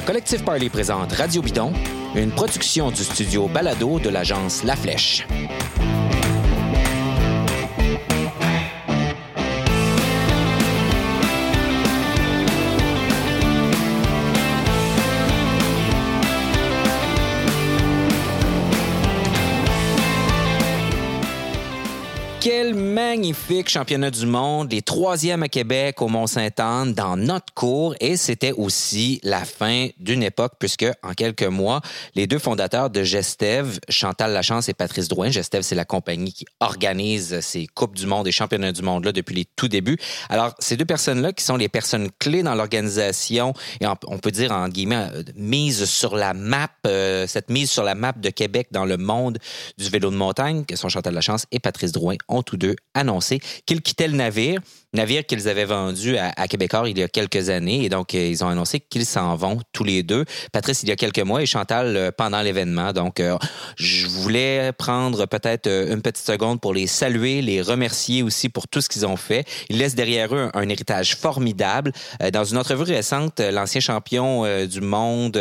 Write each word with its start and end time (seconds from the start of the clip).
Le 0.00 0.06
collectif 0.06 0.42
Parley 0.42 0.70
présente 0.70 1.12
Radio 1.12 1.42
Bidon, 1.42 1.74
une 2.14 2.30
production 2.30 2.90
du 2.90 3.04
studio 3.04 3.48
Balado 3.48 3.98
de 3.98 4.08
l'agence 4.08 4.64
La 4.64 4.74
Flèche. 4.74 5.26
Magnifique 23.30 23.68
championnat 23.68 24.10
du 24.10 24.26
monde, 24.26 24.72
les 24.72 24.82
troisièmes 24.82 25.44
à 25.44 25.48
Québec 25.48 26.02
au 26.02 26.08
Mont-Saint-Anne 26.08 26.94
dans 26.94 27.16
notre 27.16 27.54
cours 27.54 27.94
et 28.00 28.16
c'était 28.16 28.50
aussi 28.50 29.20
la 29.22 29.44
fin 29.44 29.86
d'une 29.98 30.24
époque 30.24 30.54
puisque 30.58 30.86
en 31.04 31.12
quelques 31.12 31.44
mois, 31.44 31.80
les 32.16 32.26
deux 32.26 32.40
fondateurs 32.40 32.90
de 32.90 33.04
Gestev, 33.04 33.78
Chantal 33.88 34.32
Lachance 34.32 34.68
et 34.68 34.74
Patrice 34.74 35.06
Drouin, 35.06 35.30
Gestev 35.30 35.62
c'est 35.62 35.76
la 35.76 35.84
compagnie 35.84 36.32
qui 36.32 36.44
organise 36.58 37.38
ces 37.38 37.68
coupes 37.68 37.94
du 37.94 38.06
monde 38.06 38.26
et 38.26 38.32
championnats 38.32 38.72
du 38.72 38.82
monde 38.82 39.04
là 39.04 39.12
depuis 39.12 39.36
les 39.36 39.44
tout 39.54 39.68
débuts. 39.68 39.98
Alors 40.28 40.52
ces 40.58 40.76
deux 40.76 40.84
personnes-là 40.84 41.32
qui 41.32 41.44
sont 41.44 41.56
les 41.56 41.68
personnes 41.68 42.08
clés 42.18 42.42
dans 42.42 42.56
l'organisation 42.56 43.54
et 43.80 43.86
on 43.86 44.18
peut 44.18 44.32
dire 44.32 44.50
en 44.50 44.68
guillemets 44.68 45.06
euh, 45.14 45.22
mise 45.36 45.84
sur 45.84 46.16
la 46.16 46.34
map, 46.34 46.68
euh, 46.88 47.28
cette 47.28 47.48
mise 47.48 47.70
sur 47.70 47.84
la 47.84 47.94
map 47.94 48.10
de 48.10 48.30
Québec 48.30 48.68
dans 48.72 48.84
le 48.84 48.96
monde 48.96 49.38
du 49.78 49.88
vélo 49.88 50.10
de 50.10 50.16
montagne, 50.16 50.64
que 50.64 50.74
sont 50.74 50.88
Chantal 50.88 51.14
Lachance 51.14 51.46
et 51.52 51.60
Patrice 51.60 51.92
Drouin 51.92 52.16
ont 52.26 52.42
tous 52.42 52.56
deux 52.56 52.74
annoncé 52.94 53.19
qu'ils 53.66 53.82
quittaient 53.82 54.08
le 54.08 54.16
navire 54.16 54.60
navire 54.92 55.24
qu'ils 55.24 55.48
avaient 55.48 55.64
vendu 55.64 56.16
à, 56.16 56.32
à, 56.36 56.46
il 56.86 56.98
y 56.98 57.02
a 57.02 57.08
quelques 57.08 57.50
années. 57.50 57.84
Et 57.84 57.88
donc, 57.88 58.14
euh, 58.14 58.26
ils 58.26 58.44
ont 58.44 58.48
annoncé 58.48 58.80
qu'ils 58.80 59.06
s'en 59.06 59.36
vont 59.36 59.58
tous 59.72 59.84
les 59.84 60.02
deux. 60.02 60.24
Patrice, 60.52 60.82
il 60.82 60.88
y 60.88 60.92
a 60.92 60.96
quelques 60.96 61.20
mois 61.20 61.42
et 61.42 61.46
Chantal 61.46 61.96
euh, 61.96 62.10
pendant 62.10 62.40
l'événement. 62.42 62.92
Donc, 62.92 63.20
euh, 63.20 63.36
je 63.76 64.06
voulais 64.06 64.72
prendre 64.72 65.26
peut-être 65.26 65.68
une 65.68 66.02
petite 66.02 66.24
seconde 66.24 66.60
pour 66.60 66.74
les 66.74 66.86
saluer, 66.86 67.42
les 67.42 67.62
remercier 67.62 68.22
aussi 68.22 68.48
pour 68.48 68.68
tout 68.68 68.80
ce 68.80 68.88
qu'ils 68.88 69.06
ont 69.06 69.16
fait. 69.16 69.46
Ils 69.68 69.78
laissent 69.78 69.94
derrière 69.94 70.34
eux 70.34 70.50
un, 70.54 70.68
héritage 70.68 71.16
formidable. 71.16 71.92
Dans 72.32 72.44
une 72.44 72.56
entrevue 72.56 72.84
récente, 72.84 73.40
l'ancien 73.40 73.80
champion 73.80 74.44
du 74.66 74.80
monde, 74.80 75.32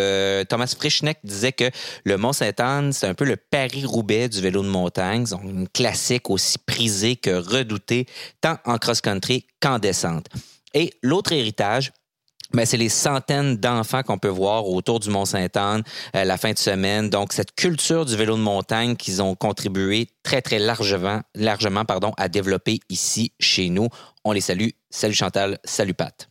Thomas 0.50 0.74
Frischneck, 0.76 1.20
disait 1.24 1.52
que 1.52 1.70
le 2.04 2.18
Mont-Saint-Anne, 2.18 2.94
c'est 2.94 3.06
un 3.06 3.14
peu 3.14 3.26
le 3.26 3.36
Paris-Roubaix 3.36 4.28
du 4.28 4.42
vélo 4.42 4.64
de 4.64 4.70
montagne. 4.70 5.26
Une 5.44 5.68
classique 5.68 6.32
aussi 6.32 6.58
prisée 6.58 7.16
que 7.16 7.30
redoutée, 7.30 8.08
tant 8.42 8.58
en 8.66 8.78
cross-country 8.78 9.39
qu'en 9.60 9.80
descente. 9.80 10.28
Et 10.74 10.94
l'autre 11.02 11.32
héritage, 11.32 11.92
ben, 12.52 12.66
c'est 12.66 12.78
les 12.78 12.90
centaines 12.90 13.58
d'enfants 13.58 14.02
qu'on 14.02 14.18
peut 14.18 14.28
voir 14.28 14.68
autour 14.68 15.00
du 15.00 15.10
Mont-Saint-Anne 15.10 15.84
euh, 16.16 16.24
la 16.24 16.38
fin 16.38 16.52
de 16.52 16.58
semaine. 16.58 17.10
Donc, 17.10 17.32
cette 17.32 17.54
culture 17.54 18.06
du 18.06 18.16
vélo 18.16 18.36
de 18.36 18.42
montagne 18.42 18.96
qu'ils 18.96 19.22
ont 19.22 19.36
contribué 19.36 20.10
très, 20.24 20.42
très 20.42 20.58
largement, 20.58 21.22
largement 21.36 21.86
pardon, 21.86 22.12
à 22.18 22.28
développer 22.28 22.80
ici, 22.90 23.34
chez 23.40 23.70
nous. 23.70 23.88
On 24.24 24.32
les 24.32 24.42
salue. 24.42 24.70
Salut 24.90 25.14
Chantal, 25.14 25.60
salut 25.64 25.94
Pat. 25.94 26.28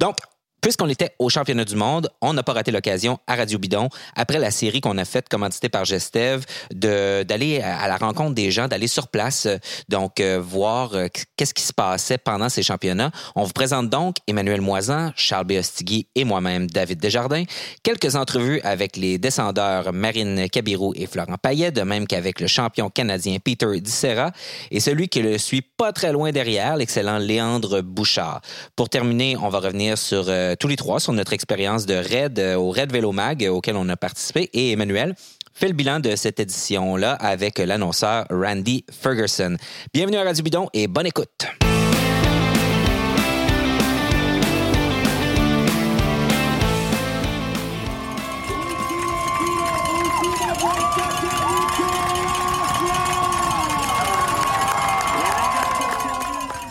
Donc, 0.00 0.16
Puisqu'on 0.64 0.88
était 0.88 1.10
au 1.18 1.28
championnat 1.28 1.66
du 1.66 1.76
monde, 1.76 2.08
on 2.22 2.32
n'a 2.32 2.42
pas 2.42 2.54
raté 2.54 2.70
l'occasion 2.70 3.18
à 3.26 3.34
Radio 3.34 3.58
Bidon, 3.58 3.90
après 4.16 4.38
la 4.38 4.50
série 4.50 4.80
qu'on 4.80 4.96
a 4.96 5.04
faite, 5.04 5.28
commanditée 5.28 5.68
par 5.68 5.84
Gestev, 5.84 6.46
d'aller 6.70 7.60
à 7.60 7.86
la 7.86 7.98
rencontre 7.98 8.32
des 8.32 8.50
gens, 8.50 8.66
d'aller 8.66 8.86
sur 8.86 9.08
place, 9.08 9.46
donc 9.90 10.20
euh, 10.20 10.40
voir 10.42 10.94
euh, 10.94 11.08
qu'est-ce 11.36 11.52
qui 11.52 11.64
se 11.64 11.74
passait 11.74 12.16
pendant 12.16 12.48
ces 12.48 12.62
championnats. 12.62 13.10
On 13.36 13.42
vous 13.42 13.52
présente 13.52 13.90
donc 13.90 14.16
Emmanuel 14.26 14.62
Moisan, 14.62 15.12
Charles 15.16 15.44
Béostigui 15.44 16.06
et 16.14 16.24
moi-même, 16.24 16.66
David 16.66 16.98
Desjardins, 16.98 17.44
quelques 17.82 18.16
entrevues 18.16 18.62
avec 18.62 18.96
les 18.96 19.18
descendeurs 19.18 19.92
Marine 19.92 20.48
Cabirou 20.48 20.94
et 20.96 21.06
Florent 21.06 21.36
Payet, 21.36 21.72
de 21.72 21.82
même 21.82 22.06
qu'avec 22.06 22.40
le 22.40 22.46
champion 22.46 22.88
canadien 22.88 23.36
Peter 23.38 23.66
Dissera 23.82 24.32
et 24.70 24.80
celui 24.80 25.10
qui 25.10 25.20
le 25.20 25.36
suit 25.36 25.60
pas 25.60 25.92
très 25.92 26.10
loin 26.10 26.32
derrière, 26.32 26.76
l'excellent 26.76 27.18
Léandre 27.18 27.82
Bouchard. 27.82 28.40
Pour 28.76 28.88
terminer, 28.88 29.36
on 29.36 29.50
va 29.50 29.58
revenir 29.58 29.98
sur 29.98 30.24
euh, 30.30 30.53
tous 30.56 30.68
les 30.68 30.76
trois 30.76 31.00
sur 31.00 31.12
notre 31.12 31.32
expérience 31.32 31.86
de 31.86 31.94
raid 31.94 32.38
euh, 32.38 32.56
au 32.56 32.70
Raid 32.70 32.92
Vélo 32.92 33.12
Mag 33.12 33.44
euh, 33.44 33.50
auquel 33.50 33.76
on 33.76 33.88
a 33.88 33.96
participé 33.96 34.50
et 34.52 34.72
Emmanuel 34.72 35.14
fait 35.52 35.68
le 35.68 35.74
bilan 35.74 36.00
de 36.00 36.16
cette 36.16 36.40
édition-là 36.40 37.12
avec 37.12 37.58
l'annonceur 37.58 38.26
Randy 38.30 38.84
Ferguson. 38.90 39.56
Bienvenue 39.92 40.16
à 40.16 40.24
Radio 40.24 40.42
Bidon 40.42 40.68
et 40.72 40.88
bonne 40.88 41.06
écoute. 41.06 41.46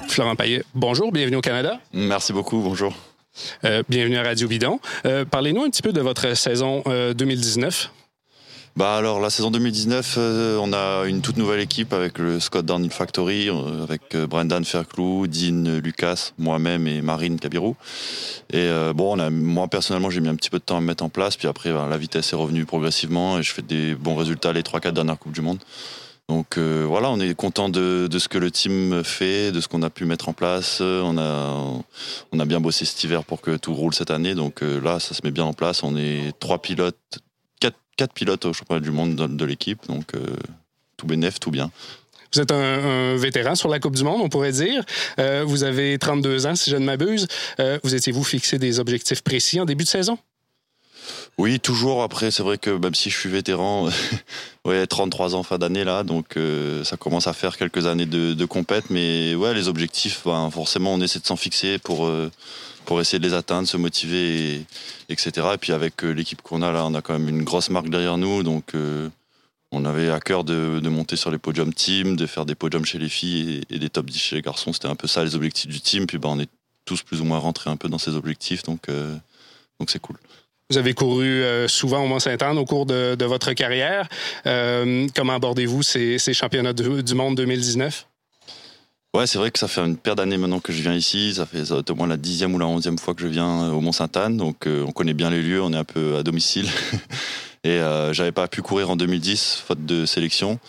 Florent 0.10 0.36
Payet, 0.36 0.64
bonjour, 0.76 1.12
bienvenue 1.12 1.38
au 1.38 1.42
Canada. 1.42 1.80
Merci 1.92 2.34
beaucoup, 2.34 2.60
bonjour. 2.60 2.94
Euh, 3.66 3.84
bienvenue 3.90 4.18
à 4.18 4.24
Radio 4.24 4.48
Bidon. 4.48 4.80
Euh, 5.06 5.26
parlez-nous 5.26 5.64
un 5.64 5.70
petit 5.70 5.82
peu 5.82 5.94
de 5.94 6.02
votre 6.02 6.36
saison 6.36 6.84
2019. 6.86 7.86
Euh, 7.86 8.00
bah 8.76 8.96
alors 8.96 9.20
la 9.20 9.30
saison 9.30 9.52
2019, 9.52 10.18
on 10.18 10.74
a 10.74 11.04
une 11.06 11.22
toute 11.22 11.38
nouvelle 11.38 11.60
équipe 11.60 11.94
avec 11.94 12.18
le 12.18 12.40
Scott 12.40 12.66
Downhill 12.66 12.90
Factory, 12.90 13.50
avec 13.84 14.18
Brendan 14.18 14.66
Fairclough, 14.66 15.28
Dean 15.28 15.80
Lucas, 15.80 16.32
moi-même 16.40 16.88
et 16.88 17.04
Marine 17.04 17.40
Cabirou. 17.40 17.76
Et 18.52 18.68
bon, 18.96 19.16
moi 19.30 19.68
personnellement, 19.68 20.10
j'ai 20.10 20.22
mis 20.22 20.30
un 20.30 20.36
petit 20.36 20.50
peu 20.50 20.58
de 20.58 20.64
temps 20.64 20.78
à 20.78 20.82
me 20.82 20.88
mettre 20.88 21.04
en 21.04 21.10
place, 21.10 21.38
puis 21.38 21.48
après 21.48 21.70
la 21.72 21.98
vitesse 21.98 22.34
est 22.34 22.36
revenue 22.36 22.66
progressivement 22.66 23.38
et 23.38 23.44
je 23.44 23.54
fais 23.54 23.62
des 23.62 23.94
bons 23.94 24.16
résultats 24.16 24.54
les 24.54 24.64
3-4 24.64 24.92
dernières 24.92 25.20
coupes 25.20 25.34
du 25.34 25.42
monde. 25.42 25.60
Donc 26.30 26.58
euh, 26.58 26.86
voilà, 26.88 27.10
on 27.10 27.20
est 27.20 27.34
content 27.36 27.70
de, 27.70 28.08
ce 28.18 28.28
que 28.28 28.38
le 28.38 28.50
team 28.50 29.04
fait, 29.04 29.52
de 29.52 29.60
ce 29.60 29.68
qu'on 29.68 29.82
a 29.82 29.90
pu 29.90 30.06
mettre 30.06 30.30
en 30.30 30.34
place. 30.34 30.80
On 30.82 31.18
a, 31.18 31.84
on 32.32 32.40
a 32.40 32.46
bien 32.46 32.62
bossé 32.62 32.86
cet 32.86 33.04
hiver 33.04 33.24
pour 33.26 33.42
que 33.42 33.58
tout 33.58 33.74
roule 33.74 33.94
cette 33.94 34.12
année. 34.12 34.34
Donc 34.34 34.64
euh, 34.64 34.80
là, 34.80 35.00
ça 35.00 35.14
se 35.14 35.22
met 35.24 35.32
bien 35.32 35.44
en 35.44 35.54
place. 35.54 35.84
On 35.84 35.98
est 35.98 36.32
trois 36.40 36.62
pilotes, 36.62 37.20
quatre, 37.60 38.14
pilotes 38.14 38.46
au 38.46 38.54
championnat 38.54 38.80
du 38.80 38.92
monde 38.92 39.16
de, 39.16 39.46
l'équipe. 39.46 39.86
Donc 39.88 40.16
euh, 40.16 40.26
tout 40.98 41.06
bénef, 41.06 41.40
tout 41.40 41.52
bien. 41.52 41.72
Vous 42.34 42.42
êtes 42.42 42.52
un, 42.52 43.16
vétéran 43.16 43.54
sur 43.54 43.70
la 43.70 43.80
Coupe 43.80 43.96
du 43.96 44.04
Monde, 44.04 44.22
on 44.24 44.30
pourrait 44.30 44.54
dire. 44.54 44.84
vous 45.46 45.64
avez 45.64 46.00
32 46.00 46.48
ans, 46.48 46.56
si 46.56 46.72
je 46.72 46.78
ne 46.78 46.86
m'abuse. 46.86 47.28
vous 47.84 47.94
étiez-vous 47.94 48.24
fixé 48.24 48.58
des 48.58 48.80
objectifs 48.80 49.22
précis 49.22 49.62
en 49.62 49.66
début 49.66 49.84
de 49.84 49.90
saison? 49.90 50.18
Oui, 51.40 51.60
toujours. 51.60 52.04
Après, 52.04 52.30
c'est 52.30 52.44
vrai 52.44 52.60
que 52.60 52.70
même 52.70 52.94
si 52.94 53.10
je 53.10 53.18
suis 53.18 53.30
vétéran, 53.30 53.90
ouais, 54.66 54.86
33 54.86 55.34
ans 55.36 55.42
fin 55.42 55.58
d'année 55.58 55.84
là, 55.84 56.04
donc 56.04 56.38
euh, 56.38 56.84
ça 56.84 56.96
commence 56.96 57.26
à 57.26 57.34
faire 57.34 57.58
quelques 57.58 57.88
années 57.88 58.06
de, 58.06 58.46
compète. 58.46 58.90
Mais 58.92 59.34
ouais, 59.34 59.54
les 59.54 59.68
objectifs, 59.68 60.22
ben, 60.26 60.52
forcément, 60.52 60.94
on 60.94 61.02
essaie 61.02 61.20
de 61.20 61.26
s'en 61.26 61.36
fixer 61.36 61.80
pour 61.80 62.06
euh, 62.06 62.30
essayer 63.00 63.18
de 63.18 63.28
les 63.28 63.34
atteindre, 63.34 63.68
se 63.68 63.78
motiver, 63.78 64.64
etc. 65.10 65.48
Et 65.56 65.58
puis 65.58 65.72
avec 65.72 66.04
euh, 66.04 66.12
l'équipe 66.12 66.42
qu'on 66.44 66.62
a 66.62 66.72
là, 66.72 66.86
on 66.86 66.94
a 66.94 67.02
quand 67.02 67.14
même 67.14 67.30
une 67.30 67.44
grosse 67.44 67.72
marque 67.72 67.90
derrière 67.90 68.18
nous, 68.18 68.44
donc 68.44 68.74
on 69.72 69.86
avait 69.86 70.12
à 70.12 70.20
cœur 70.20 70.44
de, 70.44 70.80
monter 70.88 71.16
sur 71.16 71.32
les 71.32 71.40
podiums 71.40 71.74
team, 71.74 72.16
de 72.16 72.28
faire 72.28 72.46
des 72.46 72.54
podiums 72.54 72.86
chez 72.86 73.00
les 73.00 73.10
filles 73.10 73.64
et, 73.72 73.80
des 73.80 73.90
top 73.90 74.06
10 74.06 74.20
chez 74.20 74.36
les 74.36 74.44
garçons. 74.44 74.72
C'était 74.72 74.88
un 74.88 74.96
peu 74.96 75.08
ça 75.08 75.24
les 75.24 75.36
objectifs 75.36 75.68
du 75.68 75.82
team. 75.82 76.06
Puis 76.06 76.20
ben, 76.20 76.30
on 76.30 76.40
est 76.40 76.50
tous 76.86 77.02
plus 77.02 77.22
ou 77.22 77.26
moins 77.26 77.40
rentrés 77.40 77.72
un 77.72 77.78
peu 77.78 77.90
dans 77.90 77.98
ces 77.98 78.16
objectifs, 78.16 78.62
donc 78.62 78.82
c'est 79.88 80.00
cool. 80.00 80.18
Vous 80.74 80.80
avez 80.80 80.96
couru 80.96 81.44
euh, 81.44 81.68
souvent 81.68 82.04
au 82.04 82.08
Mont-Saint-Anne 82.08 82.58
au 82.58 82.66
cours 82.66 82.88
de, 82.88 83.24
votre 83.26 83.54
carrière. 83.54 84.10
Euh, 84.48 85.08
comment 85.16 85.34
abordez-vous 85.34 85.84
ces, 85.84 86.18
championnats 86.34 86.74
du 86.74 87.14
monde 87.14 87.38
2019? 87.38 88.08
Ouais, 89.14 89.28
c'est 89.28 89.38
vrai 89.38 89.52
que 89.52 89.60
ça 89.60 89.68
fait 89.68 89.82
une 89.82 89.98
paire 89.98 90.16
d'années 90.16 90.38
maintenant 90.38 90.60
que 90.60 90.74
je 90.74 90.82
viens 90.82 90.96
ici. 90.96 91.36
Ça 91.36 91.46
fait 91.46 91.62
au 91.92 91.94
moins 91.94 92.08
la 92.08 92.18
dixième 92.18 92.56
ou 92.56 92.58
la 92.58 92.66
onzième 92.66 92.98
fois 92.98 93.14
que 93.14 93.22
je 93.22 93.28
viens 93.28 93.66
euh, 93.66 93.70
au 93.70 93.82
Mont-Sainte-Anne. 93.82 94.36
Donc, 94.36 94.66
on 94.66 94.92
connaît 94.92 95.14
bien 95.14 95.30
les 95.30 95.44
lieux, 95.44 95.62
on 95.62 95.72
est 95.74 95.78
un 95.78 95.84
peu 95.84 96.16
à 96.16 96.24
domicile. 96.24 96.68
Et 97.64 97.78
j'avais 98.12 98.32
pas 98.32 98.48
pu 98.48 98.64
courir 98.64 98.90
en 98.90 98.96
2010, 98.96 99.62
faute 99.68 99.86
de 99.86 100.08
sélection. 100.08 100.60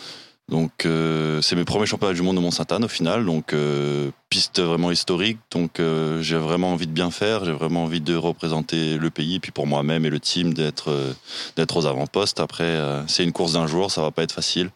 Donc 0.49 0.85
euh, 0.85 1.41
c'est 1.41 1.57
mes 1.57 1.65
premiers 1.65 1.87
championnats 1.87 2.13
du 2.13 2.21
monde 2.21 2.37
de 2.37 2.41
Mont-Sainte-Anne 2.41 2.85
au 2.85 2.89
final, 2.89 3.25
donc 3.25 3.55
euh, 3.55 4.11
piste 4.29 4.61
vraiment 4.61 4.91
historique. 4.91 5.39
Donc 5.51 5.81
euh, 5.81 6.21
j'ai 6.21 6.37
vraiment 6.37 6.73
envie 6.73 6.87
de 6.87 6.93
bien 6.93 7.11
faire, 7.11 7.47
j'ai 7.47 7.53
vraiment 7.53 7.85
envie 7.85 8.03
de 8.03 8.15
représenter 8.15 8.99
le 8.99 9.11
pays, 9.11 9.37
et 9.37 9.41
puis 9.41 9.53
pour 9.53 9.67
moi-même 9.67 10.05
et 10.05 10.11
le 10.11 10.21
team 10.21 10.53
d'être 10.53 11.15
d'être 11.57 11.77
aux 11.79 11.87
avant-postes. 11.87 12.41
Après 12.41 12.79
c'est 13.07 13.25
une 13.25 13.33
course 13.33 13.55
d'un 13.55 13.67
jour, 13.67 13.91
ça 13.91 14.03
va 14.03 14.11
pas 14.11 14.23
être 14.23 14.33
facile, 14.33 14.71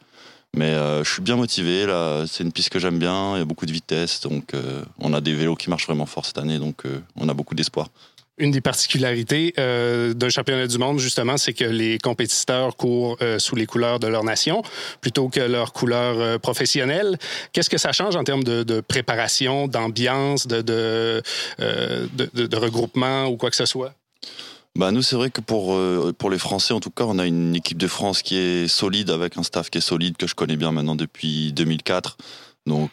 mais 0.57 0.75
je 1.05 1.11
suis 1.11 1.23
bien 1.23 1.37
motivé 1.37 1.85
là. 1.85 2.25
C'est 2.27 2.45
une 2.45 2.53
piste 2.53 2.71
que 2.71 2.79
j'aime 2.79 2.99
bien, 2.99 3.37
il 3.37 3.41
y 3.41 3.43
a 3.43 3.45
beaucoup 3.45 3.67
de 3.67 3.73
vitesse, 3.73 4.23
donc 4.23 4.53
on 4.99 5.13
a 5.13 5.21
des 5.21 5.35
vélos 5.35 5.57
qui 5.57 5.69
marchent 5.69 5.87
vraiment 5.87 6.07
fort 6.07 6.25
cette 6.25 6.39
année, 6.39 6.59
donc 6.59 6.85
on 7.15 7.29
a 7.29 7.35
beaucoup 7.35 7.55
d'espoir. 7.55 7.89
Une 8.39 8.53
des 8.53 8.61
particularités 8.61 9.53
euh, 9.59 10.15
d'un 10.15 10.29
championnat 10.29 10.69
du 10.69 10.79
monde, 10.79 11.01
justement, 11.01 11.37
c'est 11.37 11.53
que 11.53 11.65
les 11.65 11.99
compétiteurs 11.99 12.77
courent 12.77 13.17
euh, 13.21 13.41
sous 13.41 13.57
les 13.57 13.67
couleurs 13.67 13.99
de 13.99 14.07
leur 14.07 14.23
nation 14.23 14.63
plutôt 15.01 15.29
que 15.29 15.41
leurs 15.41 15.73
couleurs 15.73 16.21
euh, 16.21 16.39
professionnelles. 16.39 17.19
Qu'est-ce 17.53 17.69
que 17.69 17.79
ça 17.79 17.91
change 17.91 18.15
en 18.15 18.23
termes 18.23 18.45
de, 18.45 18.81
préparation, 18.81 19.67
d'ambiance, 19.67 20.47
de, 20.47 21.23
regroupement 22.57 23.27
ou 23.27 23.37
quoi 23.37 23.51
que 23.51 23.57
ce 23.57 23.67
soit? 23.67 23.93
bah 24.77 24.93
nous 24.93 25.03
c'est 25.03 25.17
vrai 25.17 25.31
que 25.31 25.41
pour 25.41 25.77
pour 26.19 26.31
les 26.31 26.39
Français 26.39 26.73
en 26.73 26.79
tout 26.79 26.91
cas 26.91 27.05
on 27.05 27.19
a 27.19 27.27
une 27.27 27.57
équipe 27.57 27.79
de 27.79 27.89
France 27.89 28.23
qui 28.23 28.37
est 28.37 28.69
solide 28.69 29.11
avec 29.11 29.37
un 29.37 29.43
staff 29.43 29.71
qui 29.71 29.79
est 29.79 29.81
solide 29.81 30.17
que 30.17 30.29
je 30.29 30.35
connais 30.37 30.57
bien 30.57 30.71
maintenant 30.71 30.95
depuis 30.95 31.53
2004 31.53 32.17
donc 32.67 32.91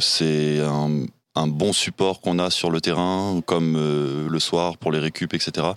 c'est 0.00 0.58
un, 0.60 1.06
un, 1.34 1.46
bon 1.46 1.72
support 1.72 2.20
qu'on 2.20 2.38
a 2.38 2.50
sur 2.50 2.70
le 2.70 2.80
terrain 2.80 3.40
comme 3.46 3.76
euh, 3.76 4.28
le 4.28 4.40
soir 4.40 4.76
pour 4.76 4.92
les 4.92 4.98
récup 4.98 5.34
etc 5.34 5.68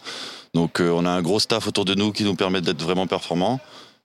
donc 0.54 0.80
on 0.80 1.06
a 1.06 1.10
un 1.10 1.22
gros 1.22 1.40
staff 1.40 1.68
autour 1.68 1.86
de 1.86 1.96
nous 1.96 2.12
qui 2.12 2.24
nous 2.24 2.36
permet 2.36 2.62
d'être 2.62 2.82
vraiment 2.82 3.08
performants 3.08 3.60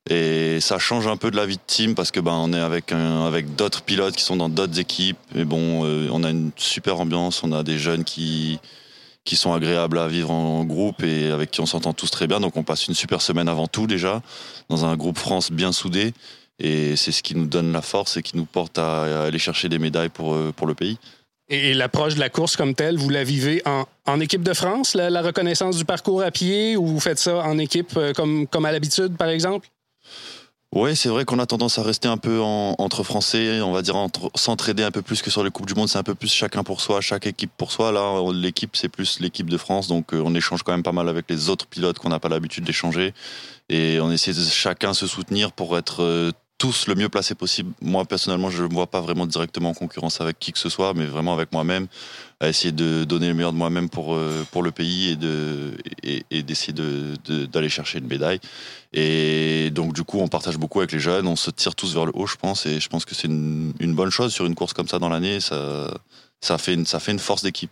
et 0.08 0.58
ça 0.60 0.78
change 0.78 1.06
un 1.06 1.16
peu 1.16 1.30
de 1.30 1.36
la 1.36 1.46
vie 1.46 1.56
de 1.56 1.62
team 1.66 1.94
parce 1.94 2.10
que 2.10 2.20
ben 2.20 2.32
on 2.32 2.52
est 2.52 2.60
avec 2.60 2.92
un, 2.92 3.26
avec 3.26 3.54
d'autres 3.54 3.82
pilotes 3.82 4.16
qui 4.16 4.24
sont 4.24 4.36
dans 4.36 4.48
d'autres 4.48 4.78
équipes 4.78 5.18
mais 5.34 5.44
bon 5.44 5.84
on 6.10 6.24
a 6.24 6.30
une 6.30 6.50
super 6.56 7.00
ambiance 7.00 7.42
on 7.42 7.52
a 7.52 7.62
des 7.62 7.78
jeunes 7.78 8.04
qui 8.04 8.58
qui 9.24 9.36
sont 9.36 9.52
agréables 9.52 9.98
à 9.98 10.08
vivre 10.08 10.30
en 10.30 10.64
groupe 10.64 11.02
et 11.02 11.30
avec 11.30 11.50
qui 11.50 11.60
on 11.60 11.66
s'entend 11.66 11.92
tous 11.92 12.10
très 12.10 12.26
bien. 12.26 12.40
Donc 12.40 12.56
on 12.56 12.62
passe 12.62 12.88
une 12.88 12.94
super 12.94 13.22
semaine 13.22 13.48
avant 13.48 13.66
tout 13.66 13.86
déjà, 13.86 14.22
dans 14.68 14.84
un 14.84 14.96
groupe 14.96 15.18
France 15.18 15.52
bien 15.52 15.72
soudé. 15.72 16.12
Et 16.58 16.96
c'est 16.96 17.12
ce 17.12 17.22
qui 17.22 17.34
nous 17.34 17.46
donne 17.46 17.72
la 17.72 17.80
force 17.80 18.16
et 18.16 18.22
qui 18.22 18.36
nous 18.36 18.44
porte 18.44 18.78
à 18.78 19.24
aller 19.24 19.38
chercher 19.38 19.68
des 19.68 19.78
médailles 19.78 20.10
pour, 20.10 20.34
euh, 20.34 20.52
pour 20.54 20.66
le 20.66 20.74
pays. 20.74 20.98
Et, 21.50 21.74
l'approche 21.74 22.14
de 22.14 22.20
la 22.20 22.30
course 22.30 22.56
comme 22.56 22.74
telle, 22.74 22.96
vous 22.96 23.10
la 23.10 23.24
vivez 23.24 23.62
en, 24.06 24.20
équipe 24.20 24.42
de 24.42 24.54
France, 24.54 24.94
la, 24.94 25.10
la, 25.10 25.20
reconnaissance 25.20 25.76
du 25.76 25.84
parcours 25.84 26.22
à 26.22 26.30
pied, 26.30 26.76
ou 26.76 26.86
vous 26.86 27.00
faites 27.00 27.18
ça 27.18 27.38
en 27.38 27.58
équipe 27.58 27.96
euh, 27.96 28.12
comme, 28.12 28.46
comme 28.46 28.64
à 28.64 28.72
l'habitude, 28.72 29.16
par 29.16 29.28
exemple? 29.28 29.68
Oui, 30.72 30.94
c'est 30.94 31.08
vrai 31.08 31.24
qu'on 31.24 31.40
a 31.40 31.46
tendance 31.46 31.80
à 31.80 31.82
rester 31.82 32.06
un 32.06 32.16
peu 32.16 32.40
entre 32.40 33.02
Français, 33.02 33.60
on 33.60 33.72
va 33.72 33.82
dire 33.82 33.96
s'entraider 34.36 34.84
un 34.84 34.92
peu 34.92 35.02
plus 35.02 35.20
que 35.20 35.28
sur 35.28 35.42
les 35.42 35.50
Coupes 35.50 35.66
du 35.66 35.74
Monde, 35.74 35.88
c'est 35.88 35.98
un 35.98 36.04
peu 36.04 36.14
plus 36.14 36.32
chacun 36.32 36.62
pour 36.62 36.80
soi, 36.80 37.00
chaque 37.00 37.26
équipe 37.26 37.50
pour 37.56 37.72
soi. 37.72 37.90
Là, 37.90 38.22
l'équipe, 38.32 38.76
c'est 38.76 38.88
plus 38.88 39.18
l'équipe 39.18 39.50
de 39.50 39.56
France, 39.56 39.88
donc 39.88 40.14
euh, 40.14 40.22
on 40.24 40.32
échange 40.32 40.62
quand 40.62 40.70
même 40.70 40.84
pas 40.84 40.92
mal 40.92 41.08
avec 41.08 41.24
les 41.28 41.48
autres 41.48 41.66
pilotes 41.66 41.98
qu'on 41.98 42.10
n'a 42.10 42.20
pas 42.20 42.28
l'habitude 42.28 42.62
d'échanger. 42.62 43.14
Et 43.68 43.98
on 44.00 44.12
essaie 44.12 44.32
de 44.32 44.44
chacun 44.44 44.94
se 44.94 45.08
soutenir 45.08 45.50
pour 45.50 45.76
être 45.76 46.04
euh, 46.04 46.30
tous 46.60 46.88
le 46.88 46.94
mieux 46.94 47.08
placés 47.08 47.34
possible. 47.34 47.72
Moi, 47.80 48.04
personnellement, 48.04 48.50
je 48.50 48.62
ne 48.62 48.68
me 48.68 48.74
vois 48.74 48.86
pas 48.86 49.00
vraiment 49.00 49.26
directement 49.26 49.70
en 49.70 49.74
concurrence 49.74 50.20
avec 50.20 50.38
qui 50.38 50.52
que 50.52 50.58
ce 50.58 50.68
soit, 50.68 50.92
mais 50.92 51.06
vraiment 51.06 51.32
avec 51.32 51.52
moi-même, 51.52 51.86
à 52.38 52.50
essayer 52.50 52.70
de 52.70 53.04
donner 53.04 53.28
le 53.28 53.34
meilleur 53.34 53.54
de 53.54 53.56
moi-même 53.56 53.88
pour, 53.88 54.14
euh, 54.14 54.46
pour 54.50 54.62
le 54.62 54.70
pays 54.70 55.08
et, 55.08 55.16
de, 55.16 55.72
et, 56.02 56.42
d'essayer 56.42 56.74
d'aller 56.74 57.70
chercher 57.70 57.98
une 57.98 58.08
médaille. 58.08 58.40
Et 58.92 59.70
donc, 59.70 59.94
du 59.94 60.04
coup, 60.04 60.18
on 60.20 60.28
partage 60.28 60.58
beaucoup 60.58 60.80
avec 60.80 60.92
les 60.92 61.00
jeunes, 61.00 61.26
on 61.26 61.36
se 61.36 61.50
tire 61.50 61.74
tous 61.74 61.94
vers 61.94 62.04
le 62.04 62.12
haut, 62.14 62.26
je 62.26 62.36
pense, 62.36 62.66
et 62.66 62.78
je 62.78 62.88
pense 62.90 63.06
que 63.06 63.14
c'est 63.14 63.28
une, 63.28 63.72
bonne 63.80 64.10
chose 64.10 64.30
sur 64.30 64.44
une 64.44 64.54
course 64.54 64.74
comme 64.74 64.88
ça 64.88 64.98
dans 64.98 65.08
l'année. 65.08 65.38
Ça 65.40 66.58
fait 66.58 66.74
une 66.74 67.18
force 67.18 67.42
d'équipe. 67.42 67.70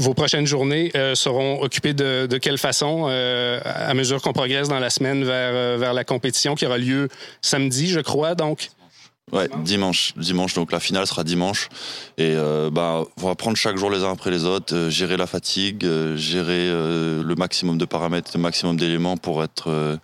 Vos 0.00 0.14
prochaines 0.14 0.46
journées 0.46 0.90
euh, 0.96 1.14
seront 1.14 1.62
occupées 1.62 1.94
de, 1.94 2.38
quelle 2.38 2.58
façon 2.58 3.06
euh, 3.08 3.60
à 3.64 3.94
mesure 3.94 4.20
qu'on 4.20 4.32
progresse 4.32 4.68
dans 4.68 4.80
la 4.80 4.90
semaine 4.90 5.24
vers, 5.24 5.52
euh, 5.54 5.76
vers 5.78 5.94
la 5.94 6.02
compétition 6.02 6.54
qui 6.54 6.66
aura 6.66 6.78
lieu 6.78 7.08
samedi, 7.40 7.88
je 7.88 8.00
crois, 8.00 8.34
donc? 8.34 8.70
Ouais, 9.30 9.48
dimanche. 9.62 10.12
Dimanche, 10.16 10.54
donc 10.54 10.72
la 10.72 10.80
finale 10.80 11.06
sera 11.06 11.22
dimanche. 11.22 11.68
Et 12.18 12.34
bah, 12.72 13.04
on 13.22 13.28
va 13.28 13.34
prendre 13.36 13.56
chaque 13.56 13.76
jour 13.76 13.88
les 13.88 14.02
uns 14.02 14.10
après 14.10 14.32
les 14.32 14.44
autres, 14.44 14.88
gérer 14.88 15.16
la 15.16 15.28
fatigue, 15.28 15.86
gérer 16.16 16.68
le 16.68 17.34
maximum 17.38 17.78
de 17.78 17.84
paramètres, 17.84 18.32
le 18.34 18.40
maximum 18.40 18.76
d'éléments 18.76 19.16
pour 19.16 19.44
être 19.44 19.98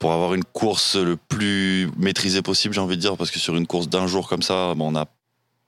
pour 0.00 0.12
avoir 0.12 0.34
une 0.34 0.44
course 0.44 0.96
le 0.96 1.16
plus 1.16 1.88
maîtrisée 1.96 2.42
possible, 2.42 2.74
j'ai 2.74 2.80
envie 2.80 2.96
de 2.96 3.00
dire, 3.00 3.16
parce 3.16 3.30
que 3.30 3.38
sur 3.38 3.54
une 3.56 3.66
course 3.66 3.88
d'un 3.88 4.08
jour 4.08 4.28
comme 4.28 4.42
ça, 4.42 4.74
on 4.78 4.96
a 4.96 5.06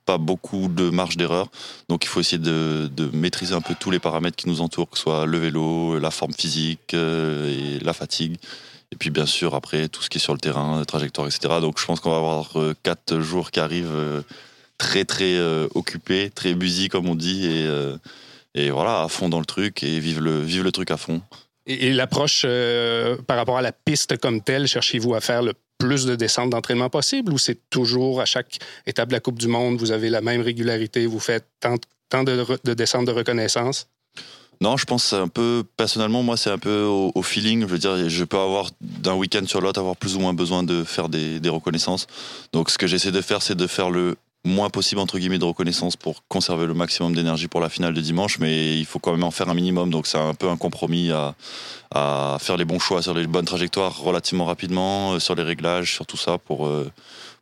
pas 0.06 0.18
beaucoup 0.18 0.68
de 0.68 0.88
marge 0.88 1.16
d'erreur. 1.16 1.48
Donc 1.88 2.04
il 2.04 2.08
faut 2.08 2.20
essayer 2.20 2.38
de, 2.38 2.88
maîtriser 3.12 3.54
un 3.54 3.60
peu 3.60 3.74
tous 3.78 3.90
les 3.90 3.98
paramètres 3.98 4.36
qui 4.36 4.48
nous 4.48 4.60
entourent, 4.60 4.88
que 4.88 4.96
ce 4.96 5.02
soit 5.02 5.26
le 5.26 5.38
vélo, 5.38 5.98
la 5.98 6.10
forme 6.10 6.32
physique 6.32 6.94
euh, 6.94 7.78
et 7.78 7.84
la 7.84 7.92
fatigue. 7.92 8.36
Et 8.92 8.96
puis 8.96 9.10
bien 9.10 9.26
sûr 9.26 9.54
après 9.54 9.88
tout 9.88 10.02
ce 10.02 10.08
qui 10.08 10.18
est 10.18 10.20
sur 10.20 10.32
le 10.32 10.38
terrain, 10.38 10.82
trajectoire, 10.84 11.26
etc. 11.26 11.56
Donc 11.60 11.78
je 11.80 11.84
pense 11.84 12.00
qu'on 12.00 12.12
va 12.12 12.18
avoir 12.18 12.58
euh, 12.58 12.74
quatre 12.84 13.20
jours 13.20 13.50
qui 13.50 13.58
arrivent 13.58 13.94
euh, 13.94 14.22
très 14.78 15.04
très 15.04 15.38
occupés, 15.74 16.30
très 16.30 16.54
busy 16.54 16.88
comme 16.88 17.08
on 17.08 17.14
dit, 17.14 17.46
et, 18.54 18.70
voilà 18.70 19.02
à 19.02 19.08
fond 19.08 19.28
dans 19.28 19.40
le 19.40 19.46
truc 19.46 19.82
et 19.82 19.98
vivre 19.98 20.20
le 20.20 20.40
vivre 20.40 20.64
le 20.64 20.72
truc 20.72 20.90
à 20.90 20.98
fond. 20.98 21.22
Et, 21.66 21.94
l'approche 21.94 22.46
par 23.26 23.38
rapport 23.38 23.56
à 23.56 23.62
la 23.62 23.72
piste 23.72 24.18
comme 24.18 24.42
telle, 24.42 24.68
cherchez-vous 24.68 25.14
à 25.14 25.20
faire 25.20 25.42
le 25.42 25.54
plus 25.78 26.06
de 26.06 26.16
descentes 26.16 26.50
d'entraînement 26.50 26.90
possible 26.90 27.32
ou 27.32 27.38
c'est 27.38 27.58
toujours 27.70 28.20
à 28.20 28.24
chaque 28.24 28.58
étape 28.86 29.08
de 29.08 29.14
la 29.14 29.20
Coupe 29.20 29.38
du 29.38 29.48
Monde, 29.48 29.78
vous 29.78 29.92
avez 29.92 30.10
la 30.10 30.20
même 30.20 30.40
régularité, 30.40 31.06
vous 31.06 31.20
faites 31.20 31.46
tant, 31.60 31.76
de 32.24 32.74
descentes 32.74 33.06
de 33.06 33.12
reconnaissance? 33.12 33.88
Non, 34.60 34.76
je 34.76 34.86
pense 34.86 35.12
un 35.12 35.28
peu, 35.28 35.64
personnellement, 35.76 36.22
moi, 36.22 36.36
c'est 36.38 36.50
un 36.50 36.58
peu 36.58 36.82
au, 36.82 37.22
feeling. 37.22 37.62
Je 37.62 37.66
veux 37.66 37.78
dire, 37.78 38.08
je 38.08 38.24
peux 38.24 38.38
avoir 38.38 38.70
d'un 38.80 39.14
week-end 39.14 39.44
sur 39.46 39.60
l'autre, 39.60 39.78
avoir 39.78 39.96
plus 39.96 40.16
ou 40.16 40.20
moins 40.20 40.32
besoin 40.32 40.62
de 40.62 40.82
faire 40.82 41.10
des, 41.10 41.40
des 41.40 41.50
reconnaissances. 41.50 42.06
Donc, 42.54 42.70
ce 42.70 42.78
que 42.78 42.86
j'essaie 42.86 43.12
de 43.12 43.20
faire, 43.20 43.42
c'est 43.42 43.54
de 43.54 43.66
faire 43.66 43.90
le 43.90 44.16
moins 44.46 44.70
possible 44.70 45.00
entre 45.00 45.18
guillemets 45.18 45.38
de 45.38 45.44
reconnaissance 45.44 45.96
pour 45.96 46.22
conserver 46.28 46.66
le 46.66 46.74
maximum 46.74 47.14
d'énergie 47.14 47.48
pour 47.48 47.60
la 47.60 47.68
finale 47.68 47.92
de 47.92 48.00
dimanche, 48.00 48.38
mais 48.38 48.78
il 48.78 48.86
faut 48.86 48.98
quand 48.98 49.12
même 49.12 49.24
en 49.24 49.30
faire 49.30 49.48
un 49.48 49.54
minimum. 49.54 49.90
Donc 49.90 50.06
c'est 50.06 50.18
un 50.18 50.34
peu 50.34 50.48
un 50.48 50.56
compromis 50.56 51.10
à, 51.10 51.34
faire 52.40 52.56
les 52.56 52.64
bons 52.64 52.78
choix 52.78 53.02
sur 53.02 53.14
les 53.14 53.26
bonnes 53.26 53.44
trajectoires 53.44 53.98
relativement 53.98 54.44
rapidement, 54.44 55.14
euh, 55.14 55.18
sur 55.18 55.34
les 55.34 55.42
réglages, 55.42 55.94
sur 55.94 56.06
tout 56.06 56.16
ça 56.16 56.38
pour 56.38 56.66
euh, 56.66 56.90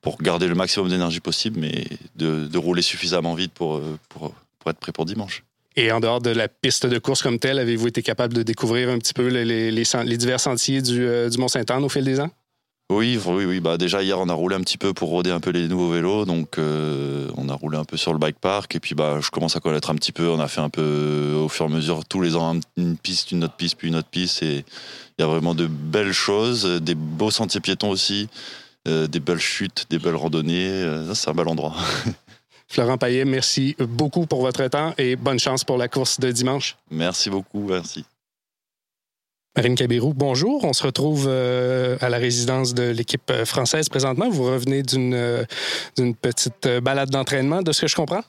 pour 0.01 0.19
garder 0.21 0.47
le 0.47 0.55
maximum 0.55 0.89
d'énergie 0.89 1.21
possible, 1.21 1.59
mais 1.59 1.87
de, 2.17 2.59
rouler 2.59 2.83
suffisamment 2.83 3.35
vite 3.35 3.53
pour, 3.53 3.77
euh, 3.77 3.99
pour 4.09 4.35
pour 4.59 4.71
être 4.71 4.79
prêt 4.79 4.93
pour 4.93 5.05
dimanche. 5.05 5.45
Et 5.77 5.91
en 5.91 5.99
dehors 5.99 6.21
de 6.21 6.31
la 6.31 6.49
piste 6.49 6.87
de 6.87 6.99
course 6.99 7.23
comme 7.23 7.39
telle, 7.39 7.59
avez-vous 7.59 7.89
été 7.89 8.03
capable 8.03 8.33
de 8.33 8.43
découvrir 8.43 8.91
un 8.91 8.99
petit 8.99 9.13
peu 9.13 9.27
les 9.27 10.17
divers 10.17 10.41
sentiers 10.41 10.83
du, 10.83 11.07
du 11.31 11.39
Mont-Saint-Anne 11.39 11.83
au 11.83 11.89
fil 11.89 12.05
des 12.05 12.21
ans? 12.21 12.31
Oui, 12.91 13.19
oui, 13.27 13.45
oui. 13.47 13.61
Bah 13.61 13.79
déjà 13.79 14.03
hier 14.03 14.19
on 14.19 14.29
a 14.29 14.35
roulé 14.35 14.57
un 14.57 14.61
petit 14.61 14.77
peu 14.77 14.93
pour 14.93 15.09
roder 15.09 15.31
un 15.31 15.41
peu 15.41 15.51
les 15.51 15.69
nouveaux 15.69 15.91
vélos, 15.91 16.27
donc 16.27 16.59
euh, 16.59 17.31
on 17.37 17.49
a 17.49 17.55
roulé 17.55 17.79
un 17.79 17.85
peu 17.85 17.97
sur 17.97 18.13
le 18.13 18.19
bike 18.19 18.39
park 18.39 18.77
et 18.77 18.81
puis 18.81 18.95
bah 18.95 19.21
je 19.23 19.31
commence 19.31 19.57
à 19.57 19.61
connaître 19.61 19.91
un 19.91 19.95
petit 19.95 20.13
peu. 20.13 20.29
On 20.29 20.39
a 20.39 20.49
fait 20.49 20.61
un 20.61 20.69
peu 20.69 21.35
au 21.35 21.49
fur 21.49 21.65
et 21.65 21.69
à 21.69 21.75
mesure 21.75 22.05
tous 22.05 22.21
les 22.21 22.37
ans 22.37 22.59
une 22.77 22.99
piste, 22.99 23.33
une 23.33 23.45
autre 23.45 23.55
piste, 23.55 23.77
puis 23.77 23.89
une 23.89 23.97
autre 23.97 24.09
piste 24.09 24.43
et 24.43 24.67
il 25.19 25.23
y 25.23 25.25
a 25.25 25.27
vraiment 25.27 25.55
de 25.55 25.67
belles 25.67 26.13
choses, 26.13 26.65
des 26.83 26.95
beaux 26.95 27.31
sentiers 27.31 27.61
piétons 27.61 27.89
aussi, 27.89 28.29
euh, 28.87 29.07
des 29.07 29.21
belles 29.21 29.39
chutes, 29.39 29.87
des 29.89 29.99
belles 29.99 30.17
randonnées. 30.17 30.69
Euh, 30.69 31.15
c'est 31.15 31.31
un 31.31 31.35
bel 31.35 31.49
endroit. 31.49 31.75
Florent 32.69 32.99
Payet, 32.99 33.25
merci 33.25 33.77
beaucoup 33.79 34.27
pour 34.27 34.43
votre 34.43 34.67
temps 34.69 34.93
et 34.99 35.17
bonne 35.17 35.39
chance 35.39 35.65
pour 35.65 35.79
la 35.79 35.89
course 35.89 36.21
de 36.21 36.31
dimanche. 36.31 36.77
Merci 36.91 37.31
beaucoup, 37.31 37.67
merci. 37.69 38.05
Marine 39.57 39.77
Cabirou, 39.77 40.15
bonjour. 40.15 40.65
On 40.65 40.73
se 40.73 40.83
retrouve 40.83 41.27
euh, 41.29 41.97
à 42.01 42.09
la 42.09 42.19
résidence 42.19 42.75
de 42.75 42.91
l'équipe 42.91 43.31
euh, 43.31 43.45
française 43.45 43.89
présentement. 43.89 44.29
Vous 44.29 44.43
revenez 44.43 44.83
d'une 44.83 45.15
euh, 45.15 45.45
petite 46.21 46.67
balade 46.83 47.11
d'entraînement, 47.11 47.63
de 47.63 47.71
ce 47.71 47.83
que 47.83 47.87
je 47.87 47.95
comprends? 47.95 48.23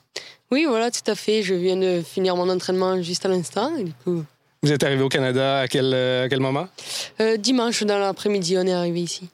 Oui, 0.52 0.66
voilà, 0.68 0.92
tout 0.92 1.10
à 1.10 1.16
fait. 1.16 1.42
Je 1.42 1.54
viens 1.54 1.76
de 1.76 2.00
finir 2.02 2.36
mon 2.36 2.48
entraînement 2.48 3.02
juste 3.02 3.26
à 3.26 3.28
l'instant. 3.28 3.72
Vous 4.04 4.72
êtes 4.72 4.84
arrivé 4.84 5.02
au 5.02 5.08
Canada 5.08 5.58
à 5.58 5.66
quel, 5.66 5.92
à 5.92 6.28
quel 6.28 6.38
moment? 6.38 6.68
dimanche, 7.38 7.82
dans 7.82 7.98
l'après-midi, 7.98 8.56
on 8.56 8.66
est 8.66 8.72
arrivé 8.72 9.00
ici. 9.00 9.28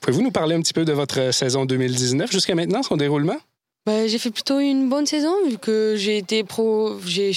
Pouvez-vous 0.00 0.22
nous 0.22 0.30
parler 0.30 0.54
un 0.54 0.62
petit 0.62 0.72
peu 0.72 0.86
de 0.86 0.92
votre 0.94 1.30
saison 1.30 1.66
2019 1.66 2.32
jusqu'à 2.32 2.54
maintenant, 2.54 2.82
son 2.82 2.96
déroulement? 2.96 3.36
Ben, 3.84 4.08
j'ai 4.08 4.18
fait 4.18 4.30
plutôt 4.30 4.60
une 4.60 4.88
bonne 4.88 5.04
saison, 5.04 5.34
vu 5.46 5.58
que 5.58 5.94
j'ai 5.96 6.16
été 6.16 6.42
pro. 6.42 6.98
J'ai 7.04 7.32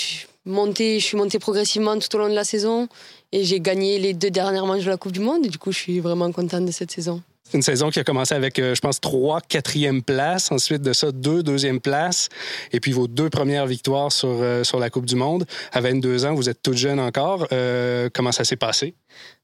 monté, 0.45 0.99
je 0.99 1.05
suis 1.05 1.17
monté 1.17 1.39
progressivement 1.39 1.99
tout 1.99 2.15
au 2.15 2.19
long 2.19 2.29
de 2.29 2.33
la 2.33 2.45
saison. 2.45 2.87
Et 3.31 3.43
j'ai 3.43 3.60
gagné 3.60 4.00
les 4.00 4.13
deux 4.13 4.31
dernières 4.31 4.65
manches 4.65 4.86
de 4.86 4.89
la 4.89 4.98
Coupe 4.98 5.12
du 5.12 5.19
Monde. 5.19 5.46
Et 5.46 5.50
du 5.50 5.57
coup, 5.57 5.72
je 5.72 5.77
suis 5.77 6.00
vraiment 6.00 6.31
contente 6.31 6.65
de 6.65 6.72
cette 6.72 6.91
saison. 6.91 7.22
C'est 7.50 7.57
une 7.57 7.63
saison 7.63 7.89
qui 7.89 8.00
a 8.00 8.03
commencé 8.03 8.36
avec, 8.36 8.60
euh, 8.60 8.75
je 8.75 8.81
pense, 8.81 9.00
trois 9.00 9.39
quatrièmes 9.39 10.03
places. 10.03 10.51
Ensuite 10.51 10.81
de 10.81 10.91
ça, 10.91 11.12
deux 11.13 11.43
deuxièmes 11.43 11.79
places. 11.79 12.27
Et 12.74 12.81
puis 12.81 12.91
vos 12.91 13.07
deux 13.07 13.29
premières 13.29 13.67
victoires 13.67 14.12
sur, 14.12 14.29
euh, 14.29 14.65
sur 14.65 14.79
la 14.79 14.89
Coupe 14.89 15.05
du 15.05 15.15
Monde. 15.15 15.46
À 15.72 15.79
22 15.79 16.25
ans, 16.25 16.34
vous 16.34 16.50
êtes 16.50 16.62
toute 16.62 16.75
jeune 16.75 17.00
encore. 17.00 17.48
Euh, 17.53 18.10
comment 18.13 18.34
ça 18.34 18.43
s'est 18.43 18.57
passé? 18.57 18.96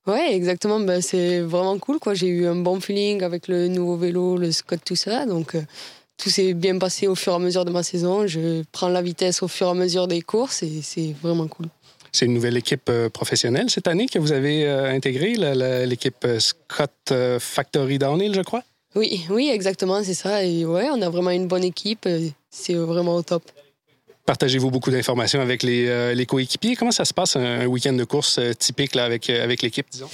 Oui, 0.05 0.19
exactement. 0.31 0.81
Ben, 0.81 1.01
c'est 1.01 1.39
vraiment 1.39 1.77
cool. 1.77 1.99
Quoi. 1.99 2.13
J'ai 2.13 2.27
eu 2.27 2.45
un 2.45 2.55
bon 2.55 2.81
feeling 2.81 3.23
avec 3.23 3.47
le 3.47 3.69
nouveau 3.69 3.95
vélo, 3.95 4.35
le 4.35 4.51
Scott, 4.51 4.81
tout 4.85 4.97
ça. 4.97 5.25
Donc, 5.25 5.55
tout 6.17 6.29
s'est 6.29 6.53
bien 6.53 6.77
passé 6.77 7.07
au 7.07 7.15
fur 7.15 7.31
et 7.31 7.35
à 7.37 7.39
mesure 7.39 7.63
de 7.63 7.71
ma 7.71 7.83
saison. 7.83 8.27
Je 8.27 8.63
prends 8.73 8.89
la 8.89 9.01
vitesse 9.01 9.43
au 9.43 9.47
fur 9.47 9.67
et 9.67 9.71
à 9.71 9.73
mesure 9.73 10.07
des 10.07 10.21
courses 10.21 10.61
et 10.63 10.81
c'est 10.81 11.15
vraiment 11.21 11.47
cool. 11.47 11.67
C'est 12.13 12.27
une 12.27 12.33
nouvelle 12.33 12.57
équipe 12.57 12.89
euh, 12.89 13.09
professionnelle 13.09 13.71
cette 13.71 13.87
année 13.87 14.05
que 14.05 14.19
vous 14.19 14.31
avez 14.31 14.67
euh, 14.67 14.93
intégrée, 14.93 15.33
l'équipe 15.85 16.23
euh, 16.25 16.39
Scott 16.39 17.11
Factory 17.39 17.97
Downhill, 17.97 18.35
je 18.35 18.41
crois? 18.41 18.61
Oui, 18.95 19.25
oui, 19.31 19.49
exactement, 19.51 20.03
c'est 20.03 20.13
ça. 20.13 20.45
Et 20.45 20.63
ouais, 20.63 20.89
on 20.91 21.01
a 21.01 21.09
vraiment 21.09 21.31
une 21.31 21.47
bonne 21.47 21.63
équipe. 21.63 22.07
C'est 22.51 22.75
vraiment 22.75 23.15
au 23.15 23.23
top. 23.23 23.43
Partagez-vous 24.27 24.69
beaucoup 24.69 24.91
d'informations 24.91 25.41
avec 25.41 25.63
les, 25.63 26.25
coéquipiers? 26.27 26.75
Comment 26.75 26.91
ça 26.91 27.03
se 27.03 27.15
passe 27.15 27.35
un, 27.35 27.65
week-end 27.65 27.93
de 27.93 28.03
course 28.03 28.39
typique 28.59 28.93
là, 28.93 29.05
avec, 29.05 29.31
avec 29.31 29.63
l'équipe, 29.63 29.87
disons? 29.91 30.09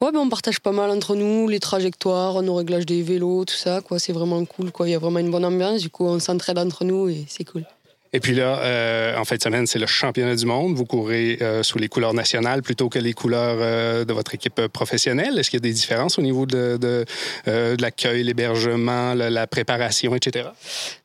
Ouais, 0.00 0.12
ben 0.12 0.20
on 0.20 0.28
partage 0.28 0.60
pas 0.60 0.72
mal 0.72 0.90
entre 0.90 1.16
nous, 1.16 1.48
les 1.48 1.58
trajectoires, 1.58 2.40
nos 2.40 2.54
réglages 2.54 2.86
des 2.86 3.02
vélos, 3.02 3.44
tout 3.44 3.54
ça. 3.54 3.80
Quoi. 3.80 3.98
C'est 3.98 4.12
vraiment 4.12 4.44
cool. 4.44 4.70
Quoi. 4.70 4.88
Il 4.88 4.92
y 4.92 4.94
a 4.94 4.98
vraiment 5.00 5.18
une 5.18 5.32
bonne 5.32 5.44
ambiance. 5.44 5.80
Du 5.80 5.90
coup, 5.90 6.06
on 6.06 6.20
s'entraide 6.20 6.58
entre 6.58 6.84
nous 6.84 7.08
et 7.08 7.24
c'est 7.28 7.44
cool. 7.44 7.66
Et 8.12 8.18
puis 8.18 8.34
là, 8.34 8.58
euh, 8.58 9.16
en 9.16 9.24
fin 9.24 9.36
de 9.36 9.42
semaine, 9.42 9.66
c'est 9.68 9.78
le 9.78 9.86
championnat 9.86 10.34
du 10.34 10.44
monde. 10.44 10.74
Vous 10.74 10.84
courez 10.84 11.38
euh, 11.40 11.62
sous 11.62 11.78
les 11.78 11.88
couleurs 11.88 12.12
nationales 12.12 12.60
plutôt 12.60 12.88
que 12.88 12.98
les 12.98 13.12
couleurs 13.12 13.58
euh, 13.60 14.04
de 14.04 14.12
votre 14.12 14.34
équipe 14.34 14.66
professionnelle. 14.66 15.38
Est-ce 15.38 15.48
qu'il 15.48 15.58
y 15.58 15.62
a 15.62 15.68
des 15.68 15.72
différences 15.72 16.18
au 16.18 16.22
niveau 16.22 16.44
de, 16.44 16.76
de, 16.76 17.04
de 17.46 17.80
l'accueil, 17.80 18.24
l'hébergement, 18.24 19.14
la, 19.14 19.30
la, 19.30 19.46
préparation, 19.46 20.16
etc.? 20.16 20.48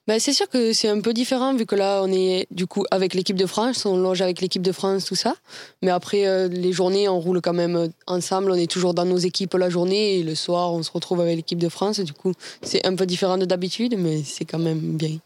Ben, 0.08 0.20
c'est 0.20 0.34
sûr 0.34 0.50
que 0.50 0.74
c'est 0.74 0.90
un 0.90 1.00
peu 1.00 1.14
différent 1.14 1.56
vu 1.56 1.68
que 1.68 1.76
là, 1.76 2.02
on 2.04 2.12
est 2.12 2.48
du 2.50 2.66
coup 2.66 2.86
avec 2.90 3.14
l'équipe 3.14 3.36
de 3.36 3.46
France, 3.46 3.86
on 3.86 3.98
loge 3.98 4.22
avec 4.22 4.42
l'équipe 4.42 4.62
de 4.62 4.72
France, 4.72 5.06
tout 5.06 5.16
ça. 5.16 5.36
Mais 5.84 5.92
après, 5.92 6.48
les 6.50 6.72
journées, 6.72 7.08
on 7.08 7.20
roule 7.20 7.42
quand 7.42 7.54
même 7.54 7.90
ensemble. 8.08 8.52
On 8.52 8.56
est 8.56 8.70
toujours 8.70 8.94
dans 8.96 9.06
nos 9.06 9.18
équipes 9.18 9.54
la 9.56 9.70
journée 9.70 10.20
et 10.20 10.24
le 10.24 10.36
soir, 10.36 10.74
on 10.74 10.82
se 10.82 10.92
retrouve 10.92 11.22
avec 11.22 11.36
l'équipe 11.36 11.60
de 11.60 11.70
France. 11.70 12.00
Du 12.00 12.14
coup, 12.14 12.34
c'est 12.62 12.86
un 12.86 12.96
peu 12.96 13.06
différent 13.06 13.38
de 13.38 13.46
d'habitude, 13.46 13.96
mais 13.98 14.22
c'est 14.24 14.46
quand 14.46 14.60
même 14.60 14.80
bien. 14.80 15.18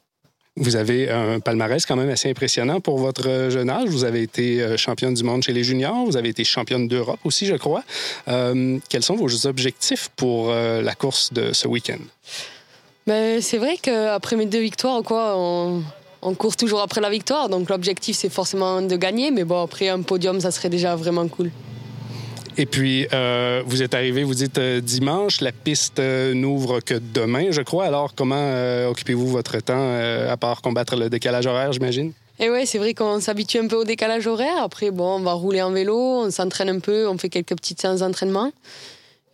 Vous 0.59 0.75
avez 0.75 1.09
un 1.09 1.39
palmarès 1.39 1.85
quand 1.85 1.95
même 1.95 2.09
assez 2.09 2.29
impressionnant 2.29 2.81
pour 2.81 2.97
votre 2.99 3.49
jeune 3.49 3.69
âge. 3.69 3.87
Vous 3.87 4.03
avez 4.03 4.21
été 4.21 4.61
euh, 4.61 4.75
championne 4.75 5.13
du 5.13 5.23
monde 5.23 5.41
chez 5.41 5.53
les 5.53 5.63
juniors. 5.63 6.03
Vous 6.05 6.17
avez 6.17 6.27
été 6.27 6.43
championne 6.43 6.85
d'Europe 6.85 7.19
aussi, 7.23 7.45
je 7.45 7.55
crois. 7.55 7.81
Euh, 8.27 8.77
quels 8.89 9.03
sont 9.03 9.15
vos 9.15 9.47
objectifs 9.47 10.09
pour 10.17 10.49
euh, 10.49 10.81
la 10.81 10.95
course 10.95 11.31
de 11.31 11.53
ce 11.53 11.65
week-end? 11.65 11.99
Ben, 13.07 13.41
c'est 13.41 13.57
vrai 13.57 13.77
qu'après 13.81 14.35
mes 14.35 14.47
deux 14.47 14.59
victoires, 14.59 15.01
quoi, 15.01 15.35
on, 15.37 15.81
on, 16.21 16.33
court 16.33 16.57
toujours 16.57 16.81
après 16.81 16.99
la 16.99 17.09
victoire. 17.09 17.47
Donc 17.47 17.69
l'objectif, 17.69 18.17
c'est 18.17 18.29
forcément 18.29 18.81
de 18.81 18.97
gagner. 18.97 19.31
Mais 19.31 19.45
bon, 19.45 19.63
après 19.63 19.87
un 19.87 20.01
podium, 20.01 20.41
ça 20.41 20.51
serait 20.51 20.69
déjà 20.69 20.93
vraiment 20.97 21.29
cool. 21.29 21.51
Et 22.57 22.65
puis, 22.65 23.07
euh, 23.13 23.63
vous 23.65 23.83
êtes 23.83 23.93
arrivé, 23.93 24.23
vous 24.23 24.33
dites 24.33 24.57
euh, 24.57 24.81
dimanche, 24.81 25.41
la 25.41 25.51
piste 25.51 25.99
euh, 25.99 26.33
n'ouvre 26.33 26.81
que 26.81 26.95
demain, 26.95 27.51
je 27.51 27.61
crois. 27.61 27.85
Alors, 27.85 28.13
comment 28.15 28.87
occupez-vous 28.89 29.27
votre 29.27 29.59
temps, 29.59 29.93
à 30.29 30.37
part 30.37 30.61
combattre 30.61 30.95
le 30.95 31.09
décalage 31.09 31.45
horaire, 31.45 31.71
j'imagine? 31.71 32.11
Et 32.39 32.49
ouais, 32.49 32.65
c'est 32.65 32.77
vrai 32.77 32.93
qu'on 32.93 33.19
s'habitue 33.19 33.59
un 33.59 33.67
peu 33.67 33.75
au 33.75 33.83
décalage 33.83 34.27
horaire. 34.27 34.63
Après, 34.63 34.91
bon, 34.91 35.17
on 35.17 35.19
va 35.19 35.33
rouler 35.33 35.61
en 35.61 35.71
vélo, 35.71 35.97
on 35.97 36.31
s'entraîne 36.31 36.69
un 36.69 36.79
peu, 36.79 37.07
on 37.07 37.17
fait 37.17 37.29
quelques 37.29 37.55
petites 37.55 37.81
séances 37.81 37.99
d'entraînement. 37.99 38.51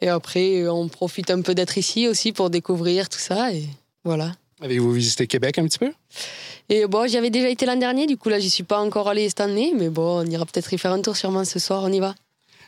Et 0.02 0.10
après, 0.10 0.68
on 0.68 0.88
profite 0.88 1.30
un 1.30 1.42
peu 1.42 1.56
d'être 1.56 1.78
ici 1.78 2.08
aussi 2.08 2.32
pour 2.32 2.50
découvrir 2.50 3.10
tout 3.10 3.20
ça. 3.20 3.54
Et 3.54 3.66
voilà. 4.04 4.32
Avez-vous 4.62 4.92
visité 4.92 5.28
Québec 5.28 5.58
un 5.60 5.66
petit 5.66 5.80
peu? 5.80 5.92
Et 6.70 6.88
bon, 6.88 7.08
j'y 7.08 7.18
avais 7.18 7.30
déjà 7.30 7.50
été 7.50 7.66
l'an 7.66 7.76
dernier, 7.76 8.08
du 8.08 8.18
coup 8.18 8.30
là, 8.30 8.40
j'y 8.40 8.50
suis 8.50 8.64
pas 8.64 8.80
encore 8.80 9.08
allé 9.08 9.30
cette 9.30 9.42
année, 9.42 9.74
mais 9.78 9.90
bon, 9.90 10.22
on 10.22 10.26
ira 10.26 10.46
peut-être 10.46 10.74
y 10.74 10.78
faire 10.80 10.92
un 10.92 11.02
tour 11.02 11.16
sûrement 11.16 11.46
ce 11.46 11.60
soir, 11.60 11.84
on 11.84 11.92
y 11.92 12.00
va. 12.00 12.16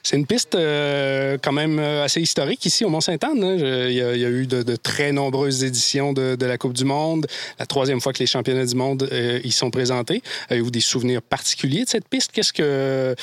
C'est 0.08 0.16
une 0.16 0.26
piste 0.26 0.56
euh, 0.56 1.38
quand 1.44 1.52
même 1.52 1.80
assez 1.80 2.22
historique 2.22 2.66
ici 2.66 2.86
au 2.86 2.90
Mont-Sainte-Anne. 2.90 3.44
Hein. 3.44 3.58
Il, 3.90 3.94
y, 3.94 4.02
a 4.02 4.30
eu 4.30 4.48
de, 4.48 4.76
très 4.78 5.12
nombreuses 5.12 5.66
éditions 5.66 6.14
de, 6.14 6.38
la 6.46 6.58
Coupe 6.58 6.72
du 6.72 6.86
Monde. 6.86 7.28
La 7.60 7.66
troisième 7.66 8.00
fois 8.00 8.14
que 8.14 8.20
les 8.20 8.26
championnats 8.26 8.66
du 8.66 8.76
monde 8.76 9.10
euh, 9.12 9.42
y 9.44 9.52
sont 9.52 9.70
présentés. 9.70 10.24
Avez-vous 10.48 10.72
des 10.72 10.80
souvenirs 10.80 11.22
particuliers 11.22 11.84
de 11.84 11.90
cette 11.90 12.08
piste? 12.08 12.32
Qu'est-ce 12.32 12.54
que 12.54 12.64
euh, 12.64 13.16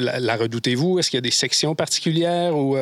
la, 0.00 0.20
la 0.20 0.36
redoutez-vous? 0.36 0.98
Est-ce 0.98 1.10
qu'il 1.10 1.18
y 1.18 1.22
a 1.24 1.28
des 1.28 1.30
sections 1.30 1.74
particulières 1.74 2.56
ou 2.56 2.78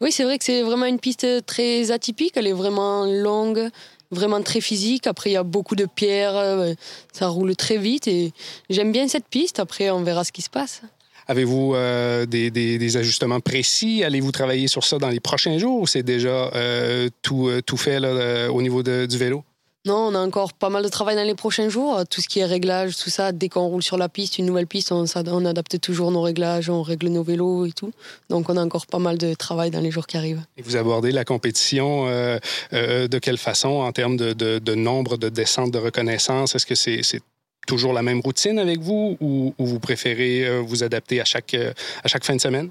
Oui, 0.00 0.12
c'est 0.12 0.22
vrai 0.22 0.38
que 0.38 0.44
c'est 0.44 0.62
vraiment 0.62 0.86
une 0.86 1.00
piste 1.00 1.26
très 1.46 1.90
atypique. 1.90 2.34
Elle 2.36 2.46
est 2.46 2.52
vraiment 2.52 3.06
longue 3.06 3.70
vraiment 4.12 4.40
très 4.40 4.60
physique. 4.60 5.08
Après, 5.08 5.30
il 5.30 5.32
y 5.32 5.36
a 5.36 5.42
beaucoup 5.42 5.74
de 5.74 5.84
pierres, 5.84 6.76
ça 7.12 7.26
roule 7.26 7.56
très 7.56 7.76
vite 7.76 8.06
et 8.06 8.32
j'aime 8.70 8.92
bien 8.92 9.08
cette 9.08 9.26
piste. 9.26 9.58
Après, 9.58 9.90
on 9.90 10.04
verra 10.04 10.22
ce 10.22 10.30
qui 10.30 10.42
se 10.42 10.48
passe. 10.48 10.82
Avez-vous 11.28 11.74
euh, 11.74 12.24
des, 12.26 12.50
des, 12.50 12.78
des, 12.78 12.96
ajustements 12.96 13.40
précis? 13.40 14.02
Allez-vous 14.02 14.32
travailler 14.32 14.66
sur 14.66 14.84
ça 14.84 14.98
dans 14.98 15.10
les 15.10 15.20
prochains 15.20 15.58
jours 15.58 15.80
ou 15.80 15.86
c'est 15.86 16.02
déjà 16.02 16.50
euh, 16.54 17.08
tout, 17.22 17.50
tout 17.66 17.76
fait 17.76 18.00
là, 18.00 18.50
au 18.50 18.62
niveau 18.62 18.82
de, 18.82 19.06
du 19.06 19.18
vélo? 19.18 19.44
Non, 19.84 20.08
on 20.08 20.14
a 20.14 20.18
encore 20.18 20.52
pas 20.52 20.70
mal 20.70 20.82
de 20.82 20.88
travail 20.88 21.16
dans 21.16 21.24
les 21.24 21.34
prochains 21.34 21.68
jours. 21.68 22.02
Tout 22.10 22.20
ce 22.20 22.28
qui 22.28 22.40
est 22.40 22.44
réglage, 22.44 22.96
tout 22.96 23.10
ça, 23.10 23.32
dès 23.32 23.48
qu'on 23.48 23.68
roule 23.68 23.82
sur 23.82 23.96
la 23.96 24.08
piste, 24.08 24.38
une 24.38 24.46
nouvelle 24.46 24.66
piste, 24.66 24.90
on, 24.90 25.04
on, 25.14 25.44
adapte 25.46 25.80
toujours 25.80 26.10
nos 26.10 26.20
réglages, 26.20 26.68
on 26.68 26.82
règle 26.82 27.08
nos 27.08 27.22
vélos 27.22 27.64
et 27.64 27.72
tout. 27.72 27.92
Donc 28.28 28.50
on 28.50 28.56
a 28.56 28.62
encore 28.62 28.86
pas 28.86 28.98
mal 28.98 29.18
de 29.18 29.34
travail 29.34 29.70
dans 29.70 29.80
les 29.80 29.90
jours 29.90 30.06
qui 30.06 30.16
arrivent. 30.16 30.42
Et 30.56 30.62
vous 30.62 30.76
abordez 30.76 31.12
la 31.12 31.24
compétition 31.24 32.06
euh, 32.08 32.38
euh, 32.72 33.06
de 33.06 33.18
quelle 33.18 33.38
façon 33.38 33.68
en 33.68 33.92
termes 33.92 34.16
de, 34.16 34.32
de, 34.32 34.58
de 34.58 34.74
nombre 34.74 35.16
de 35.16 35.28
descentes 35.28 35.70
de 35.70 35.78
reconnaissance? 35.78 36.54
Est-ce 36.54 36.66
que 36.66 36.74
c'est 36.74 37.22
toujours 37.68 37.92
la 37.92 38.02
même 38.02 38.20
routine 38.20 38.58
avec 38.58 38.80
vous 38.80 39.16
ou, 39.20 39.54
ou 39.58 39.66
vous 39.66 39.78
préférez 39.78 40.46
euh, 40.46 40.60
vous 40.60 40.82
adapter 40.82 41.20
à 41.20 41.24
chaque, 41.24 41.54
euh, 41.54 41.72
à 42.02 42.08
chaque 42.08 42.24
fin 42.24 42.34
de 42.34 42.40
semaine? 42.40 42.70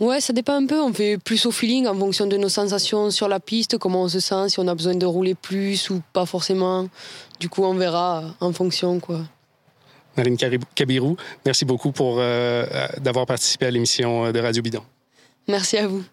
Ouais, 0.00 0.20
ça 0.20 0.32
dépend 0.32 0.54
un 0.54 0.66
peu. 0.66 0.80
On 0.80 0.92
fait 0.92 1.16
plus 1.18 1.46
au 1.46 1.52
feeling 1.52 1.86
en 1.86 1.96
fonction 1.96 2.26
de 2.26 2.36
nos 2.36 2.48
sensations 2.48 3.10
sur 3.10 3.28
la 3.28 3.38
piste, 3.38 3.78
comment 3.78 4.02
on 4.02 4.08
se 4.08 4.18
sent, 4.18 4.48
si 4.48 4.58
on 4.58 4.66
a 4.66 4.74
besoin 4.74 4.96
de 4.96 5.06
rouler 5.06 5.36
plus 5.36 5.88
ou 5.88 6.02
pas 6.12 6.26
forcément. 6.26 6.88
Du 7.38 7.48
coup, 7.48 7.62
on 7.62 7.74
verra 7.74 8.24
en 8.40 8.52
fonction, 8.52 8.98
quoi. 8.98 9.20
Marine 10.16 10.36
Kabirou, 10.74 11.16
merci 11.44 11.64
beaucoup 11.64 11.92
pour 11.92 12.16
euh, 12.18 12.66
d'avoir 13.00 13.26
participé 13.26 13.66
à 13.66 13.70
l'émission 13.70 14.30
de 14.30 14.38
Radio 14.38 14.62
Bidon. 14.62 14.82
Merci 15.48 15.76
à 15.78 15.86
vous. 15.86 16.04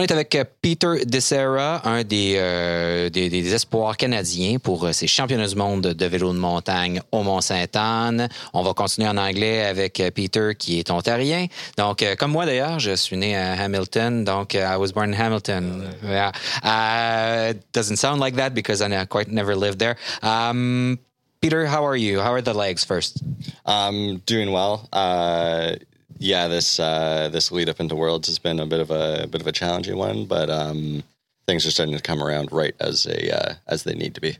On 0.00 0.02
est 0.02 0.12
avec 0.12 0.34
Peter 0.62 1.04
DeSera, 1.04 1.86
un 1.86 2.04
des, 2.04 2.36
euh, 2.38 3.10
des, 3.10 3.28
des, 3.28 3.52
espoirs 3.52 3.98
canadiens 3.98 4.56
pour 4.58 4.88
ces 4.94 5.06
championnats 5.06 5.46
du 5.46 5.56
monde 5.56 5.88
de 5.88 6.06
vélo 6.06 6.32
de 6.32 6.38
montagne 6.38 7.02
au 7.12 7.22
Mont-Sainte-Anne. 7.22 8.30
On 8.54 8.62
va 8.62 8.72
continuer 8.72 9.10
en 9.10 9.18
anglais 9.18 9.66
avec 9.66 10.02
Peter 10.14 10.52
qui 10.58 10.78
est 10.78 10.90
ontarien. 10.90 11.48
Donc, 11.76 12.02
euh, 12.02 12.16
comme 12.16 12.30
moi 12.30 12.46
d'ailleurs, 12.46 12.78
je 12.78 12.96
suis 12.96 13.18
né 13.18 13.36
à 13.36 13.62
Hamilton. 13.62 14.24
Donc, 14.24 14.54
I 14.54 14.74
was 14.78 14.90
born 14.90 15.12
in 15.12 15.20
Hamilton. 15.20 15.90
Yeah. 16.02 16.32
Uh, 16.64 17.52
doesn't 17.74 17.96
sound 17.96 18.20
like 18.20 18.36
that 18.36 18.54
because 18.54 18.80
I 18.80 19.04
quite 19.04 19.28
never 19.30 19.54
lived 19.54 19.80
there. 19.80 19.96
Um, 20.22 20.98
Peter, 21.42 21.66
how 21.66 21.84
are 21.84 21.96
you? 21.96 22.20
How 22.20 22.32
are 22.32 22.40
the 22.42 22.54
legs 22.54 22.86
first? 22.86 23.22
I'm 23.66 24.20
doing 24.24 24.50
well. 24.50 24.88
Uh, 24.94 25.76
yeah, 26.20 26.48
this 26.48 26.78
uh, 26.78 27.30
this 27.32 27.50
lead 27.50 27.70
up 27.70 27.80
into 27.80 27.96
Worlds 27.96 28.28
has 28.28 28.38
been 28.38 28.60
a 28.60 28.66
bit 28.66 28.80
of 28.80 28.90
a, 28.90 29.22
a 29.22 29.26
bit 29.26 29.40
of 29.40 29.46
a 29.46 29.52
challenging 29.52 29.96
one, 29.96 30.26
but 30.26 30.50
um, 30.50 31.02
things 31.46 31.64
are 31.64 31.70
starting 31.70 31.96
to 31.96 32.02
come 32.02 32.22
around 32.22 32.52
right 32.52 32.74
as 32.78 33.06
a 33.06 33.34
uh, 33.34 33.54
as 33.66 33.84
they 33.84 33.94
need 33.94 34.14
to 34.14 34.20
be. 34.20 34.36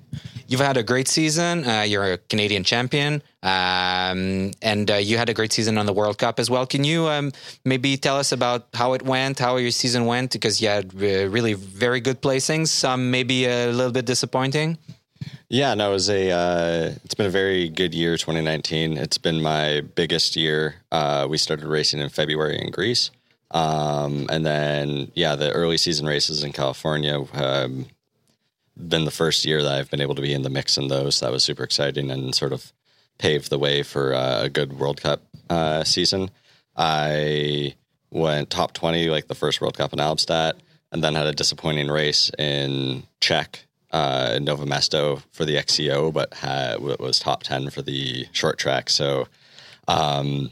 You've 0.47 0.61
had 0.61 0.77
a 0.77 0.83
great 0.83 1.09
season. 1.09 1.67
Uh, 1.67 1.81
you're 1.81 2.13
a 2.13 2.19
Canadian 2.19 2.65
champion, 2.65 3.23
um, 3.43 4.51
and 4.61 4.91
uh, 4.91 4.97
you 4.97 5.17
had 5.17 5.31
a 5.31 5.35
great 5.35 5.55
season 5.55 5.79
on 5.79 5.87
the 5.87 5.95
World 5.95 6.19
Cup 6.19 6.39
as 6.39 6.51
well. 6.51 6.67
Can 6.67 6.85
you 6.85 7.09
um, 7.09 7.33
maybe 7.65 7.97
tell 7.97 8.19
us 8.19 8.31
about 8.31 8.69
how 8.75 8.93
it 8.93 9.03
went, 9.03 9.39
how 9.39 9.57
your 9.57 9.71
season 9.71 10.05
went? 10.05 10.33
Because 10.33 10.61
you 10.61 10.69
had 10.69 10.93
uh, 10.95 11.29
really 11.29 11.55
very 11.55 12.01
good 12.01 12.21
placings. 12.21 12.69
Some 12.69 13.11
maybe 13.11 13.47
a 13.47 13.73
little 13.73 13.93
bit 13.93 14.05
disappointing. 14.05 14.77
Yeah, 15.49 15.75
no, 15.75 15.91
it 15.91 15.95
was 15.95 16.09
a. 16.09 16.31
Uh, 16.31 16.93
it's 17.05 17.15
been 17.15 17.27
a 17.27 17.31
very 17.31 17.69
good 17.69 17.93
year, 17.93 18.17
2019. 18.17 18.97
It's 18.97 19.19
been 19.19 19.43
my 19.43 19.81
biggest 19.81 20.37
year. 20.37 20.77
Uh, 20.93 21.27
we 21.29 21.39
started 21.39 21.67
racing 21.67 22.01
in 22.01 22.09
February 22.09 22.61
in 22.61 22.71
Greece, 22.71 23.11
um, 23.51 24.29
and 24.31 24.47
then 24.47 25.11
yeah, 25.15 25.35
the 25.35 25.51
early 25.51 25.77
season 25.77 26.07
races 26.07 26.45
in 26.45 26.53
California. 26.53 27.25
Um, 27.35 27.87
been 28.77 29.05
the 29.05 29.11
first 29.11 29.45
year 29.45 29.63
that 29.63 29.73
I've 29.73 29.91
been 29.91 30.01
able 30.01 30.15
to 30.15 30.23
be 30.23 30.33
in 30.33 30.43
the 30.43 30.51
mix 30.51 30.79
in 30.79 30.89
those. 30.89 31.21
That 31.21 31.33
was 31.33 31.43
super 31.43 31.65
exciting 31.65 32.11
and 32.11 32.35
sort 32.35 32.53
of 32.53 32.73
paved 33.19 33.51
the 33.51 33.59
way 33.59 33.83
for 33.83 34.15
uh, 34.15 34.45
a 34.45 34.49
good 34.49 34.79
World 34.79 35.03
Cup 35.03 35.21
uh, 35.51 35.85
season. 35.85 36.31
I 36.77 37.75
went 38.11 38.51
top 38.51 38.73
20 38.73 39.11
like 39.11 39.27
the 39.27 39.35
first 39.35 39.61
World 39.61 39.77
Cup 39.77 39.93
in 39.93 39.99
Albstadt, 39.99 40.55
and 40.93 41.03
then 41.03 41.15
had 41.15 41.27
a 41.27 41.33
disappointing 41.33 41.89
race 41.89 42.31
in 42.39 43.03
Czech 43.21 43.67
uh, 43.93 44.39
Nova 44.41 44.65
Mesto 44.65 45.23
for 45.33 45.45
the 45.45 45.57
XCO, 45.57 46.13
but 46.13 46.35
had, 46.35 46.81
was 46.81 47.19
top 47.19 47.43
10 47.43 47.71
for 47.71 47.83
the 47.83 48.27
short 48.33 48.59
track. 48.59 48.91
So, 48.91 49.27
um, 49.89 50.51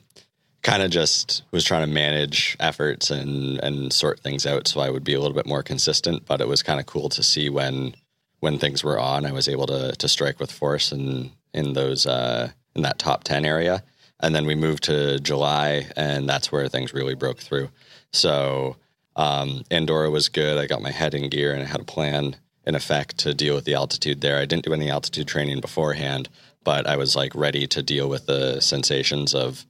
kind 0.62 0.82
of 0.82 0.90
just 0.90 1.44
was 1.52 1.64
trying 1.64 1.86
to 1.86 1.92
manage 1.92 2.56
efforts 2.58 3.10
and, 3.10 3.58
and 3.60 3.92
sort 3.92 4.20
things 4.20 4.44
out 4.44 4.66
so 4.66 4.80
I 4.80 4.90
would 4.90 5.04
be 5.04 5.14
a 5.14 5.20
little 5.20 5.36
bit 5.36 5.46
more 5.46 5.62
consistent. 5.62 6.26
But 6.26 6.40
it 6.40 6.48
was 6.48 6.62
kind 6.62 6.80
of 6.80 6.86
cool 6.86 7.08
to 7.10 7.22
see 7.22 7.48
when 7.48 7.94
when 8.40 8.58
things 8.58 8.84
were 8.84 8.98
on, 8.98 9.26
I 9.26 9.32
was 9.32 9.48
able 9.48 9.66
to 9.66 9.92
to 9.92 10.08
strike 10.08 10.40
with 10.40 10.52
force 10.52 10.92
and 10.92 11.30
in 11.54 11.72
those 11.72 12.06
uh, 12.06 12.50
in 12.74 12.82
that 12.82 12.98
top 12.98 13.24
10 13.24 13.44
area. 13.44 13.82
And 14.20 14.34
then 14.34 14.46
we 14.46 14.56
moved 14.56 14.82
to 14.84 15.20
July, 15.20 15.86
and 15.96 16.28
that's 16.28 16.50
where 16.50 16.68
things 16.68 16.92
really 16.92 17.14
broke 17.14 17.38
through. 17.38 17.70
So, 18.12 18.76
um, 19.14 19.62
Andorra 19.70 20.10
was 20.10 20.28
good. 20.28 20.58
I 20.58 20.66
got 20.66 20.82
my 20.82 20.90
head 20.90 21.14
in 21.14 21.28
gear 21.30 21.52
and 21.52 21.62
I 21.62 21.66
had 21.66 21.80
a 21.80 21.84
plan 21.84 22.36
in 22.68 22.74
effect 22.74 23.16
to 23.18 23.32
deal 23.32 23.54
with 23.54 23.64
the 23.64 23.74
altitude 23.74 24.20
there. 24.20 24.38
I 24.38 24.44
didn't 24.44 24.66
do 24.66 24.74
any 24.74 24.90
altitude 24.90 25.26
training 25.26 25.60
beforehand, 25.60 26.28
but 26.62 26.86
I 26.86 26.96
was 26.96 27.16
like 27.16 27.34
ready 27.34 27.66
to 27.66 27.82
deal 27.82 28.08
with 28.10 28.26
the 28.26 28.60
sensations 28.60 29.34
of 29.34 29.64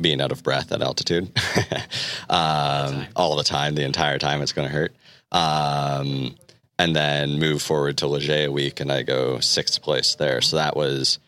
being 0.00 0.22
out 0.22 0.32
of 0.32 0.42
breath 0.42 0.72
at 0.72 0.80
altitude 0.80 1.30
um, 2.30 3.06
all 3.14 3.36
the 3.36 3.44
time, 3.44 3.74
the 3.74 3.84
entire 3.84 4.18
time. 4.18 4.40
It's 4.40 4.54
going 4.54 4.66
to 4.66 4.74
hurt. 4.74 4.94
Um, 5.30 6.36
and 6.78 6.96
then 6.96 7.38
move 7.38 7.60
forward 7.60 7.98
to 7.98 8.06
Leger 8.06 8.46
a 8.46 8.48
week, 8.48 8.80
and 8.80 8.90
I 8.90 9.02
go 9.02 9.38
sixth 9.40 9.82
place 9.82 10.14
there. 10.14 10.40
So 10.40 10.56
that 10.56 10.74
was 10.74 11.18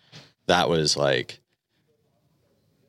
that 0.46 0.70
was 0.70 0.96
like 0.96 1.38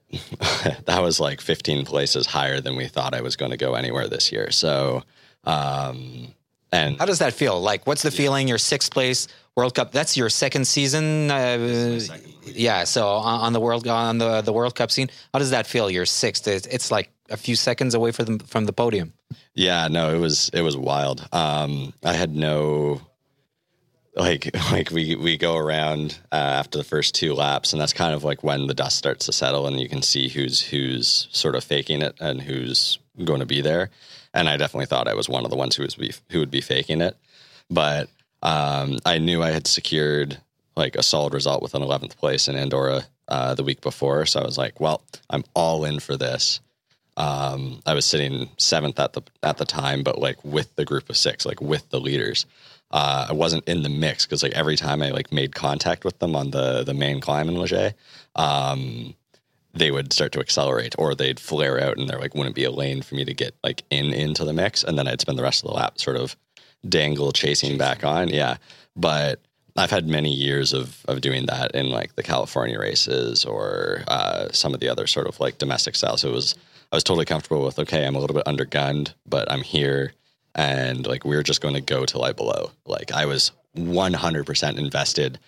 that 0.86 1.02
was 1.02 1.20
like 1.20 1.42
15 1.42 1.84
places 1.84 2.28
higher 2.28 2.62
than 2.62 2.78
we 2.78 2.88
thought 2.88 3.14
I 3.14 3.22
was 3.22 3.36
going 3.36 3.52
to 3.52 3.58
go 3.58 3.74
anywhere 3.74 4.08
this 4.08 4.32
year. 4.32 4.52
So, 4.52 5.04
um, 5.44 6.34
and 6.74 6.98
How 6.98 7.06
does 7.06 7.20
that 7.20 7.34
feel? 7.34 7.62
Like, 7.62 7.86
what's 7.88 8.02
the 8.02 8.12
feeling? 8.12 8.48
Your 8.48 8.58
sixth 8.58 8.92
place 8.92 9.28
World 9.56 9.76
Cup. 9.76 9.92
That's 9.92 10.18
your 10.18 10.30
second 10.30 10.66
season. 10.66 11.30
Uh, 11.30 12.00
yeah. 12.46 12.84
So 12.86 13.08
on, 13.08 13.54
the 13.54 13.60
world 13.60 13.88
on 13.88 14.18
the 14.18 14.42
the 14.42 14.52
World 14.52 14.76
Cup 14.76 14.92
scene, 14.92 15.10
how 15.32 15.40
does 15.40 15.52
that 15.52 15.68
feel? 15.68 15.90
You're 15.90 16.08
sixth. 16.08 16.48
It's, 16.48 16.68
it's 16.68 16.90
like 16.90 17.12
a 17.30 17.38
few 17.38 17.56
seconds 17.56 17.94
away 17.94 18.12
from 18.12 18.38
the, 18.38 18.44
from 18.46 18.66
the 18.66 18.74
podium. 18.74 19.14
Yeah, 19.54 19.88
no, 19.88 20.14
it 20.14 20.18
was 20.18 20.50
it 20.54 20.62
was 20.62 20.76
wild. 20.76 21.28
Um, 21.32 21.94
I 22.04 22.14
had 22.14 22.36
no 22.36 23.02
like 24.16 24.56
like 24.72 24.92
we 24.92 25.16
we 25.16 25.38
go 25.38 25.58
around 25.58 26.20
uh, 26.32 26.36
after 26.36 26.78
the 26.78 26.84
first 26.84 27.16
two 27.16 27.34
laps, 27.34 27.74
and 27.74 27.82
that's 27.82 27.94
kind 27.94 28.14
of 28.14 28.24
like 28.24 28.44
when 28.44 28.68
the 28.68 28.74
dust 28.74 28.98
starts 28.98 29.26
to 29.26 29.32
settle, 29.32 29.68
and 29.68 29.80
you 29.80 29.90
can 29.90 30.02
see 30.02 30.30
who's 30.30 30.62
who's 30.62 31.28
sort 31.32 31.56
of 31.56 31.64
faking 31.64 32.02
it 32.02 32.16
and 32.20 32.42
who's 32.42 33.00
going 33.24 33.40
to 33.40 33.46
be 33.46 33.62
there. 33.62 33.90
And 34.34 34.50
I 34.50 34.58
definitely 34.58 34.88
thought 34.88 35.08
I 35.08 35.14
was 35.14 35.30
one 35.30 35.44
of 35.44 35.52
the 35.52 35.58
ones 35.58 35.76
who 35.76 35.84
was 35.84 35.96
be, 35.96 36.12
who 36.32 36.40
would 36.40 36.52
be 36.52 36.62
faking 36.62 37.02
it, 37.02 37.16
but 37.70 38.10
um, 38.42 38.98
I 39.06 39.20
knew 39.20 39.44
I 39.44 39.52
had 39.52 39.68
secured 39.68 40.38
like 40.76 40.96
a 40.96 41.04
solid 41.04 41.34
result 41.34 41.62
with 41.62 41.76
an 41.76 41.84
11th 41.84 42.18
place 42.18 42.48
in 42.48 42.56
Andorra 42.56 43.04
uh, 43.28 43.54
the 43.54 43.64
week 43.64 43.82
before, 43.82 44.26
so 44.26 44.40
I 44.40 44.44
was 44.44 44.58
like, 44.58 44.80
well, 44.80 45.04
I'm 45.30 45.44
all 45.54 45.86
in 45.86 46.00
for 46.00 46.18
this. 46.18 46.60
Um, 47.16 47.80
I 47.86 47.94
was 47.94 48.06
sitting 48.06 48.50
seventh 48.58 49.00
at 49.00 49.14
the 49.14 49.22
at 49.44 49.58
the 49.58 49.66
time, 49.66 50.02
but 50.02 50.18
like 50.18 50.44
with 50.44 50.76
the 50.76 50.86
group 50.86 51.10
of 51.10 51.18
six, 51.18 51.46
like 51.46 51.62
with 51.62 51.88
the 51.90 52.00
leaders. 52.00 52.48
Uh, 52.94 53.26
I 53.30 53.34
wasn't 53.34 53.68
in 53.68 53.82
the 53.82 53.90
mix 53.90 54.24
because 54.24 54.44
like 54.44 54.52
every 54.54 54.78
time 54.78 55.02
I 55.02 55.10
like 55.10 55.32
made 55.32 55.56
contact 55.56 56.06
with 56.06 56.20
them 56.20 56.36
on 56.36 56.52
the 56.52 56.84
the 56.84 56.94
main 56.94 57.20
climb 57.20 57.50
in 57.50 57.56
Leger, 57.56 57.94
um, 58.36 59.16
they 59.74 59.90
would 59.90 60.14
start 60.14 60.32
to 60.34 60.40
accelerate 60.40 60.94
or 61.00 61.16
they'd 61.16 61.40
flare 61.40 61.82
out 61.82 61.98
and 61.98 62.08
there 62.08 62.20
like 62.20 62.36
wouldn't 62.36 62.56
be 62.56 62.64
a 62.64 62.72
lane 62.72 63.02
for 63.02 63.16
me 63.16 63.26
to 63.26 63.34
get 63.34 63.56
like 63.64 63.84
in 63.90 64.14
into 64.14 64.46
the 64.46 64.54
mix, 64.54 64.84
and 64.84 64.96
then 64.98 65.08
I'd 65.08 65.22
spend 65.22 65.40
the 65.40 65.44
rest 65.44 65.64
of 65.64 65.70
the 65.70 65.76
lap 65.76 66.00
sort 66.00 66.18
of 66.18 66.38
dangle 66.88 67.32
chasing 67.32 67.80
back 67.80 68.06
on. 68.06 68.30
Yeah, 68.30 68.58
but 68.96 69.42
I've 69.76 69.90
had 69.90 70.08
many 70.08 70.32
years 70.32 70.72
of 70.72 71.04
of 71.08 71.22
doing 71.22 71.48
that 71.48 71.72
in 71.74 71.90
like 71.90 72.16
the 72.16 72.22
California 72.22 72.80
races 72.80 73.44
or 73.44 74.04
uh, 74.08 74.50
some 74.52 74.76
of 74.76 74.82
the 74.82 74.88
other 74.88 75.08
sort 75.08 75.26
of 75.26 75.40
like 75.40 75.58
domestic 75.58 75.96
styles. 75.96 76.22
So 76.22 76.30
it 76.30 76.34
was 76.34 76.54
I 76.92 76.96
was 76.96 77.04
totally 77.04 77.26
comfortable 77.26 77.66
with 77.66 77.80
okay, 77.80 78.06
I'm 78.06 78.16
a 78.16 78.20
little 78.20 78.36
bit 78.36 78.46
undergunned, 78.46 79.16
but 79.26 79.52
I'm 79.52 79.62
here 79.64 80.14
and 80.56 81.06
like 81.06 81.26
we 81.26 81.36
are 81.36 81.44
just 81.44 81.62
going 81.62 81.76
to 81.76 81.82
go 81.82 82.06
till 82.06 82.24
I 82.24 82.34
below. 82.34 82.72
Like 82.86 83.12
I 83.12 83.26
was 83.26 83.52
100% 83.78 84.78
invested 84.78 85.40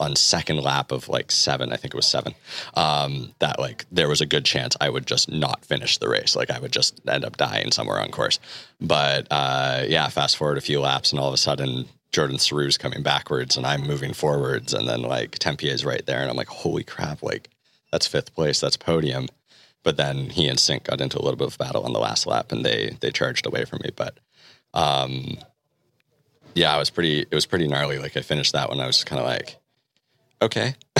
on 0.00 0.16
second 0.16 0.60
lap 0.60 0.90
of 0.92 1.08
like 1.08 1.30
seven, 1.30 1.72
I 1.72 1.76
think 1.76 1.94
it 1.94 1.96
was 1.96 2.06
seven. 2.06 2.34
Um, 2.74 3.34
that 3.38 3.58
like 3.58 3.86
there 3.90 4.08
was 4.08 4.20
a 4.20 4.26
good 4.26 4.44
chance 4.44 4.76
I 4.80 4.90
would 4.90 5.06
just 5.06 5.30
not 5.30 5.64
finish 5.64 5.98
the 5.98 6.08
race. 6.08 6.34
Like 6.36 6.50
I 6.50 6.58
would 6.58 6.72
just 6.72 7.00
end 7.08 7.24
up 7.24 7.36
dying 7.36 7.70
somewhere 7.70 8.00
on 8.00 8.10
course. 8.10 8.38
But 8.80 9.26
uh, 9.30 9.84
yeah, 9.86 10.08
fast 10.08 10.36
forward 10.36 10.58
a 10.58 10.62
few 10.62 10.80
laps, 10.80 11.12
and 11.12 11.20
all 11.20 11.28
of 11.28 11.34
a 11.34 11.38
sudden 11.38 11.86
Jordan 12.12 12.36
Sarrue's 12.36 12.78
coming 12.78 13.02
backwards, 13.02 13.56
and 13.56 13.66
I'm 13.66 13.86
moving 13.86 14.12
forwards, 14.12 14.72
and 14.72 14.88
then 14.88 15.02
like 15.02 15.38
Tempier's 15.38 15.84
right 15.84 16.04
there, 16.06 16.20
and 16.20 16.30
I'm 16.30 16.36
like, 16.36 16.48
holy 16.48 16.84
crap! 16.84 17.22
Like 17.22 17.50
that's 17.90 18.06
fifth 18.06 18.34
place, 18.34 18.60
that's 18.60 18.76
podium. 18.76 19.28
But 19.82 19.98
then 19.98 20.30
he 20.30 20.48
and 20.48 20.58
Sink 20.58 20.84
got 20.84 21.00
into 21.00 21.18
a 21.18 21.22
little 21.22 21.36
bit 21.36 21.48
of 21.48 21.58
battle 21.58 21.84
on 21.84 21.92
the 21.92 22.00
last 22.00 22.26
lap, 22.26 22.52
and 22.52 22.64
they 22.64 22.96
they 23.00 23.10
charged 23.10 23.46
away 23.46 23.64
from 23.64 23.80
me. 23.82 23.90
But 23.94 24.18
um, 24.74 25.38
yeah, 26.54 26.74
it 26.76 26.78
was 26.78 26.90
pretty. 26.90 27.20
It 27.20 27.34
was 27.34 27.46
pretty 27.46 27.66
gnarly. 27.66 27.98
Like 27.98 28.16
I 28.16 28.20
finished 28.20 28.52
that 28.52 28.68
one, 28.68 28.80
I 28.80 28.86
was 28.86 29.02
kind 29.04 29.20
of 29.20 29.26
like, 29.26 29.56
okay, 30.42 30.74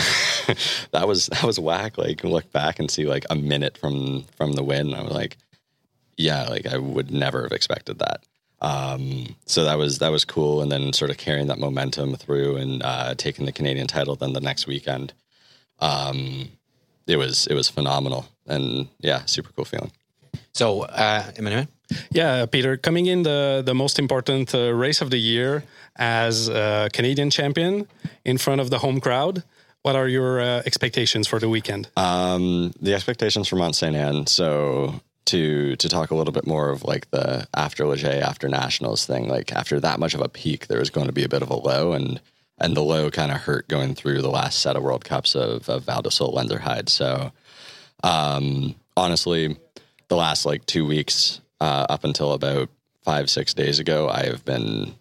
that 0.92 1.06
was 1.06 1.26
that 1.26 1.44
was 1.44 1.60
whack. 1.60 1.98
Like 1.98 2.24
look 2.24 2.50
back 2.52 2.78
and 2.78 2.90
see 2.90 3.06
like 3.06 3.24
a 3.30 3.34
minute 3.37 3.76
from 3.76 4.24
from 4.37 4.52
the 4.52 4.64
win, 4.64 4.94
I 4.94 5.02
was 5.02 5.12
like, 5.12 5.37
yeah, 6.16 6.48
like 6.48 6.66
I 6.66 6.78
would 6.78 7.10
never 7.10 7.42
have 7.42 7.52
expected 7.52 7.98
that. 7.98 8.24
Um, 8.60 9.37
so 9.46 9.64
that 9.64 9.76
was 9.76 9.98
that 9.98 10.10
was 10.10 10.24
cool, 10.24 10.62
and 10.62 10.72
then 10.72 10.92
sort 10.92 11.10
of 11.10 11.18
carrying 11.18 11.48
that 11.48 11.58
momentum 11.58 12.16
through 12.16 12.56
and 12.56 12.82
uh, 12.82 13.14
taking 13.14 13.44
the 13.46 13.52
Canadian 13.52 13.87
title. 13.87 14.16
Then 14.16 14.32
the 14.32 14.40
next 14.40 14.66
weekend, 14.66 15.12
um, 15.80 16.48
it 17.06 17.16
was 17.16 17.46
it 17.46 17.54
was 17.54 17.68
phenomenal, 17.68 18.26
and 18.46 18.88
yeah, 19.00 19.24
super 19.26 19.52
cool 19.52 19.64
feeling. 19.64 19.92
So, 20.52 20.82
uh, 20.82 21.30
Emmanuel? 21.37 21.66
Yeah, 22.10 22.46
Peter, 22.46 22.76
coming 22.76 23.06
in 23.06 23.22
the, 23.22 23.62
the 23.64 23.74
most 23.74 23.98
important 23.98 24.54
uh, 24.54 24.72
race 24.72 25.00
of 25.00 25.10
the 25.10 25.18
year 25.18 25.64
as 25.96 26.48
a 26.48 26.88
Canadian 26.92 27.30
champion 27.30 27.86
in 28.24 28.38
front 28.38 28.60
of 28.60 28.70
the 28.70 28.78
home 28.78 29.00
crowd, 29.00 29.42
what 29.82 29.96
are 29.96 30.08
your 30.08 30.40
uh, 30.40 30.62
expectations 30.64 31.28
for 31.28 31.38
the 31.38 31.48
weekend? 31.48 31.88
Um, 31.96 32.72
the 32.80 32.94
expectations 32.94 33.48
for 33.48 33.56
Mont 33.56 33.76
Saint 33.76 33.94
Anne. 33.94 34.26
So 34.26 35.00
to 35.26 35.76
to 35.76 35.88
talk 35.88 36.10
a 36.10 36.14
little 36.14 36.32
bit 36.32 36.46
more 36.46 36.70
of 36.70 36.84
like 36.84 37.10
the 37.10 37.46
after 37.54 37.86
Leger, 37.86 38.22
after 38.22 38.48
nationals 38.48 39.06
thing. 39.06 39.28
Like 39.28 39.52
after 39.52 39.80
that 39.80 39.98
much 39.98 40.14
of 40.14 40.20
a 40.20 40.28
peak, 40.28 40.66
there 40.66 40.78
was 40.78 40.90
going 40.90 41.06
to 41.06 41.12
be 41.12 41.24
a 41.24 41.28
bit 41.28 41.42
of 41.42 41.50
a 41.50 41.56
low, 41.56 41.92
and 41.92 42.20
and 42.58 42.76
the 42.76 42.82
low 42.82 43.10
kind 43.10 43.32
of 43.32 43.38
hurt 43.38 43.68
going 43.68 43.94
through 43.94 44.22
the 44.22 44.30
last 44.30 44.60
set 44.60 44.76
of 44.76 44.82
World 44.82 45.04
Cups 45.04 45.34
of, 45.34 45.68
of 45.68 45.84
Val 45.84 46.02
di 46.02 46.10
Lenzerheide. 46.10 46.88
So 46.88 47.32
um, 48.02 48.74
honestly, 48.96 49.56
the 50.08 50.16
last 50.16 50.46
like 50.46 50.64
two 50.66 50.86
weeks 50.86 51.40
uh, 51.60 51.86
up 51.88 52.04
until 52.04 52.32
about 52.32 52.68
five 53.02 53.30
six 53.30 53.54
days 53.54 53.78
ago, 53.78 54.08
I 54.08 54.24
have 54.24 54.44
been 54.44 54.94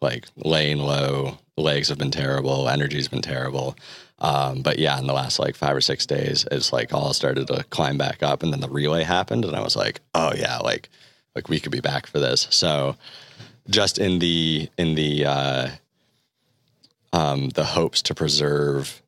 like 0.00 0.26
laying 0.36 0.78
low. 0.78 1.38
Legs 1.56 1.88
have 1.88 1.98
been 1.98 2.10
terrible. 2.10 2.68
Energy's 2.68 3.08
been 3.08 3.22
terrible. 3.22 3.76
Um, 4.20 4.62
but 4.62 4.78
yeah, 4.78 4.98
in 4.98 5.06
the 5.06 5.12
last 5.12 5.38
like 5.38 5.56
five 5.56 5.76
or 5.76 5.80
six 5.80 6.06
days, 6.06 6.46
it's 6.50 6.72
like 6.72 6.92
all 6.92 7.12
started 7.12 7.46
to 7.48 7.64
climb 7.64 7.98
back 7.98 8.22
up, 8.22 8.42
and 8.42 8.52
then 8.52 8.60
the 8.60 8.68
relay 8.68 9.04
happened, 9.04 9.44
and 9.44 9.54
I 9.54 9.60
was 9.60 9.76
like, 9.76 10.00
oh 10.14 10.32
yeah, 10.36 10.58
like 10.58 10.88
like 11.34 11.48
we 11.48 11.60
could 11.60 11.72
be 11.72 11.80
back 11.80 12.06
for 12.06 12.18
this. 12.18 12.48
So 12.50 12.96
just 13.70 13.98
in 13.98 14.18
the 14.18 14.68
in 14.76 14.94
the 14.94 15.24
uh, 15.24 15.68
um, 17.12 17.50
the 17.50 17.64
hopes 17.64 18.02
to 18.02 18.14
preserve 18.14 19.02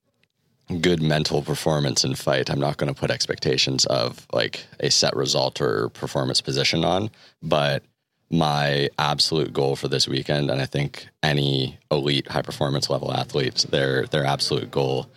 good 0.79 1.03
mental 1.03 1.43
performance 1.43 2.05
in 2.05 2.15
fight, 2.15 2.51
I'm 2.51 2.61
not 2.61 2.77
going 2.77 2.93
to 2.95 2.99
put 2.99 3.11
expectations 3.11 3.87
of 3.87 4.27
like 4.33 4.65
a 4.79 4.91
set 4.91 5.17
result 5.17 5.61
or 5.61 5.89
performance 5.89 6.41
position 6.41 6.85
on, 6.85 7.11
but 7.43 7.83
my 8.31 8.89
absolute 8.97 9.53
goal 9.53 9.75
for 9.75 9.89
this 9.89 10.07
weekend, 10.07 10.51
and 10.51 10.61
I 10.61 10.67
think 10.67 11.09
any 11.23 11.79
elite 11.91 12.29
high 12.29 12.43
performance 12.43 12.89
level 12.89 13.13
athletes, 13.13 13.65
their 13.65 14.07
their 14.07 14.25
absolute 14.25 14.71
goal 14.71 15.11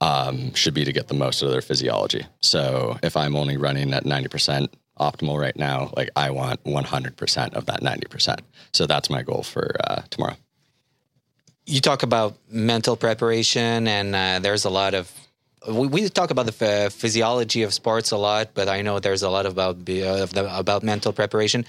um, 0.00 0.54
should 0.54 0.72
be 0.72 0.84
to 0.84 0.92
get 0.92 1.08
the 1.08 1.14
most 1.14 1.42
out 1.42 1.46
of 1.46 1.52
their 1.52 1.60
physiology. 1.60 2.24
So 2.40 2.98
if 3.02 3.16
I'm 3.16 3.36
only 3.36 3.58
running 3.58 3.92
at 3.92 4.06
ninety 4.06 4.28
percent 4.28 4.74
optimal 4.98 5.38
right 5.38 5.56
now, 5.56 5.92
like 5.94 6.08
I 6.16 6.30
want 6.30 6.60
one 6.64 6.84
hundred 6.84 7.16
percent 7.16 7.52
of 7.52 7.66
that 7.66 7.82
ninety 7.82 8.06
percent. 8.08 8.40
So 8.72 8.86
that's 8.86 9.10
my 9.10 9.22
goal 9.22 9.42
for 9.42 9.76
uh, 9.86 10.02
tomorrow. 10.08 10.36
You 11.66 11.80
talk 11.80 12.02
about 12.02 12.36
mental 12.50 12.96
preparation, 12.96 13.88
and 13.88 14.14
uh, 14.14 14.38
there's 14.38 14.64
a 14.64 14.70
lot 14.70 14.94
of 14.94 15.10
we, 15.68 15.86
we 15.86 16.08
talk 16.08 16.30
about 16.30 16.46
the 16.46 16.92
physiology 16.94 17.62
of 17.62 17.72
sports 17.72 18.10
a 18.10 18.16
lot, 18.16 18.50
but 18.54 18.68
I 18.68 18.82
know 18.82 18.98
there's 19.00 19.22
a 19.22 19.30
lot 19.30 19.46
about 19.46 19.88
uh, 19.88 20.26
about 20.34 20.82
mental 20.82 21.12
preparation. 21.12 21.64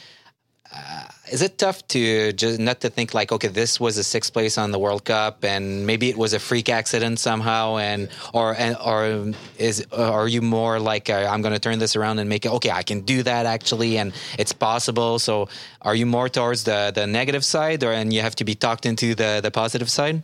Uh, 0.76 1.08
is 1.32 1.42
it 1.42 1.58
tough 1.58 1.88
to 1.88 2.34
just 2.34 2.60
not 2.60 2.82
to 2.82 2.90
think 2.90 3.14
like 3.14 3.32
okay 3.32 3.48
this 3.48 3.80
was 3.80 3.98
a 3.98 4.04
sixth 4.04 4.32
place 4.32 4.58
on 4.58 4.72
the 4.72 4.78
world 4.78 5.04
cup 5.06 5.44
and 5.44 5.88
maybe 5.88 6.10
it 6.10 6.18
was 6.18 6.34
a 6.34 6.40
freak 6.40 6.70
accident 6.70 7.18
somehow 7.18 7.78
and 7.78 8.10
or 8.34 8.54
and 8.60 8.78
or 8.86 9.34
is 9.58 9.84
are 9.92 10.28
you 10.28 10.42
more 10.42 10.80
like 10.80 11.10
uh, 11.10 11.28
i'm 11.32 11.42
going 11.42 11.54
to 11.54 11.60
turn 11.60 11.80
this 11.80 11.96
around 11.96 12.20
and 12.20 12.30
make 12.30 12.46
it 12.46 12.52
okay 12.52 12.70
i 12.70 12.84
can 12.84 13.02
do 13.02 13.24
that 13.24 13.48
actually 13.48 13.98
and 13.98 14.14
it's 14.38 14.54
possible. 14.54 15.20
So 15.20 15.50
are 15.82 15.96
you 15.96 16.06
more 16.06 16.30
towards 16.30 16.64
the 16.64 16.92
the 16.94 17.08
negative 17.08 17.44
side 17.44 17.84
or 17.84 17.92
and 17.92 18.14
you 18.14 18.22
have 18.22 18.36
to 18.36 18.46
be 18.46 18.56
talked 18.56 18.86
into 18.86 19.16
the 19.16 19.40
the 19.42 19.52
positive 19.52 19.90
side? 19.90 20.22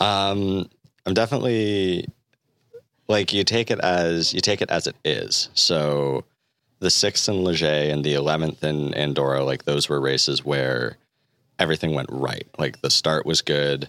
Um 0.00 0.68
i'm 1.04 1.14
definitely 1.14 2.06
like 3.08 3.32
you 3.32 3.44
take 3.44 3.70
it 3.70 3.80
as 3.80 4.34
you 4.34 4.40
take 4.40 4.60
it 4.60 4.70
as 4.70 4.86
it 4.86 4.96
is. 5.04 5.48
So 5.54 6.24
the 6.78 6.90
sixth 6.90 7.28
in 7.28 7.42
Leger 7.44 7.66
and 7.66 8.04
the 8.04 8.14
eleventh 8.14 8.62
in 8.62 8.92
Andorra, 8.94 9.44
like 9.44 9.64
those 9.64 9.88
were 9.88 10.00
races 10.00 10.44
where 10.44 10.96
everything 11.58 11.94
went 11.94 12.08
right. 12.10 12.46
Like 12.58 12.82
the 12.82 12.90
start 12.90 13.24
was 13.24 13.40
good, 13.42 13.88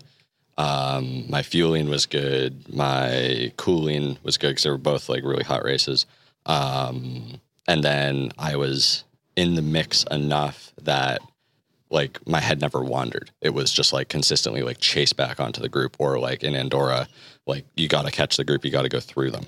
um, 0.58 1.30
my 1.30 1.44
fueling 1.44 1.90
was 1.90 2.06
good, 2.06 2.74
my 2.74 3.52
cooling 3.58 4.18
was 4.24 4.38
good 4.38 4.50
because 4.50 4.64
they 4.64 4.70
were 4.70 4.78
both 4.78 5.10
like 5.10 5.24
really 5.24 5.44
hot 5.44 5.64
races. 5.64 6.06
Um, 6.46 7.42
and 7.68 7.84
then 7.84 8.32
I 8.38 8.56
was 8.56 9.04
in 9.36 9.56
the 9.56 9.62
mix 9.62 10.04
enough 10.10 10.74
that 10.82 11.22
like 11.90 12.26
my 12.28 12.40
head 12.40 12.60
never 12.60 12.84
wandered. 12.84 13.32
It 13.42 13.54
was 13.54 13.72
just 13.72 13.94
like 13.94 14.10
consistently 14.10 14.62
like 14.62 14.80
chase 14.80 15.14
back 15.14 15.40
onto 15.40 15.62
the 15.62 15.70
group 15.70 15.96
or 16.00 16.20
like 16.20 16.44
in 16.44 16.56
Andorra, 16.56 17.08
like 17.46 17.66
you 17.76 17.88
got 17.88 18.06
to 18.06 18.12
catch 18.12 18.38
the 18.38 18.44
group, 18.44 18.66
you 18.66 18.72
got 18.72 18.82
to 18.82 18.90
go 18.90 19.00
through 19.00 19.32
them. 19.32 19.46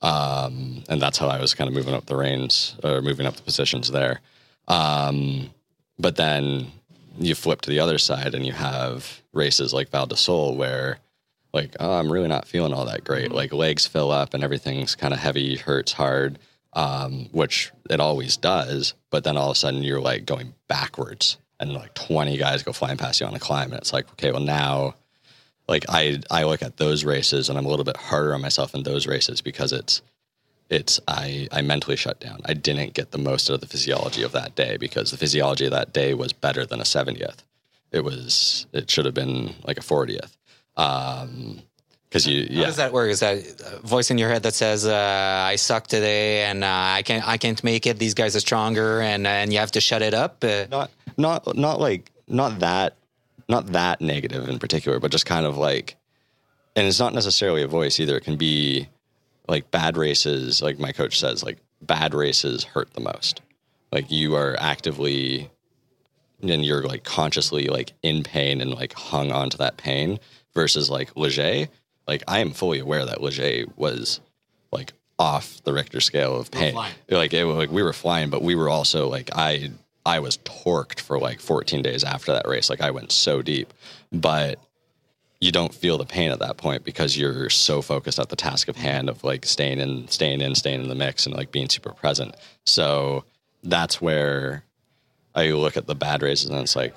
Um, 0.00 0.84
and 0.88 1.00
that's 1.02 1.18
how 1.18 1.28
I 1.28 1.40
was 1.40 1.54
kind 1.54 1.68
of 1.68 1.74
moving 1.74 1.94
up 1.94 2.06
the 2.06 2.16
reins 2.16 2.76
or 2.84 3.02
moving 3.02 3.26
up 3.26 3.36
the 3.36 3.42
positions 3.42 3.90
there. 3.90 4.20
Um, 4.68 5.50
but 5.98 6.16
then 6.16 6.70
you 7.18 7.34
flip 7.34 7.60
to 7.62 7.70
the 7.70 7.80
other 7.80 7.98
side 7.98 8.34
and 8.34 8.46
you 8.46 8.52
have 8.52 9.22
races 9.32 9.72
like 9.74 9.90
Val 9.90 10.06
di 10.06 10.14
Sole 10.16 10.56
where 10.56 10.98
like, 11.52 11.74
oh, 11.80 11.98
I'm 11.98 12.12
really 12.12 12.28
not 12.28 12.46
feeling 12.46 12.72
all 12.72 12.84
that 12.84 13.04
great. 13.04 13.32
Like 13.32 13.52
legs 13.52 13.86
fill 13.86 14.10
up 14.12 14.34
and 14.34 14.44
everything's 14.44 14.94
kind 14.94 15.12
of 15.14 15.20
heavy, 15.20 15.56
hurts 15.56 15.92
hard. 15.92 16.38
um, 16.74 17.28
which 17.32 17.72
it 17.90 17.98
always 18.00 18.36
does. 18.36 18.94
But 19.10 19.24
then 19.24 19.36
all 19.36 19.50
of 19.50 19.56
a 19.56 19.58
sudden 19.58 19.82
you're 19.82 20.00
like 20.00 20.26
going 20.26 20.54
backwards, 20.68 21.38
and 21.58 21.72
like 21.72 21.94
20 21.94 22.36
guys 22.36 22.62
go 22.62 22.72
flying 22.72 22.98
past 22.98 23.20
you 23.20 23.26
on 23.26 23.34
a 23.34 23.38
climb, 23.40 23.72
and 23.72 23.80
it's 23.80 23.92
like, 23.92 24.08
okay, 24.12 24.30
well 24.30 24.40
now, 24.42 24.94
like 25.68 25.84
I 25.88 26.20
I 26.30 26.44
look 26.44 26.62
at 26.62 26.78
those 26.78 27.04
races, 27.04 27.48
and 27.48 27.58
I'm 27.58 27.66
a 27.66 27.68
little 27.68 27.84
bit 27.84 27.96
harder 27.96 28.34
on 28.34 28.40
myself 28.40 28.74
in 28.74 28.82
those 28.82 29.06
races 29.06 29.40
because 29.40 29.72
it's 29.72 30.02
it's 30.70 31.00
I 31.06 31.48
I 31.52 31.62
mentally 31.62 31.96
shut 31.96 32.20
down. 32.20 32.40
I 32.44 32.54
didn't 32.54 32.94
get 32.94 33.10
the 33.10 33.18
most 33.18 33.50
out 33.50 33.54
of 33.54 33.60
the 33.60 33.66
physiology 33.66 34.22
of 34.22 34.32
that 34.32 34.54
day 34.54 34.76
because 34.78 35.10
the 35.10 35.16
physiology 35.16 35.66
of 35.66 35.72
that 35.72 35.92
day 35.92 36.14
was 36.14 36.32
better 36.32 36.66
than 36.66 36.80
a 36.80 36.84
70th. 36.84 37.38
It 37.92 38.04
was 38.04 38.66
it 38.72 38.90
should 38.90 39.04
have 39.04 39.14
been 39.14 39.54
like 39.64 39.78
a 39.78 39.82
40th. 39.82 40.36
Um, 40.76 41.62
because 42.08 42.26
you, 42.26 42.46
yeah. 42.48 42.60
How 42.60 42.66
does 42.66 42.76
that 42.76 42.92
work? 42.94 43.10
Is 43.10 43.20
that 43.20 43.82
voice 43.82 44.10
in 44.10 44.16
your 44.16 44.30
head 44.30 44.42
that 44.44 44.54
says, 44.54 44.86
uh, 44.86 45.44
"I 45.46 45.56
suck 45.56 45.88
today, 45.88 46.44
and 46.44 46.64
uh, 46.64 46.66
I 46.66 47.02
can't, 47.02 47.26
I 47.28 47.36
can't 47.36 47.62
make 47.62 47.86
it. 47.86 47.98
These 47.98 48.14
guys 48.14 48.34
are 48.34 48.40
stronger, 48.40 49.02
and 49.02 49.26
and 49.26 49.52
you 49.52 49.58
have 49.58 49.72
to 49.72 49.80
shut 49.82 50.00
it 50.00 50.14
up." 50.14 50.42
Uh, 50.42 50.64
not, 50.70 50.90
not, 51.18 51.54
not 51.54 51.80
like, 51.80 52.10
not 52.26 52.60
that, 52.60 52.96
not 53.48 53.66
that 53.68 54.00
negative 54.00 54.48
in 54.48 54.58
particular, 54.58 55.00
but 55.00 55.10
just 55.10 55.26
kind 55.26 55.46
of 55.46 55.56
like, 55.56 55.96
and 56.76 56.86
it's 56.86 57.00
not 57.00 57.14
necessarily 57.14 57.62
a 57.62 57.68
voice 57.68 57.98
either. 57.98 58.16
It 58.16 58.24
can 58.24 58.36
be 58.36 58.88
like 59.48 59.70
bad 59.70 59.96
races. 59.96 60.62
Like 60.62 60.78
my 60.78 60.92
coach 60.92 61.18
says, 61.18 61.42
like 61.42 61.58
bad 61.80 62.14
races 62.14 62.64
hurt 62.64 62.92
the 62.92 63.00
most. 63.00 63.40
Like 63.90 64.10
you 64.10 64.34
are 64.34 64.56
actively, 64.58 65.50
and 66.42 66.64
you're 66.64 66.82
like 66.82 67.04
consciously 67.04 67.68
like 67.68 67.92
in 68.02 68.22
pain 68.22 68.60
and 68.60 68.70
like 68.70 68.92
hung 68.92 69.32
onto 69.32 69.56
that 69.58 69.76
pain 69.76 70.18
versus 70.54 70.90
like 70.90 71.16
Leger 71.16 71.68
like 72.08 72.24
I 72.26 72.40
am 72.40 72.50
fully 72.50 72.80
aware 72.80 73.04
that 73.04 73.22
Leger 73.22 73.66
was 73.76 74.20
like 74.72 74.94
off 75.18 75.62
the 75.62 75.72
Richter 75.72 76.00
scale 76.00 76.36
of 76.36 76.50
pain. 76.50 76.74
Like 77.10 77.34
it 77.34 77.44
like 77.44 77.70
we 77.70 77.82
were 77.82 77.92
flying, 77.92 78.30
but 78.30 78.42
we 78.42 78.54
were 78.54 78.68
also 78.68 79.08
like 79.08 79.30
I 79.36 79.70
I 80.06 80.20
was 80.20 80.38
torqued 80.38 81.00
for 81.00 81.18
like 81.18 81.40
14 81.40 81.82
days 81.82 82.04
after 82.04 82.32
that 82.32 82.48
race. 82.48 82.70
Like 82.70 82.80
I 82.80 82.90
went 82.90 83.12
so 83.12 83.42
deep, 83.42 83.72
but 84.12 84.58
you 85.40 85.52
don't 85.52 85.74
feel 85.74 85.98
the 85.98 86.04
pain 86.04 86.30
at 86.30 86.40
that 86.40 86.56
point 86.56 86.84
because 86.84 87.16
you're 87.16 87.48
so 87.50 87.80
focused 87.80 88.18
at 88.18 88.28
the 88.28 88.36
task 88.36 88.68
of 88.68 88.76
hand 88.76 89.08
of 89.08 89.22
like 89.22 89.46
staying 89.46 89.78
in, 89.78 90.08
staying 90.08 90.40
in, 90.40 90.54
staying 90.54 90.82
in 90.82 90.88
the 90.88 90.94
mix, 90.94 91.26
and 91.26 91.34
like 91.34 91.52
being 91.52 91.68
super 91.68 91.92
present. 91.92 92.34
So 92.66 93.24
that's 93.62 94.00
where 94.00 94.64
I 95.34 95.50
look 95.50 95.76
at 95.76 95.86
the 95.86 95.94
bad 95.94 96.22
races 96.22 96.50
and 96.50 96.58
it's 96.58 96.74
like, 96.74 96.94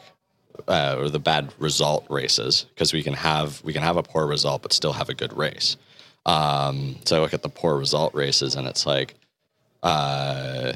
uh, 0.67 0.95
or 0.97 1.09
the 1.09 1.19
bad 1.19 1.53
result 1.59 2.05
races 2.09 2.65
because 2.69 2.93
we 2.93 3.03
can 3.03 3.13
have 3.13 3.63
we 3.63 3.73
can 3.73 3.81
have 3.81 3.97
a 3.97 4.03
poor 4.03 4.27
result 4.27 4.61
but 4.61 4.73
still 4.73 4.93
have 4.93 5.09
a 5.09 5.13
good 5.13 5.35
race. 5.35 5.77
Um, 6.25 6.97
so 7.05 7.17
I 7.17 7.19
look 7.19 7.33
at 7.33 7.41
the 7.41 7.49
poor 7.49 7.77
result 7.77 8.13
races 8.13 8.55
and 8.55 8.67
it's 8.67 8.85
like, 8.85 9.15
uh, 9.83 10.73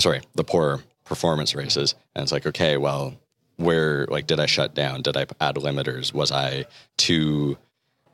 sorry, 0.00 0.20
the 0.34 0.44
poor 0.44 0.82
performance 1.04 1.54
races, 1.54 1.94
and 2.14 2.22
it's 2.22 2.32
like, 2.32 2.46
okay, 2.46 2.76
well, 2.76 3.14
where 3.56 4.06
like 4.06 4.26
did 4.26 4.40
I 4.40 4.46
shut 4.46 4.74
down? 4.74 5.02
Did 5.02 5.16
I 5.16 5.26
add 5.40 5.56
limiters? 5.56 6.14
Was 6.14 6.30
I 6.30 6.66
too 6.96 7.58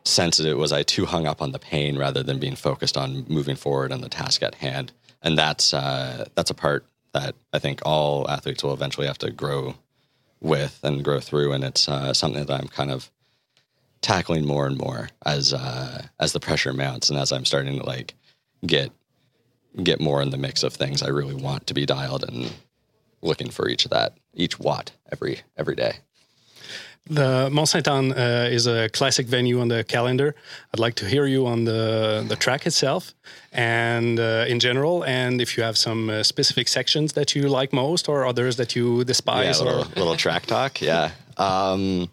sensitive? 0.05 0.59
Was 0.59 0.73
I 0.73 0.83
too 0.83 1.05
hung 1.05 1.27
up 1.27 1.43
on 1.43 1.53
the 1.53 1.59
pain 1.59 1.99
rather 1.99 2.23
than 2.23 2.39
being 2.39 2.57
focused 2.57 2.97
on 2.97 3.27
moving 3.29 3.57
forward 3.57 3.93
and 3.93 4.03
the 4.03 4.09
task 4.09 4.43
at 4.43 4.57
hand? 4.57 4.93
And 5.23 5.37
that's 5.39 5.75
uh, 5.75 6.27
that's 6.35 6.51
a 6.51 6.55
part 6.55 6.87
that 7.13 7.35
I 7.53 7.59
think 7.59 7.81
all 7.85 8.29
athletes 8.29 8.63
will 8.65 8.73
eventually 8.73 9.07
have 9.07 9.19
to 9.19 9.31
grow 9.31 9.75
with 10.41 10.81
and 10.83 11.05
grow 11.05 11.21
through. 11.21 11.53
And 11.53 11.65
it's 11.65 11.89
uh, 11.89 12.13
something 12.13 12.45
that 12.45 12.61
I'm 12.61 12.69
kind 12.69 12.91
of 12.91 13.11
tackling 14.01 14.47
more 14.47 14.67
and 14.67 14.77
more 14.77 15.09
as 15.25 15.53
uh, 15.55 16.07
as 16.21 16.33
the 16.33 16.41
pressure 16.41 16.73
mounts 16.73 17.11
and 17.11 17.19
as 17.19 17.33
I'm 17.33 17.45
starting 17.45 17.79
to 17.79 17.87
like 17.87 18.15
get 18.67 18.93
get 19.83 20.01
more 20.01 20.23
in 20.23 20.31
the 20.31 20.37
mix 20.37 20.63
of 20.63 20.75
things 20.75 21.03
I 21.03 21.09
really 21.09 21.35
want 21.35 21.67
to 21.67 21.75
be 21.75 21.87
dialed 21.87 22.25
and 22.25 22.53
looking 23.23 23.51
for 23.51 23.69
each 23.69 23.85
of 23.85 23.91
that 23.91 24.17
each 24.35 24.59
watt 24.59 24.93
every 25.11 25.41
every 25.57 25.75
day. 25.75 25.97
The 27.07 27.51
Mont 27.51 27.69
Saint 27.69 27.87
Anne 27.87 28.13
uh, 28.13 28.49
is 28.51 28.67
a 28.67 28.89
classic 28.89 29.27
venue 29.27 29.61
on 29.61 29.69
the 29.69 29.85
calendar. 29.85 30.35
I'd 30.73 30.81
like 30.81 30.95
to 30.97 31.07
hear 31.07 31.27
you 31.27 31.47
on 31.47 31.65
the 31.65 32.25
the 32.27 32.37
track 32.37 32.67
itself 32.67 33.13
and 33.53 34.19
uh, 34.19 34.47
in 34.49 34.59
general, 34.59 35.05
and 35.05 35.41
if 35.41 35.57
you 35.57 35.63
have 35.63 35.77
some 35.77 36.09
uh, 36.09 36.23
specific 36.23 36.67
sections 36.67 37.13
that 37.13 37.35
you 37.35 37.43
like 37.49 37.75
most 37.75 38.09
or 38.09 38.25
others 38.25 38.57
that 38.57 38.75
you 38.75 39.05
despise. 39.05 39.61
Yeah, 39.61 39.65
a 39.65 39.69
little, 39.69 39.93
little 39.97 40.17
track 40.17 40.47
talk. 40.47 40.81
Yeah, 40.81 41.11
um, 41.37 42.11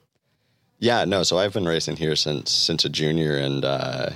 yeah. 0.79 1.05
No, 1.05 1.23
so 1.23 1.37
I've 1.37 1.53
been 1.53 1.67
racing 1.67 1.95
here 1.95 2.17
since 2.17 2.51
since 2.51 2.83
a 2.83 2.89
junior, 2.89 3.37
and 3.37 3.63
uh, 3.63 4.09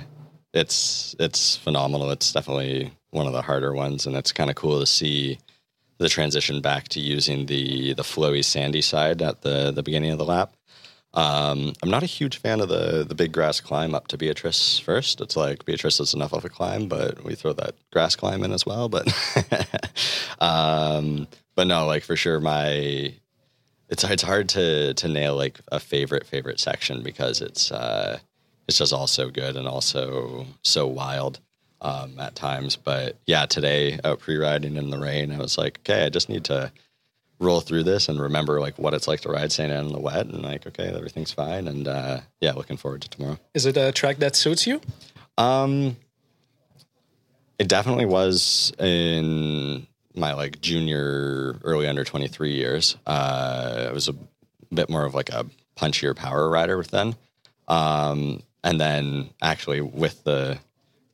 it's 0.52 1.14
it's 1.18 1.56
phenomenal. 1.56 2.10
It's 2.10 2.32
definitely 2.32 2.92
one 3.10 3.26
of 3.26 3.32
the 3.32 3.42
harder 3.42 3.74
ones, 3.74 4.06
and 4.06 4.16
it's 4.16 4.32
kind 4.32 4.50
of 4.50 4.56
cool 4.56 4.80
to 4.80 4.86
see 4.86 5.38
the 5.98 6.08
transition 6.08 6.60
back 6.60 6.88
to 6.88 7.00
using 7.00 7.46
the 7.46 7.94
the 7.94 8.02
flowy 8.02 8.44
sandy 8.44 8.82
side 8.82 9.22
at 9.22 9.42
the 9.42 9.70
the 9.70 9.82
beginning 9.82 10.10
of 10.10 10.18
the 10.18 10.24
lap. 10.24 10.52
Um, 11.14 11.72
I'm 11.82 11.88
not 11.88 12.02
a 12.02 12.06
huge 12.06 12.38
fan 12.38 12.60
of 12.60 12.68
the 12.68 13.04
the 13.08 13.14
big 13.14 13.32
grass 13.32 13.60
climb 13.60 13.94
up 13.94 14.08
to 14.08 14.18
Beatrice 14.18 14.78
first. 14.78 15.20
It's 15.20 15.36
like 15.36 15.64
Beatrice 15.64 15.98
is 16.00 16.12
enough 16.12 16.34
of 16.34 16.44
a 16.44 16.50
climb, 16.50 16.88
but 16.88 17.24
we 17.24 17.34
throw 17.34 17.54
that 17.54 17.74
grass 17.90 18.16
climb 18.16 18.44
in 18.44 18.52
as 18.52 18.66
well. 18.66 18.88
But 18.88 19.08
um, 20.38 21.26
but 21.54 21.66
no, 21.66 21.86
like 21.86 22.02
for 22.02 22.16
sure, 22.16 22.38
my 22.40 23.14
it's 23.88 24.04
it's 24.04 24.22
hard 24.22 24.50
to 24.50 24.94
to 24.94 25.08
nail 25.08 25.36
like 25.36 25.60
a 25.72 25.80
favorite 25.80 26.26
favorite 26.26 26.60
section 26.60 27.02
because 27.02 27.40
it's 27.40 27.72
uh, 27.72 28.18
it's 28.68 28.78
just 28.78 28.92
all 28.92 29.06
so 29.06 29.30
good 29.30 29.56
and 29.56 29.68
also 29.68 30.46
so 30.62 30.86
wild 30.86 31.40
um, 31.80 32.18
at 32.18 32.34
times. 32.34 32.76
But 32.76 33.16
yeah, 33.26 33.46
today 33.46 33.98
out 34.04 34.20
pre 34.20 34.36
riding 34.36 34.76
in 34.76 34.90
the 34.90 34.98
rain, 34.98 35.32
I 35.32 35.38
was 35.38 35.58
like, 35.58 35.80
okay, 35.80 36.04
I 36.04 36.08
just 36.08 36.28
need 36.28 36.44
to 36.44 36.72
roll 37.38 37.60
through 37.60 37.82
this 37.82 38.08
and 38.08 38.20
remember 38.20 38.60
like 38.60 38.78
what 38.78 38.94
it's 38.94 39.06
like 39.06 39.20
to 39.20 39.28
ride 39.28 39.52
Santa 39.52 39.74
Anne 39.74 39.86
in 39.86 39.92
the 39.92 40.00
wet 40.00 40.26
and 40.26 40.42
like, 40.42 40.66
okay, 40.66 40.88
everything's 40.88 41.32
fine. 41.32 41.68
And 41.68 41.86
uh, 41.86 42.20
yeah, 42.40 42.52
looking 42.52 42.76
forward 42.76 43.02
to 43.02 43.10
tomorrow. 43.10 43.38
Is 43.54 43.66
it 43.66 43.76
a 43.76 43.92
track 43.92 44.18
that 44.18 44.34
suits 44.36 44.66
you? 44.66 44.80
Um, 45.38 45.96
it 47.58 47.68
definitely 47.68 48.06
was 48.06 48.72
in 48.78 49.86
my 50.14 50.32
like 50.32 50.60
junior, 50.60 51.58
early 51.62 51.86
under 51.86 52.04
23 52.04 52.52
years. 52.52 52.96
Uh, 53.06 53.86
it 53.88 53.94
was 53.94 54.08
a 54.08 54.14
bit 54.74 54.88
more 54.88 55.04
of 55.04 55.14
like 55.14 55.28
a 55.28 55.46
punchier 55.76 56.16
power 56.16 56.48
rider 56.48 56.82
then. 56.82 57.14
Um, 57.68 58.42
and 58.66 58.80
then 58.80 59.30
actually 59.40 59.80
with 59.80 60.24
the, 60.24 60.58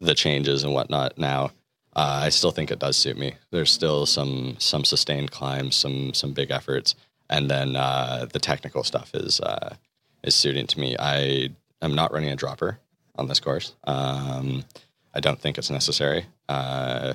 the 0.01 0.15
changes 0.15 0.65
and 0.65 0.73
whatnot 0.73 1.19
now, 1.19 1.53
uh, 1.95 2.21
I 2.25 2.31
still 2.31 2.51
think 2.51 2.71
it 2.71 2.79
does 2.79 2.97
suit 2.97 3.19
me. 3.19 3.35
There's 3.51 3.71
still 3.71 4.07
some 4.07 4.57
some 4.59 4.83
sustained 4.83 5.31
climbs, 5.31 5.77
some 5.77 6.15
some 6.15 6.33
big 6.33 6.51
efforts, 6.51 6.95
and 7.29 7.51
then 7.51 7.77
uh, 7.77 8.27
the 8.33 8.38
technical 8.38 8.83
stuff 8.83 9.15
is 9.15 9.38
uh, 9.41 9.77
is 10.25 10.35
suiting 10.35 10.67
to 10.69 10.81
me. 10.81 10.97
I 10.99 11.51
am 11.83 11.95
not 11.95 12.11
running 12.11 12.31
a 12.31 12.37
dropper 12.37 12.79
on 13.17 13.29
this 13.29 13.41
course. 13.41 13.75
Um, 13.85 14.65
I 15.12 15.21
don't 15.21 15.38
think 15.38 15.59
it's 15.59 15.71
necessary, 15.71 16.25
uh, 16.49 17.12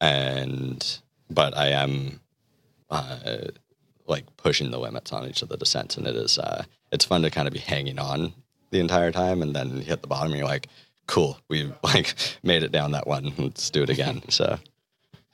and 0.00 0.98
but 1.30 1.56
I 1.56 1.68
am 1.68 2.20
uh, 2.90 3.50
like 4.08 4.24
pushing 4.36 4.72
the 4.72 4.80
limits 4.80 5.12
on 5.12 5.28
each 5.28 5.42
of 5.42 5.48
the 5.48 5.56
descents, 5.56 5.96
and 5.96 6.08
it 6.08 6.16
is 6.16 6.40
uh, 6.40 6.64
it's 6.90 7.04
fun 7.04 7.22
to 7.22 7.30
kind 7.30 7.46
of 7.46 7.54
be 7.54 7.60
hanging 7.60 8.00
on 8.00 8.32
the 8.72 8.80
entire 8.80 9.12
time, 9.12 9.42
and 9.42 9.54
then 9.54 9.80
hit 9.80 10.02
the 10.02 10.08
bottom, 10.08 10.32
and 10.32 10.38
you're 10.38 10.48
like 10.48 10.66
cool, 11.06 11.38
we 11.48 11.70
like 11.82 12.14
made 12.42 12.62
it 12.62 12.72
down 12.72 12.92
that 12.92 13.06
one. 13.06 13.32
Let's 13.38 13.70
do 13.70 13.82
it 13.82 13.90
again. 13.90 14.22
So, 14.32 14.58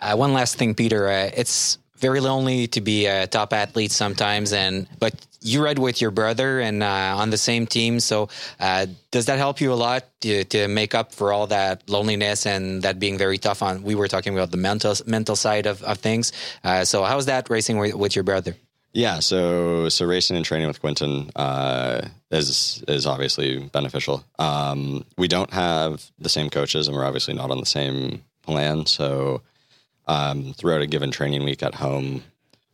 uh, 0.00 0.16
one 0.16 0.32
last 0.32 0.56
thing, 0.56 0.74
Peter. 0.74 1.08
Uh, 1.08 1.30
it's 1.36 1.78
very 1.96 2.20
lonely 2.20 2.66
to 2.68 2.80
be 2.80 3.06
a 3.06 3.26
top 3.26 3.52
athlete 3.52 3.92
sometimes, 3.92 4.52
and 4.52 4.88
but 4.98 5.14
you 5.40 5.64
ride 5.64 5.78
with 5.78 6.00
your 6.00 6.10
brother 6.10 6.60
and 6.60 6.82
uh, 6.82 7.14
on 7.16 7.30
the 7.30 7.38
same 7.38 7.66
team. 7.66 8.00
So, 8.00 8.28
uh, 8.58 8.86
does 9.12 9.26
that 9.26 9.38
help 9.38 9.60
you 9.60 9.72
a 9.72 9.78
lot 9.78 10.04
to, 10.22 10.44
to, 10.44 10.68
make 10.68 10.94
up 10.94 11.14
for 11.14 11.32
all 11.32 11.46
that 11.48 11.88
loneliness 11.88 12.44
and 12.44 12.82
that 12.82 12.98
being 12.98 13.18
very 13.18 13.38
tough? 13.38 13.62
On 13.62 13.82
we 13.82 13.94
were 13.94 14.08
talking 14.08 14.34
about 14.34 14.50
the 14.50 14.56
mental 14.56 14.94
mental 15.06 15.36
side 15.36 15.66
of, 15.66 15.82
of 15.84 15.98
things. 15.98 16.32
Uh, 16.64 16.84
so, 16.84 17.04
how's 17.04 17.26
that 17.26 17.50
racing 17.50 17.78
with, 17.78 17.94
with 17.94 18.16
your 18.16 18.24
brother? 18.24 18.56
Yeah, 18.92 19.20
so 19.20 19.88
so 19.90 20.06
racing 20.06 20.36
and 20.36 20.44
training 20.44 20.66
with 20.66 20.80
Quinton 20.80 21.30
uh, 21.36 22.08
is 22.30 22.82
is 22.88 23.06
obviously 23.06 23.58
beneficial. 23.58 24.24
Um, 24.38 25.04
we 25.16 25.28
don't 25.28 25.52
have 25.52 26.10
the 26.18 26.28
same 26.28 26.50
coaches, 26.50 26.88
and 26.88 26.96
we're 26.96 27.04
obviously 27.04 27.34
not 27.34 27.50
on 27.50 27.58
the 27.58 27.66
same 27.66 28.24
plan. 28.42 28.86
So 28.86 29.42
um, 30.06 30.54
throughout 30.54 30.80
a 30.80 30.86
given 30.86 31.10
training 31.10 31.44
week 31.44 31.62
at 31.62 31.76
home, 31.76 32.24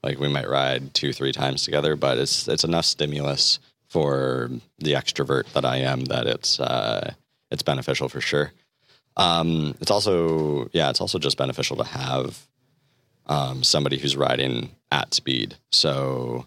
like 0.02 0.18
we 0.18 0.28
might 0.28 0.48
ride 0.48 0.94
two 0.94 1.12
three 1.12 1.32
times 1.32 1.64
together, 1.64 1.96
but 1.96 2.16
it's 2.16 2.46
it's 2.46 2.64
enough 2.64 2.84
stimulus 2.84 3.58
for 3.88 4.50
the 4.78 4.92
extrovert 4.92 5.52
that 5.52 5.64
I 5.64 5.78
am 5.78 6.04
that 6.06 6.26
it's 6.26 6.60
uh, 6.60 7.14
it's 7.50 7.62
beneficial 7.62 8.08
for 8.08 8.20
sure. 8.20 8.52
Um, 9.16 9.74
it's 9.80 9.90
also 9.90 10.68
yeah, 10.72 10.90
it's 10.90 11.00
also 11.00 11.18
just 11.18 11.36
beneficial 11.36 11.76
to 11.76 11.84
have 11.84 12.46
um, 13.26 13.62
somebody 13.62 13.98
who's 13.98 14.16
riding 14.16 14.70
at 14.90 15.14
speed. 15.14 15.56
So 15.72 16.46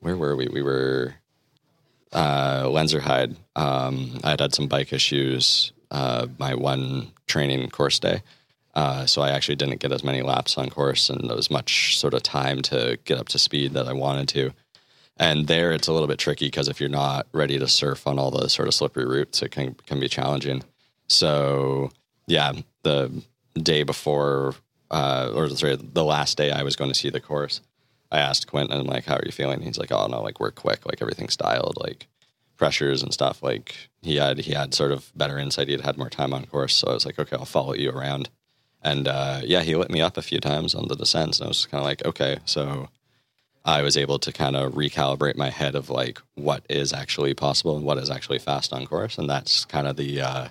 where 0.00 0.16
were 0.16 0.36
we? 0.36 0.48
We 0.48 0.62
were 0.62 1.14
uh, 2.12 2.64
Lenzerheide. 2.64 3.36
Um, 3.56 4.20
I 4.24 4.30
had 4.30 4.40
had 4.40 4.54
some 4.54 4.66
bike 4.66 4.92
issues 4.92 5.72
uh, 5.90 6.26
my 6.38 6.54
one 6.54 7.12
training 7.26 7.68
course 7.70 7.98
day. 7.98 8.22
Uh, 8.74 9.06
so 9.06 9.22
I 9.22 9.30
actually 9.30 9.56
didn't 9.56 9.80
get 9.80 9.92
as 9.92 10.04
many 10.04 10.22
laps 10.22 10.56
on 10.56 10.70
course 10.70 11.10
and 11.10 11.30
as 11.30 11.50
much 11.50 11.98
sort 11.98 12.14
of 12.14 12.22
time 12.22 12.62
to 12.62 12.98
get 13.04 13.18
up 13.18 13.28
to 13.30 13.38
speed 13.38 13.72
that 13.72 13.88
I 13.88 13.92
wanted 13.92 14.28
to. 14.30 14.52
And 15.16 15.48
there, 15.48 15.72
it's 15.72 15.88
a 15.88 15.92
little 15.92 16.06
bit 16.06 16.18
tricky 16.18 16.46
because 16.46 16.68
if 16.68 16.78
you're 16.78 16.88
not 16.88 17.26
ready 17.32 17.58
to 17.58 17.66
surf 17.66 18.06
on 18.06 18.18
all 18.18 18.30
the 18.30 18.48
sort 18.48 18.68
of 18.68 18.74
slippery 18.74 19.04
routes, 19.04 19.42
it 19.42 19.50
can 19.50 19.74
can 19.86 19.98
be 19.98 20.08
challenging. 20.08 20.62
So 21.08 21.90
yeah, 22.28 22.52
the 22.82 23.10
day 23.60 23.82
before, 23.82 24.54
uh, 24.90 25.32
or 25.34 25.48
sorry, 25.50 25.76
the 25.76 26.04
last 26.04 26.36
day 26.36 26.50
I 26.50 26.62
was 26.62 26.76
going 26.76 26.90
to 26.90 26.98
see 26.98 27.10
the 27.10 27.20
course, 27.20 27.60
I 28.10 28.18
asked 28.18 28.46
Quentin, 28.46 28.78
I'm 28.78 28.86
like, 28.86 29.04
"How 29.04 29.16
are 29.16 29.22
you 29.24 29.32
feeling?" 29.32 29.62
He's 29.62 29.78
like, 29.78 29.92
"Oh 29.92 30.06
no, 30.06 30.22
like 30.22 30.40
we're 30.40 30.50
quick, 30.50 30.86
like 30.86 31.02
everything's 31.02 31.36
dialed, 31.36 31.76
like 31.78 32.06
pressures 32.56 33.02
and 33.02 33.12
stuff." 33.12 33.42
Like 33.42 33.90
he 34.02 34.16
had 34.16 34.38
he 34.38 34.52
had 34.52 34.74
sort 34.74 34.92
of 34.92 35.12
better 35.14 35.38
insight. 35.38 35.68
He 35.68 35.72
had 35.72 35.82
had 35.82 35.98
more 35.98 36.10
time 36.10 36.32
on 36.32 36.46
course, 36.46 36.74
so 36.74 36.88
I 36.88 36.94
was 36.94 37.06
like, 37.06 37.18
"Okay, 37.18 37.36
I'll 37.36 37.44
follow 37.44 37.74
you 37.74 37.90
around." 37.90 38.30
And 38.82 39.08
uh, 39.08 39.42
yeah, 39.44 39.62
he 39.62 39.74
lit 39.76 39.90
me 39.90 40.00
up 40.00 40.16
a 40.16 40.22
few 40.22 40.40
times 40.40 40.74
on 40.74 40.88
the 40.88 40.96
descents, 40.96 41.38
and 41.40 41.46
I 41.46 41.48
was 41.48 41.66
kind 41.66 41.80
of 41.80 41.86
like, 41.86 42.04
"Okay, 42.04 42.38
so." 42.44 42.88
I 43.64 43.82
was 43.82 43.98
able 43.98 44.18
to 44.20 44.32
kind 44.32 44.56
of 44.56 44.72
recalibrate 44.74 45.36
my 45.36 45.50
head 45.50 45.74
of 45.74 45.90
like 45.90 46.22
what 46.36 46.64
is 46.70 46.90
actually 46.94 47.34
possible 47.34 47.76
and 47.76 47.84
what 47.84 47.98
is 47.98 48.08
actually 48.08 48.38
fast 48.38 48.72
on 48.72 48.86
course, 48.86 49.18
and 49.18 49.28
that's 49.28 49.66
kind 49.66 49.86
of 49.86 49.96
the 49.96 50.22
uh, 50.22 50.48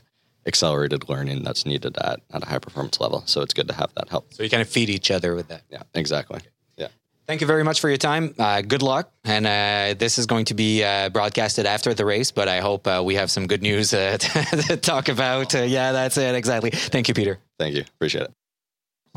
accelerated 0.48 1.10
learning 1.10 1.44
that's 1.44 1.66
needed 1.66 1.98
at, 1.98 2.22
at 2.32 2.44
a 2.44 2.46
high 2.46 2.60
performance 2.60 3.00
level. 3.00 3.24
So 3.26 3.42
it's 3.42 3.54
good 3.54 3.68
to 3.68 3.74
have 3.74 3.94
that 3.96 4.10
help. 4.10 4.34
So 4.34 4.44
you 4.44 4.50
kind 4.50 4.62
of 4.62 4.70
feed 4.70 4.90
each 4.90 5.12
other 5.12 5.36
with 5.36 5.50
that. 5.50 5.64
Yeah, 5.70 5.84
exactly. 5.94 6.40
Yeah. 6.78 6.88
Thank 7.28 7.42
you 7.42 7.48
very 7.48 7.64
much 7.64 7.82
for 7.82 7.90
your 7.90 7.98
time. 7.98 8.34
Uh, 8.40 8.62
good 8.62 8.82
luck. 8.82 9.12
And 9.26 9.46
uh, 9.46 9.96
this 10.00 10.18
is 10.18 10.26
going 10.26 10.46
to 10.46 10.54
be 10.54 10.84
uh, 10.84 11.10
broadcasted 11.10 11.66
after 11.66 11.94
the 11.94 12.06
race, 12.06 12.32
but 12.32 12.48
I 12.48 12.62
hope 12.62 12.88
uh, 12.88 13.02
we 13.06 13.16
have 13.16 13.30
some 13.30 13.48
good 13.48 13.62
news 13.62 13.94
uh, 13.94 14.18
to 14.68 14.78
talk 14.78 15.10
about. 15.10 15.54
Uh, 15.54 15.64
yeah, 15.64 15.92
that's 15.92 16.18
it. 16.18 16.34
Exactly. 16.36 16.72
Thank 16.72 17.08
you, 17.08 17.14
Peter. 17.14 17.40
Thank 17.60 17.76
you. 17.76 17.84
Appreciate 17.96 18.24
it. 18.24 18.32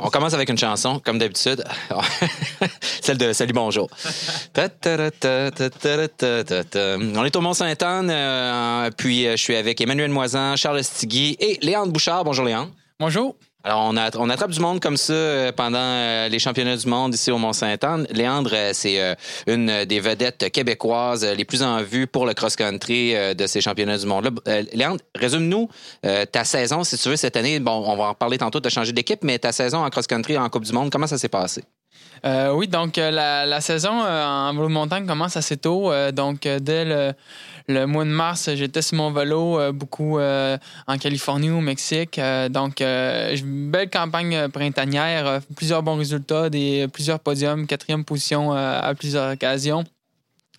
On 0.03 0.09
commence 0.09 0.35
avec 0.35 0.49
une 0.49 0.59
chanson, 0.59 1.01
comme 1.05 1.19
d'habitude. 1.19 1.65
Celle 3.03 3.19
de 3.19 3.33
Salut, 3.33 3.53
bonjour. 3.53 3.89
On 4.57 7.25
est 7.25 7.37
au 7.37 7.41
Mont-Saint-Anne, 7.41 8.11
euh, 8.11 8.91
puis 8.97 9.27
euh, 9.27 9.33
je 9.33 9.43
suis 9.43 9.57
avec 9.57 9.81
Emmanuel 9.81 10.11
Moisan, 10.11 10.57
Charles 10.57 10.85
Stigui 10.85 11.37
et 11.39 11.59
Léandre 11.63 11.93
Bouchard. 11.93 12.25
Bonjour 12.25 12.45
Léandre. 12.45 12.71
Bonjour. 12.99 13.37
Alors, 13.63 13.83
on, 13.91 13.97
a- 13.97 14.05
attrape 14.05 14.51
du 14.51 14.61
monde 14.61 14.81
comme 14.81 14.97
ça 14.97 15.13
euh, 15.13 15.53
pendant 15.53 15.79
euh, 15.79 16.29
les 16.29 16.39
championnats 16.39 16.77
du 16.77 16.87
monde 16.87 17.15
ici 17.15 17.31
au 17.31 17.37
Mont-Saint-Anne. 17.37 18.07
Léandre, 18.11 18.53
euh, 18.55 18.71
c'est 18.73 19.17
une 19.47 19.85
des 19.85 20.01
vedettes 20.01 20.51
québécoises 20.51 21.25
les 21.25 21.45
plus 21.45 21.63
en 21.63 21.83
vue 21.83 22.07
pour 22.07 22.25
le 22.25 22.33
cross-country 22.33 23.15
de 23.35 23.47
ces 23.47 23.61
championnats 23.61 23.99
du 23.99 24.07
monde-là. 24.07 24.31
Euh, 24.49 24.63
Léandre, 24.73 25.01
résume-nous 25.15 25.69
ta 26.33 26.45
saison, 26.45 26.85
si 26.85 26.97
tu 26.97 27.09
veux, 27.11 27.17
cette 27.17 27.37
année. 27.37 27.61
Bon, 27.61 27.85
on 27.87 27.97
va 27.97 28.05
en 28.05 28.15
parler 28.15 28.39
tantôt, 28.39 28.61
tu 28.61 28.67
as 28.67 28.71
changé 28.71 28.93
d'équipe, 28.93 29.23
mais 29.23 29.39
ta 29.39 29.53
saison 29.53 29.85
en 29.85 29.91
cross-country 29.91 30.39
en 30.39 30.49
Coupe 30.49 30.65
du 30.65 30.73
Monde, 30.73 30.91
comment 30.91 31.07
ça 31.07 31.19
s'est 31.19 31.29
passé? 31.29 31.63
Euh, 32.25 32.53
oui, 32.53 32.69
donc 32.69 32.99
euh, 32.99 33.11
la, 33.11 33.47
la 33.47 33.61
saison 33.61 34.03
euh, 34.05 34.27
en 34.27 34.53
vélo 34.53 34.69
de 34.69 34.73
montagne 34.73 35.07
commence 35.07 35.37
assez 35.37 35.57
tôt. 35.57 35.91
Euh, 35.91 36.13
donc, 36.13 36.45
euh, 36.45 36.59
dès 36.59 36.85
le, 36.85 37.13
le 37.69 37.87
mois 37.87 38.05
de 38.05 38.11
mars, 38.11 38.51
j'étais 38.55 38.83
sur 38.83 38.99
mon 38.99 39.11
vélo 39.11 39.59
euh, 39.59 39.73
beaucoup 39.73 40.19
en 40.21 40.99
Californie, 40.99 41.51
au 41.51 41.61
Mexique. 41.61 42.21
Donc, 42.51 42.81
une 42.81 43.71
belle 43.71 43.89
campagne 43.91 44.49
printanière, 44.49 45.41
plusieurs 45.57 45.83
bons 45.83 45.97
résultats, 45.97 46.51
des, 46.51 46.89
plusieurs 46.93 47.21
podiums, 47.21 47.67
quatrième 47.67 48.05
position 48.05 48.53
à 48.53 48.93
plusieurs 48.95 49.33
occasions. 49.33 49.85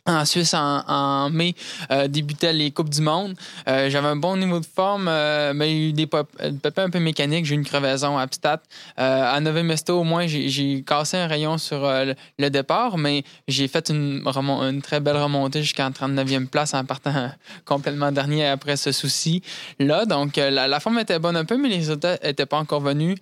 En 0.08 0.26
Suisse, 0.26 0.56
en, 0.56 0.84
en 0.88 1.30
mai, 1.30 1.54
euh, 1.92 2.08
débutaient 2.08 2.54
les 2.54 2.72
Coupes 2.72 2.90
du 2.90 3.02
Monde. 3.02 3.36
Euh, 3.68 3.88
J'avais 3.88 4.08
un 4.08 4.16
bon 4.16 4.36
niveau 4.36 4.60
de 4.60 4.66
forme, 4.66 5.08
euh, 5.08 5.54
mais 5.54 5.72
il 5.72 5.78
y 5.78 5.86
a 5.86 5.90
eu 5.90 5.94
des 5.94 6.08
pépins 6.08 6.86
un 6.86 6.90
peu 6.90 7.00
mécaniques. 7.00 7.46
J'ai 7.46 7.54
eu 7.54 7.58
une 7.60 7.64
crevaison 7.66 8.18
à 8.18 8.24
Abstat. 8.24 8.62
Euh, 9.00 9.32
à 9.32 9.40
Nové 9.42 9.62
Mesto, 9.62 10.00
au 10.00 10.04
moins, 10.04 10.26
j'ai- 10.26 10.84
cassé 10.88 11.18
un 11.18 11.28
rayon 11.28 11.60
sur 11.60 11.86
euh, 11.86 12.14
le, 12.40 12.50
départ, 12.50 12.98
mais 12.98 13.24
j'ai 13.48 13.68
fait 13.68 13.90
une, 13.90 14.24
une 14.26 14.82
très 14.82 15.00
belle 15.00 15.18
remontée 15.18 15.62
jusqu'en 15.62 15.92
39e 15.92 16.48
place 16.48 16.74
en 16.74 16.84
partant 16.84 17.32
complètement 17.66 18.12
dernier 18.12 18.48
après 18.48 18.78
ce 18.78 18.92
souci-là. 18.92 20.06
Donc, 20.06 20.40
euh, 20.40 20.50
la, 20.50 20.68
la 20.68 20.80
forme 20.80 20.98
était 20.98 21.20
bonne 21.20 21.38
un 21.38 21.46
peu, 21.46 21.58
mais 21.58 21.70
les 21.70 21.76
résultats 21.76 22.18
n'étaient 22.24 22.48
pas 22.48 22.58
encore 22.58 22.82
venus. 22.82 23.20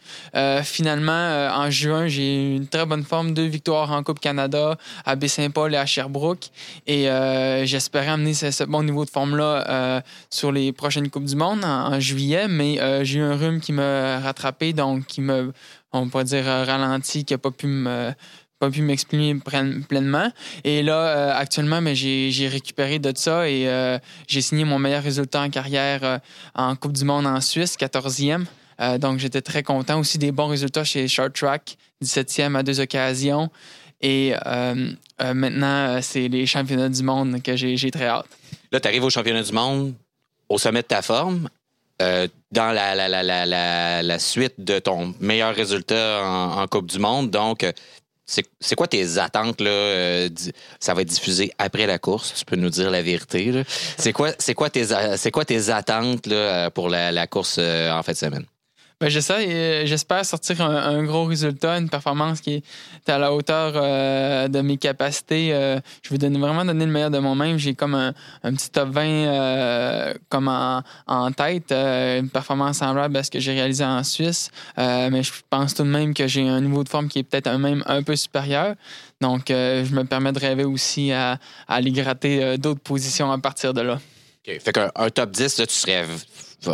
Finalement, 0.63 1.49
en 1.55 1.69
juin, 1.69 2.07
j'ai 2.07 2.53
eu 2.53 2.55
une 2.55 2.67
très 2.67 2.85
bonne 2.85 3.03
forme, 3.03 3.33
deux 3.33 3.45
victoires 3.47 3.91
en 3.91 4.01
Coupe 4.03 4.19
Canada 4.21 4.77
à 5.05 5.15
Baie-Saint-Paul 5.17 5.73
et 5.73 5.77
à 5.77 5.85
Sherbrooke. 5.85 6.47
Et 6.87 7.09
euh, 7.09 7.65
j'espérais 7.65 8.09
amener 8.09 8.33
ce, 8.33 8.63
bon 8.63 8.83
niveau 8.83 9.05
de 9.05 9.09
forme-là 9.09 9.65
euh, 9.69 10.01
sur 10.29 10.51
les 10.51 10.71
prochaines 10.71 11.09
Coupes 11.09 11.25
du 11.25 11.35
Monde 11.35 11.63
en, 11.63 11.99
juillet, 11.99 12.47
mais 12.47 12.79
euh, 12.79 13.03
j'ai 13.03 13.19
eu 13.19 13.21
un 13.21 13.35
rhume 13.35 13.59
qui 13.59 13.73
m'a 13.73 14.19
rattrapé, 14.19 14.73
donc 14.73 15.05
qui 15.05 15.21
me, 15.21 15.51
on 15.91 16.09
pourrait 16.09 16.23
dire, 16.23 16.45
ralenti, 16.45 17.25
qui 17.25 17.33
n'a 17.33 17.37
pas 17.37 17.51
pu 17.51 17.67
me 17.67 18.11
pas 18.59 18.69
pu 18.69 18.81
m'exprimer 18.81 19.39
pleinement. 19.87 20.33
Et 20.65 20.83
là, 20.83 21.33
actuellement, 21.37 21.79
mais 21.79 21.95
j'ai 21.95 22.29
j'ai 22.31 22.49
récupéré 22.49 22.99
de 22.99 23.13
ça 23.15 23.49
et 23.49 23.69
j'ai 24.27 24.41
signé 24.41 24.65
mon 24.65 24.77
meilleur 24.79 25.01
résultat 25.01 25.41
en 25.41 25.49
carrière 25.49 26.19
en 26.55 26.75
Coupe 26.75 26.91
du 26.91 27.05
Monde 27.05 27.25
en 27.25 27.39
Suisse, 27.39 27.77
14e. 27.79 28.45
Euh, 28.79 28.97
donc, 28.97 29.19
j'étais 29.19 29.41
très 29.41 29.63
content. 29.63 29.99
Aussi 29.99 30.17
des 30.17 30.31
bons 30.31 30.47
résultats 30.47 30.83
chez 30.83 31.07
Short 31.07 31.33
Track, 31.33 31.77
17e 32.03 32.55
à 32.55 32.63
deux 32.63 32.79
occasions. 32.79 33.49
Et 34.01 34.33
euh, 34.45 34.91
euh, 35.21 35.33
maintenant, 35.33 35.89
euh, 35.89 35.99
c'est 36.01 36.27
les 36.27 36.45
championnats 36.45 36.89
du 36.89 37.03
monde 37.03 37.41
que 37.41 37.55
j'ai 37.55 37.91
très 37.91 38.07
hâte. 38.07 38.27
Là, 38.71 38.79
tu 38.79 38.87
arrives 38.87 39.03
au 39.03 39.09
championnat 39.09 39.43
du 39.43 39.51
monde, 39.51 39.93
au 40.47 40.57
sommet 40.57 40.81
de 40.81 40.87
ta 40.87 41.01
forme. 41.01 41.49
dans 41.99 42.71
la, 42.71 44.19
suite 44.19 44.55
de 44.57 44.79
ton 44.79 45.13
meilleur 45.19 45.53
résultat 45.53 46.23
en, 46.23 46.65
Coupe 46.67 46.87
du 46.87 46.99
Monde. 46.99 47.29
Donc, 47.29 47.65
c'est 48.25 48.75
quoi 48.75 48.87
tes 48.87 49.17
attentes? 49.17 49.59
Là, 49.59 50.29
ça 50.79 50.93
va 50.93 51.01
être 51.01 51.09
diffusé 51.09 51.51
après 51.57 51.87
la 51.87 51.99
course. 51.99 52.33
Tu 52.35 52.45
peux 52.45 52.55
nous 52.55 52.69
dire 52.69 52.89
la 52.89 53.01
vérité. 53.01 53.63
C'est 53.97 54.13
quoi, 54.13 54.31
quoi, 54.55 54.69
tes 54.69 54.85
quoi 55.31 55.45
tes 55.45 55.69
attentes 55.69 56.27
là, 56.27 56.69
pour 56.69 56.87
la, 56.87 57.27
course 57.27 57.57
en 57.57 58.01
fin 58.03 58.13
de 58.13 58.17
semaine? 58.17 58.45
Ben, 59.01 59.07
j'essaie, 59.07 59.47
euh, 59.47 59.85
j'espère 59.85 60.25
sortir 60.25 60.59
un, 60.61 61.03
gros 61.03 61.23
résultat, 61.23 61.77
une 61.77 61.89
performance 61.89 62.41
qui 62.41 62.55
est 62.55 63.09
à 63.09 63.17
la 63.17 63.31
hauteur 63.31 63.71
euh, 63.75 64.49
de 64.49 64.59
mes 64.59 64.75
capacités. 64.75 65.53
Euh, 65.53 65.79
je 66.01 66.13
donner, 66.17 66.37
vraiment 66.37 66.65
donner 66.65 66.85
le 66.85 66.91
meilleur 66.91 67.09
de 67.09 67.17
moi-même. 67.19 67.57
J'ai 67.57 67.75
comme 67.75 67.95
un, 67.95 68.13
un 68.43 68.53
petit 68.53 68.69
top 68.69 68.89
20 68.89 69.01
euh, 69.05 70.13
comme 70.27 70.49
en, 70.49 70.83
en 71.07 71.31
tête, 71.31 71.71
une 71.71 72.29
performance 72.29 72.79
semblable 72.79 73.15
à 73.15 73.23
ce 73.23 73.31
que 73.31 73.39
j'ai 73.39 73.53
réalisé 73.53 73.85
en 73.85 74.03
Suisse. 74.03 74.51
Mais 74.75 75.23
je 75.23 75.31
pense 75.49 75.75
tout 75.75 75.83
de 75.83 75.89
même 75.89 76.13
que 76.13 76.27
j'ai 76.27 76.45
un 76.45 76.59
niveau 76.59 76.83
de 76.83 76.89
forme 76.89 77.07
qui 77.07 77.19
est 77.19 77.23
peut-être 77.23 77.49
même 77.57 77.83
un 77.85 78.03
peu 78.03 78.17
supérieur. 78.17 78.75
Donc, 79.21 79.45
je 79.47 79.95
me 79.95 80.03
permets 80.03 80.33
de 80.33 80.39
rêver 80.39 80.65
aussi 80.65 81.13
à, 81.13 81.39
à 81.69 81.75
aller 81.75 81.91
gratter 81.91 82.57
d'autres 82.57 82.81
positions 82.81 83.31
à 83.31 83.37
partir 83.37 83.73
de 83.73 83.79
là. 83.79 83.99
Fait 84.43 84.73
qu'un 84.73 84.91
un 84.93 85.09
top 85.09 85.31
10, 85.31 85.57
là, 85.59 85.67
tu 85.67 85.73
serais 85.73 86.05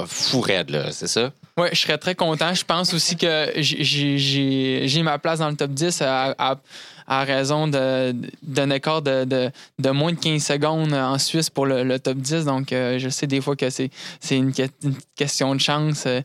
fou 0.07 0.41
raide, 0.41 0.71
là, 0.71 0.91
c'est 0.91 1.07
ça? 1.07 1.31
Oui, 1.57 1.69
je 1.71 1.79
serais 1.79 1.97
très 1.97 2.15
content. 2.15 2.53
Je 2.53 2.65
pense 2.65 2.93
aussi 2.93 3.15
que 3.15 3.51
j'ai- 3.55 5.03
ma 5.03 5.17
place 5.19 5.39
dans 5.39 5.49
le 5.49 5.55
top 5.55 5.71
10 5.71 6.01
à, 6.01 6.35
à- 6.37 7.23
raison 7.23 7.67
d'un 7.67 8.69
écart 8.71 9.01
de, 9.01 9.23
de- 9.23 9.89
moins 9.91 10.11
de 10.11 10.19
15 10.19 10.43
secondes 10.43 10.93
en 10.93 11.17
Suisse 11.17 11.49
pour 11.49 11.65
le, 11.65 11.83
le 11.83 11.97
top 11.97 12.17
10. 12.17 12.43
Donc, 12.43 12.73
euh, 12.73 12.99
je 12.99 13.07
sais 13.07 13.25
des 13.27 13.39
fois 13.39 13.55
que 13.55 13.69
c'est 13.69 13.89
une, 14.31 14.51
une 14.83 14.95
question 15.15 15.55
de 15.55 15.61
chance 15.61 16.03
euh, 16.07 16.19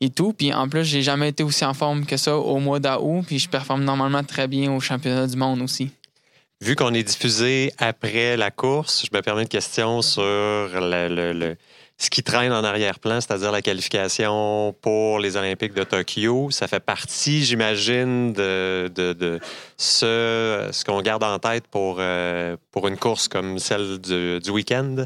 et 0.00 0.08
tout. 0.08 0.32
Puis 0.32 0.54
en 0.54 0.66
plus, 0.68 0.84
j'ai 0.84 1.02
jamais 1.02 1.28
été 1.28 1.42
aussi 1.42 1.64
en 1.66 1.74
forme 1.74 2.06
que 2.06 2.16
ça 2.16 2.38
au 2.38 2.58
mois 2.58 2.78
d'août. 2.80 3.24
Puis 3.26 3.38
je 3.38 3.50
performe 3.50 3.84
normalement 3.84 4.24
très 4.24 4.48
bien 4.48 4.72
au 4.72 4.80
championnat 4.80 5.26
du 5.26 5.36
monde 5.36 5.60
aussi. 5.60 5.90
Vu 6.62 6.74
qu'on 6.76 6.94
est 6.94 7.02
diffusé 7.02 7.72
après 7.78 8.36
la 8.38 8.50
course, 8.50 9.04
je 9.10 9.14
me 9.16 9.22
permets 9.22 9.42
une 9.42 9.48
question 9.48 10.00
sur 10.00 10.22
le, 10.22 11.08
le- 11.08 11.32
le- 11.32 11.56
ce 12.00 12.08
qui 12.08 12.22
traîne 12.22 12.50
en 12.50 12.64
arrière-plan, 12.64 13.20
c'est-à-dire 13.20 13.52
la 13.52 13.60
qualification 13.60 14.74
pour 14.80 15.18
les 15.18 15.36
Olympiques 15.36 15.74
de 15.74 15.84
Tokyo. 15.84 16.50
Ça 16.50 16.66
fait 16.66 16.80
partie, 16.80 17.44
j'imagine, 17.44 18.32
de, 18.32 19.38
ce, 19.76 20.84
qu'on 20.84 21.02
garde 21.02 21.22
en 21.22 21.38
tête 21.38 21.66
pour, 21.68 21.96
euh, 21.98 22.56
pour 22.72 22.88
une 22.88 22.96
course 22.96 23.28
comme 23.28 23.58
celle 23.58 23.98
du, 23.98 24.50
week-end. 24.50 25.04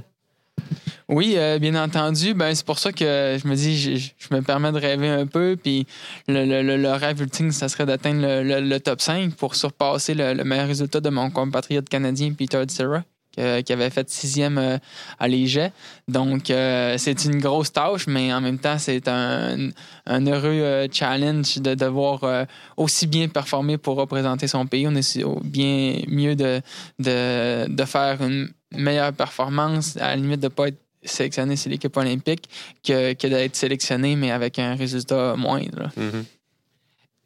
Oui, 1.09 1.35
euh, 1.37 1.59
bien 1.59 1.75
entendu. 1.75 2.33
Ben, 2.33 2.55
c'est 2.55 2.65
pour 2.65 2.79
ça 2.79 2.93
que 2.93 3.39
je 3.43 3.49
me 3.49 3.57
dis, 3.57 3.99
je, 3.99 4.35
me 4.35 4.41
permets 4.41 4.71
de 4.71 4.79
rêver 4.79 5.09
un 5.09 5.27
peu. 5.27 5.57
Puis 5.61 5.89
le, 6.29 6.93
rêve 6.93 7.21
ultime, 7.21 7.51
ça 7.51 7.69
serait 7.69 7.87
d'atteindre 7.87 8.23
le, 8.23 8.79
top 8.79 9.01
5 9.01 9.35
pour 9.35 9.57
surpasser 9.57 10.15
le, 10.15 10.33
le 10.33 10.45
meilleur 10.45 10.69
résultat 10.69 11.01
de 11.01 11.11
mon 11.11 11.29
compatriote 11.31 11.89
canadien, 11.89 12.33
Peter 12.35 12.63
Serra, 12.69 13.03
qui 13.35 13.73
avait 13.73 13.91
fait 13.91 14.09
sixième 14.11 14.59
euh, 14.59 14.79
à 15.19 15.29
l'Éget. 15.29 15.73
Donc, 16.09 16.51
euh, 16.51 16.97
c'est 16.99 17.25
une 17.25 17.41
grosse 17.41 17.73
tâche, 17.73 18.07
mais 18.07 18.33
en 18.33 18.41
même 18.41 18.59
temps, 18.59 18.79
c'est 18.79 19.09
un, 19.09 19.71
heureux 20.09 20.49
euh, 20.49 20.87
challenge 20.91 21.59
de 21.59 21.75
devoir 21.75 22.47
aussi 22.77 23.07
bien 23.07 23.29
performer 23.29 23.79
pour 23.79 23.97
représenter 23.97 24.47
son 24.47 24.67
pays. 24.67 24.87
On 24.87 24.95
est 24.95 25.25
bien 25.45 26.01
mieux 26.09 26.37
de, 26.37 26.61
de, 26.99 27.85
faire 27.85 28.23
une 28.23 28.51
meilleure 28.73 29.13
performance, 29.13 29.97
à 29.97 30.09
la 30.09 30.17
limite 30.17 30.41
de 30.41 30.47
ne 30.47 30.51
pas 30.51 30.69
être 30.69 30.79
sélectionné 31.03 31.57
sur 31.57 31.71
l'équipe 31.71 31.97
olympique, 31.97 32.49
que, 32.83 33.13
que 33.13 33.27
d'être 33.27 33.57
sélectionné, 33.57 34.17
mais 34.17 34.31
avec 34.31 34.59
un 34.59 34.75
résultat 34.75 35.37
moindre. 35.37 35.91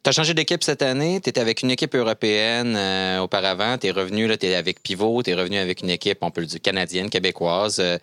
Tu 0.05 0.11
as 0.11 0.13
changé 0.13 0.33
d'équipe 0.33 0.63
cette 0.63 0.83
année? 0.83 1.21
Tu 1.21 1.29
étais 1.29 1.41
avec 1.41 1.63
une 1.63 1.73
équipe 1.73 1.95
européenne 1.95 2.77
euh, 2.77 3.19
auparavant. 3.19 3.77
Tu 3.79 3.89
es 3.89 3.91
revenu, 3.91 4.29
tu 4.39 4.47
es 4.47 4.55
avec 4.55 4.81
Pivot. 4.81 5.25
Tu 5.25 5.31
es 5.31 5.35
revenu 5.35 5.59
avec 5.59 5.83
une 5.83 5.91
équipe, 5.91 6.19
on 6.21 6.31
peut 6.31 6.41
le 6.41 6.47
dire, 6.47 6.61
canadienne, 6.61 7.11
québécoise. 7.11 7.79
Euh, 7.81 7.99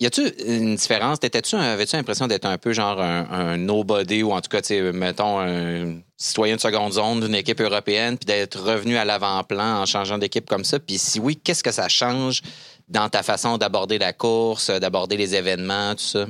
y 0.00 0.06
a-tu 0.06 0.26
une 0.46 0.76
différence? 0.76 1.20
T'étais-tu, 1.20 1.56
avais-tu 1.56 1.96
l'impression 1.96 2.26
d'être 2.26 2.46
un 2.46 2.56
peu 2.56 2.72
genre 2.72 3.00
un, 3.00 3.58
nobody 3.58 4.22
ou 4.22 4.32
en 4.32 4.40
tout 4.40 4.48
cas, 4.48 4.62
mettons, 4.92 5.38
un 5.40 6.00
citoyen 6.16 6.56
de 6.56 6.60
seconde 6.60 6.94
zone 6.94 7.20
d'une 7.20 7.34
équipe 7.34 7.60
européenne 7.60 8.16
puis 8.16 8.26
d'être 8.26 8.58
revenu 8.58 8.96
à 8.96 9.04
l'avant-plan 9.04 9.82
en 9.82 9.86
changeant 9.86 10.16
d'équipe 10.16 10.48
comme 10.48 10.64
ça? 10.64 10.78
Puis 10.78 10.96
si 10.96 11.20
oui, 11.20 11.36
qu'est-ce 11.36 11.62
que 11.62 11.72
ça 11.72 11.88
change 11.88 12.40
dans 12.88 13.10
ta 13.10 13.22
façon 13.22 13.58
d'aborder 13.58 13.98
la 13.98 14.14
course, 14.14 14.70
d'aborder 14.70 15.18
les 15.18 15.34
événements, 15.34 15.94
tout 15.94 16.04
ça? 16.04 16.26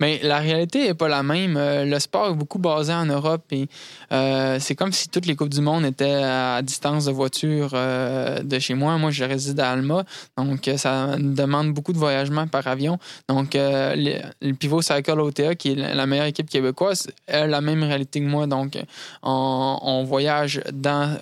Mais 0.00 0.20
la 0.22 0.38
réalité 0.38 0.86
n'est 0.86 0.94
pas 0.94 1.08
la 1.08 1.22
même. 1.22 1.56
Euh, 1.56 1.84
le 1.84 1.98
sport 1.98 2.30
est 2.30 2.34
beaucoup 2.34 2.58
basé 2.58 2.92
en 2.92 3.06
Europe 3.06 3.44
et 3.50 3.66
euh, 4.12 4.58
c'est 4.60 4.74
comme 4.76 4.92
si 4.92 5.08
toutes 5.08 5.26
les 5.26 5.34
Coupes 5.34 5.48
du 5.48 5.60
Monde 5.60 5.84
étaient 5.84 6.22
à 6.22 6.62
distance 6.62 7.06
de 7.06 7.12
voiture 7.12 7.70
euh, 7.74 8.40
de 8.42 8.58
chez 8.58 8.74
moi. 8.74 8.96
Moi, 8.98 9.10
je 9.10 9.24
réside 9.24 9.58
à 9.60 9.72
Alma, 9.72 10.04
donc 10.36 10.70
ça 10.76 11.16
demande 11.18 11.72
beaucoup 11.72 11.92
de 11.92 11.98
voyagement 11.98 12.46
par 12.46 12.66
avion. 12.66 12.98
Donc, 13.28 13.50
le, 13.54 14.52
Pivot 14.52 14.82
Cycle 14.82 15.20
OTA, 15.20 15.54
qui 15.54 15.72
est 15.72 15.74
la 15.74 16.06
meilleure 16.06 16.26
équipe 16.26 16.48
québécoise, 16.48 17.08
a 17.26 17.46
la 17.46 17.60
même 17.60 17.82
réalité 17.82 18.20
que 18.20 18.26
moi. 18.26 18.46
Donc, 18.46 18.78
on 19.22 20.04
voyage 20.04 20.60
dans 20.72 21.18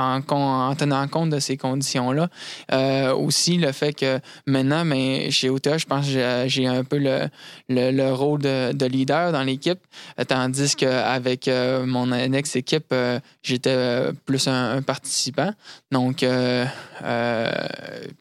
en, 0.00 0.74
tenant 0.74 1.06
compte 1.08 1.30
de 1.30 1.38
ces 1.38 1.56
conditions-là. 1.56 2.28
Euh, 2.72 3.14
aussi, 3.14 3.56
le 3.58 3.72
fait 3.72 3.92
que 3.92 4.18
maintenant, 4.46 4.84
mais 4.84 5.30
chez 5.30 5.50
OTA, 5.50 5.78
je 5.78 5.86
pense 5.86 6.06
que 6.06 6.44
j'ai 6.46 6.66
un 6.66 6.84
peu 6.84 6.98
le, 6.98 7.28
le, 7.68 8.12
rôle 8.12 8.40
de, 8.40 8.86
leader 8.86 9.32
dans 9.32 9.42
l'équipe, 9.42 9.80
tandis 10.28 10.74
qu'avec 10.76 11.48
euh, 11.48 11.86
mon 11.86 12.12
ex-équipe, 12.12 12.86
euh, 12.92 13.20
j'étais 13.42 14.10
plus 14.24 14.48
un, 14.48 14.82
participant. 14.82 15.52
Donc, 15.92 16.18
puis 16.18 16.28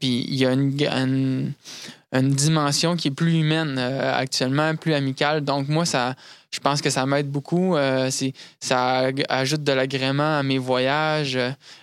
il 0.02 0.36
y 0.36 0.46
a 0.46 0.52
une, 0.52 1.54
dimension 2.14 2.96
qui 2.96 3.10
est 3.10 3.12
plus 3.12 3.40
humaine 3.40 3.78
actuellement, 3.78 4.76
plus 4.76 4.94
amicale. 4.94 5.42
Donc, 5.42 5.68
moi, 5.68 5.86
ça 5.86 6.16
je 6.52 6.60
pense 6.60 6.82
que 6.82 6.90
ça 6.90 7.06
m'aide 7.06 7.30
beaucoup. 7.30 7.76
Euh, 7.76 8.10
ça 8.60 9.12
ajoute 9.30 9.64
de 9.64 9.72
l'agrément 9.72 10.38
à 10.40 10.44
mes 10.44 10.58
voyages. 10.58 11.38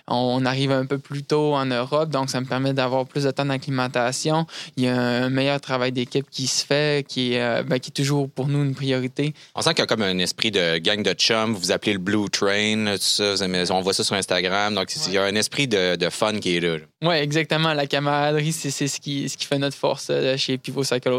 On 0.07 0.45
arrive 0.45 0.71
un 0.71 0.85
peu 0.85 0.97
plus 0.97 1.23
tôt 1.23 1.55
en 1.55 1.65
Europe, 1.65 2.09
donc 2.09 2.29
ça 2.29 2.41
me 2.41 2.45
permet 2.45 2.73
d'avoir 2.73 3.05
plus 3.05 3.23
de 3.23 3.31
temps 3.31 3.45
d'acclimatation. 3.45 4.45
Il 4.75 4.83
y 4.83 4.87
a 4.87 4.97
un 4.97 5.29
meilleur 5.29 5.61
travail 5.61 5.91
d'équipe 5.91 6.29
qui 6.29 6.47
se 6.47 6.65
fait, 6.65 7.05
qui 7.07 7.33
est, 7.33 7.41
euh, 7.41 7.63
ben, 7.63 7.79
qui 7.79 7.89
est 7.89 7.93
toujours 7.93 8.29
pour 8.29 8.47
nous 8.47 8.63
une 8.63 8.75
priorité. 8.75 9.33
On 9.55 9.61
sent 9.61 9.71
qu'il 9.71 9.79
y 9.79 9.83
a 9.83 9.87
comme 9.87 10.01
un 10.01 10.17
esprit 10.19 10.51
de 10.51 10.77
gang 10.77 11.01
de 11.01 11.13
chum. 11.13 11.53
Vous, 11.53 11.59
vous 11.59 11.71
appelez 11.71 11.93
le 11.93 11.99
Blue 11.99 12.29
Train, 12.29 12.95
tout 12.95 13.01
ça. 13.01 13.35
On 13.71 13.81
voit 13.81 13.93
ça 13.93 14.03
sur 14.03 14.15
Instagram. 14.15 14.75
Donc, 14.75 14.89
il 15.07 15.13
y 15.13 15.17
a 15.17 15.23
un 15.23 15.35
esprit 15.35 15.67
de, 15.67 15.95
de 15.95 16.09
fun 16.09 16.39
qui 16.39 16.57
est 16.57 16.59
là. 16.59 16.77
Oui, 17.03 17.15
exactement. 17.15 17.73
La 17.73 17.87
camaraderie, 17.87 18.51
c'est 18.51 18.87
ce 18.87 18.99
qui, 18.99 19.29
ce 19.29 19.37
qui 19.37 19.45
fait 19.45 19.59
notre 19.59 19.77
force 19.77 20.07
euh, 20.09 20.37
chez 20.37 20.57
Pivot 20.57 20.83
Cycle 20.83 21.13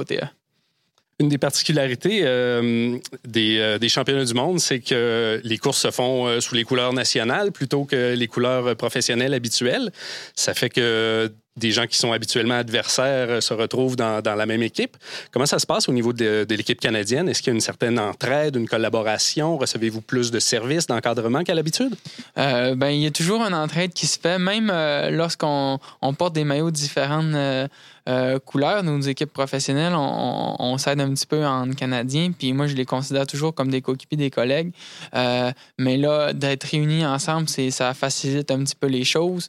une 1.20 1.28
des 1.28 1.38
particularités 1.38 2.20
euh, 2.22 2.96
des, 3.26 3.58
euh, 3.58 3.78
des, 3.78 3.88
championnats 3.88 4.24
du 4.24 4.34
monde, 4.34 4.60
c'est 4.60 4.80
que 4.80 5.40
les 5.42 5.58
courses 5.58 5.80
se 5.80 5.90
font 5.90 6.26
euh, 6.26 6.40
sous 6.40 6.54
les 6.54 6.64
couleurs 6.64 6.92
nationales 6.92 7.50
plutôt 7.50 7.84
que 7.84 8.14
les 8.14 8.26
couleurs 8.28 8.76
professionnelles 8.76 9.34
habituelles. 9.34 9.90
Ça 10.36 10.54
fait 10.54 10.70
que 10.70 11.32
des 11.58 11.70
gens 11.70 11.86
qui 11.86 11.98
sont 11.98 12.12
habituellement 12.12 12.54
adversaires 12.54 13.30
euh, 13.30 13.40
se 13.40 13.54
retrouvent 13.54 13.96
dans, 13.96 14.22
la 14.24 14.46
même 14.46 14.62
équipe. 14.62 14.96
Comment 15.32 15.46
ça 15.46 15.58
se 15.58 15.66
passe 15.66 15.88
au 15.88 15.92
niveau 15.92 16.12
de, 16.12 16.44
de 16.48 16.54
l'équipe 16.54 16.80
canadienne? 16.80 17.28
Est-ce 17.28 17.42
qu'il 17.42 17.50
y 17.50 17.54
a 17.54 17.54
une 17.54 17.60
certaine 17.60 17.98
entraide, 17.98 18.56
une 18.56 18.68
collaboration? 18.68 19.56
Recevez-vous 19.56 20.00
plus 20.00 20.30
de 20.30 20.38
services, 20.38 20.86
d'encadrement 20.86 21.42
qu'à 21.42 21.54
l'habitude? 21.54 21.94
Euh, 22.36 22.74
ben, 22.74 22.88
il 22.88 23.02
y 23.02 23.06
a 23.06 23.10
toujours 23.10 23.42
une 23.42 23.54
entraide 23.54 23.92
qui 23.92 24.06
se 24.06 24.18
fait, 24.18 24.38
même 24.38 24.70
euh, 24.72 25.10
lorsqu'on 25.10 25.78
on 26.02 26.14
porte 26.14 26.34
des 26.34 26.44
maillots 26.44 26.70
différentes 26.70 27.34
euh, 27.34 28.38
couleurs. 28.44 28.82
Nos 28.82 29.00
équipes 29.00 29.32
professionnelles, 29.32 29.94
on, 29.94 30.56
on, 30.58 30.78
s'aide 30.78 31.00
un 31.00 31.12
petit 31.12 31.26
peu 31.26 31.44
en 31.44 31.70
canadien, 31.72 32.32
puis 32.36 32.52
moi, 32.52 32.66
je 32.66 32.74
les 32.74 32.86
considère 32.86 33.26
toujours 33.26 33.54
comme 33.54 33.70
des 33.70 33.82
coéquipiers, 33.82 34.16
des 34.16 34.30
collègues. 34.30 34.72
mais 35.12 35.96
là, 35.96 36.32
d'être 36.32 36.64
réunis 36.64 37.04
ensemble, 37.04 37.48
ça 37.48 37.94
facilite 37.94 38.50
un 38.50 38.64
petit 38.64 38.76
peu 38.76 38.86
les 38.86 39.04
choses. 39.04 39.48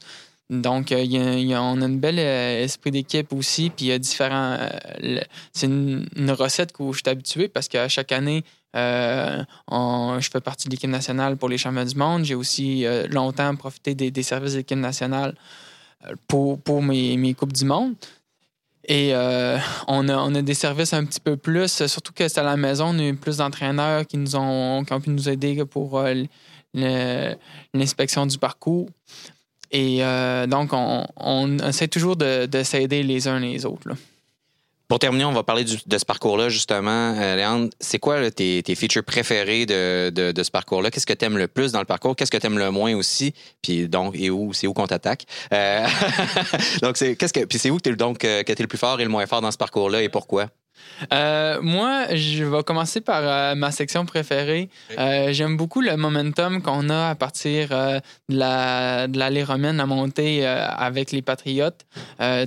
Donc, 0.49 0.91
euh, 0.91 1.05
on 1.57 1.81
a 1.81 1.85
une 1.85 1.99
belle 1.99 2.17
euh, 2.17 2.63
esprit 2.63 2.89
d'équipe 2.89 3.31
aussi, 3.33 3.69
puis 3.69 3.85
il 3.85 3.89
y 3.89 3.91
a 3.91 3.99
différents. 3.99 4.57
Euh, 4.59 5.21
c'est 5.53 5.67
une, 5.67 6.07
recette 6.31 6.71
que 6.71 6.83
je 6.91 6.97
suis 6.97 7.03
habitué 7.07 7.47
parce 7.47 7.67
qu'à 7.67 7.87
chaque 7.87 8.11
année, 8.11 8.43
je 8.73 10.29
fais 10.31 10.41
partie 10.41 10.67
de 10.67 10.71
l'équipe 10.73 10.89
nationale 10.89 11.37
pour 11.37 11.49
les 11.49 11.59
championnats 11.59 11.85
du 11.85 11.95
monde. 11.95 12.25
J'ai 12.25 12.33
aussi 12.33 12.85
longtemps 13.09 13.55
profité 13.55 13.93
des, 13.93 14.23
services 14.23 14.53
de 14.53 14.57
l'équipe 14.57 14.77
nationale 14.77 15.35
pour, 16.27 16.81
mes, 16.81 17.15
mes, 17.17 17.33
Coupes 17.35 17.53
du 17.53 17.65
Monde. 17.65 17.93
Et 18.87 19.13
on, 19.87 20.09
a, 20.09 20.17
on 20.17 20.33
a 20.33 20.41
des 20.41 20.53
services 20.55 20.93
un 20.93 21.05
petit 21.05 21.19
peu 21.19 21.37
plus, 21.37 21.85
surtout 21.85 22.13
que 22.13 22.27
c'est 22.27 22.39
à 22.39 22.43
la 22.43 22.57
maison, 22.57 22.87
on 22.95 22.99
a 22.99 23.03
eu 23.03 23.15
plus 23.15 23.37
d'entraîneurs 23.37 24.07
qui 24.07 24.17
nous 24.17 24.29
qui 24.29 24.93
ont 24.93 25.01
pu 25.01 25.09
nous 25.11 25.29
aider 25.29 25.63
pour 25.65 26.03
l'inspection 26.73 28.25
du 28.25 28.37
parcours. 28.37 28.87
Et 29.71 30.03
euh, 30.03 30.47
donc, 30.47 30.71
on, 30.73 31.57
essaie 31.59 31.87
toujours 31.87 32.15
de, 32.15 32.47
s'aider 32.63 33.03
les 33.03 33.27
uns 33.27 33.39
les 33.39 33.65
autres. 33.65 33.89
Pour 34.87 34.97
terminer, 34.97 35.25
on 35.25 35.31
va 35.31 35.43
parler 35.43 35.63
de 35.63 35.97
ce 35.97 36.05
parcours-là, 36.05 36.49
justement. 36.49 37.13
Euh, 37.15 37.35
Léandre, 37.35 37.69
c'est 37.79 37.99
quoi 37.99 38.31
tes, 38.31 38.63
features 38.75 39.03
préférées 39.03 39.67
de, 39.67 40.33
ce 40.35 40.49
parcours-là? 40.49 40.89
Qu'est-ce 40.89 41.05
que 41.05 41.13
tu 41.13 41.25
aimes 41.25 41.37
le 41.37 41.47
plus 41.47 41.71
dans 41.71 41.79
le 41.79 41.85
parcours? 41.85 42.15
Qu'est-ce 42.15 42.31
que 42.31 42.37
tu 42.37 42.47
aimes 42.47 42.57
le 42.57 42.71
moins 42.71 42.95
aussi? 42.95 43.35
Puis 43.61 43.87
donc, 43.87 44.15
et 44.17 44.31
où, 44.31 44.51
c'est 44.53 44.65
où 44.65 44.73
qu'on 44.73 44.87
t'attaque? 44.87 45.25
Euh, 45.53 45.85
donc, 46.81 46.97
c'est, 46.97 47.15
qu'est-ce 47.15 47.33
que, 47.33 47.45
puis 47.45 47.59
c'est 47.59 47.69
où 47.69 47.77
que 47.77 47.89
le 47.89 48.67
plus 48.67 48.77
fort 48.79 48.99
et 48.99 49.03
le 49.03 49.09
moins 49.09 49.27
fort 49.27 49.41
dans 49.41 49.51
ce 49.51 49.57
parcours-là 49.57 50.01
et 50.01 50.09
pourquoi? 50.09 50.47
Euh, 51.13 51.59
moi, 51.61 52.13
je 52.13 52.43
vais 52.43 52.63
commencer 52.63 53.01
par 53.01 53.21
euh, 53.23 53.55
ma 53.55 53.71
section 53.71 54.05
préférée. 54.05 54.69
Euh, 54.97 55.31
j'aime 55.31 55.57
beaucoup 55.57 55.81
le 55.81 55.95
momentum 55.95 56.61
qu'on 56.61 56.89
a 56.89 57.09
à 57.09 57.15
partir 57.15 57.69
de, 57.69 58.01
la, 58.29 59.07
de 59.07 59.17
l'allée 59.17 59.43
romaine, 59.43 59.77
la 59.77 59.85
montée 59.85 60.45
avec 60.45 61.11
les 61.11 61.21
Patriotes. 61.21 61.85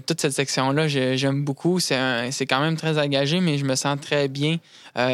toute 0.07 0.21
cette 0.21 0.33
section-là, 0.33 0.89
j'aime 0.89 1.45
beaucoup. 1.45 1.81
C'est, 1.81 2.31
c'est 2.31 2.47
quand 2.47 2.61
même 2.61 2.77
très 2.77 2.99
engagé, 2.99 3.41
mais 3.41 3.59
je 3.59 3.65
me 3.65 3.75
sens 3.75 3.99
très 4.01 4.29
bien. 4.29 4.59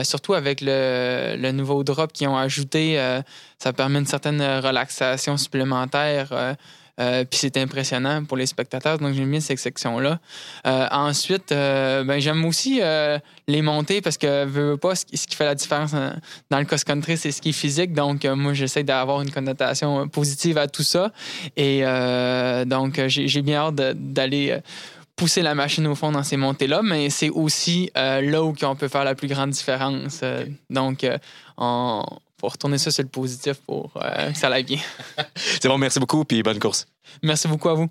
surtout 0.03 0.35
avec 0.35 0.61
le, 0.61 1.37
le, 1.39 1.53
nouveau 1.53 1.85
drop 1.85 2.13
qu'ils 2.13 2.29
ont 2.29 2.37
ajouté, 2.37 2.99
ça 3.59 3.73
permet 3.73 3.99
une 3.99 4.07
certaine 4.07 4.43
relaxation 4.43 5.37
supplémentaire. 5.37 6.57
Euh, 6.99 7.25
puis 7.25 7.39
c'est 7.39 7.57
impressionnant 7.57 8.25
pour 8.25 8.37
les 8.37 8.47
spectateurs. 8.47 8.99
Donc, 8.99 9.15
j'aime 9.15 9.31
bien 9.31 9.41
cette 9.41 9.59
section-là. 9.59 10.19
Euh, 10.67 10.87
ensuite, 10.91 11.53
euh, 11.53 12.05
ben, 12.05 12.21
j'aime 12.21 12.45
aussi 12.45 12.81
les 13.47 13.63
montées 13.63 14.01
parce 14.01 14.19
que, 14.19 14.45
veux, 14.45 14.77
pas, 14.77 14.95
ce 14.95 15.05
qui 15.05 15.37
fait 15.37 15.45
la 15.45 15.55
différence 15.55 15.93
dans 16.51 16.59
le 16.59 16.65
cross-country, 16.65 17.17
c'est 17.17 17.33
ce 17.33 17.41
qui 17.41 17.51
est 17.51 17.53
physique. 17.53 17.93
Donc, 17.93 18.25
moi, 18.25 18.53
j'essaie 18.53 18.83
d'avoir 18.83 19.23
une 19.23 19.31
connotation 19.31 20.09
positive 20.09 20.59
à 20.59 20.69
tout 20.69 20.83
ça. 20.83 21.13
Et 21.57 21.83
donc, 22.67 23.01
j'ai 23.07 23.43
bien 23.43 23.59
hâte 23.59 23.75
d'aller 23.75 24.59
pousser 25.17 25.43
la 25.43 25.55
machine 25.55 25.87
au 25.89 25.97
fond 25.97 26.13
dans 26.13 26.23
ces 26.23 26.37
montées-là, 26.37 26.81
mais 26.83 27.11
c'est 27.11 27.31
aussi 27.31 27.91
là 27.95 28.43
où 28.43 28.55
on 28.63 28.77
peut 28.77 28.89
faire 28.89 29.05
la 29.05 29.15
plus 29.15 29.29
grande 29.29 29.51
différence. 29.51 30.21
donc, 30.71 31.07
on, 31.57 32.05
faut 32.41 32.49
retourner 32.49 32.79
ça 32.79 32.91
sur 32.91 33.03
le 33.03 33.09
positif 33.09 33.55
pour 33.67 33.91
euh, 33.97 34.33
que 34.33 34.39
ça 34.39 34.49
aille 34.49 34.65
bien. 34.65 34.81
C'est 35.37 35.69
bon, 35.69 35.79
merci 35.79 35.99
beaucoup, 35.99 36.25
puis 36.25 36.43
bonne 36.43 36.59
course. 36.59 36.87
Merci 37.23 37.49
beaucoup 37.49 37.69
à 37.69 37.75
vous. 37.75 37.89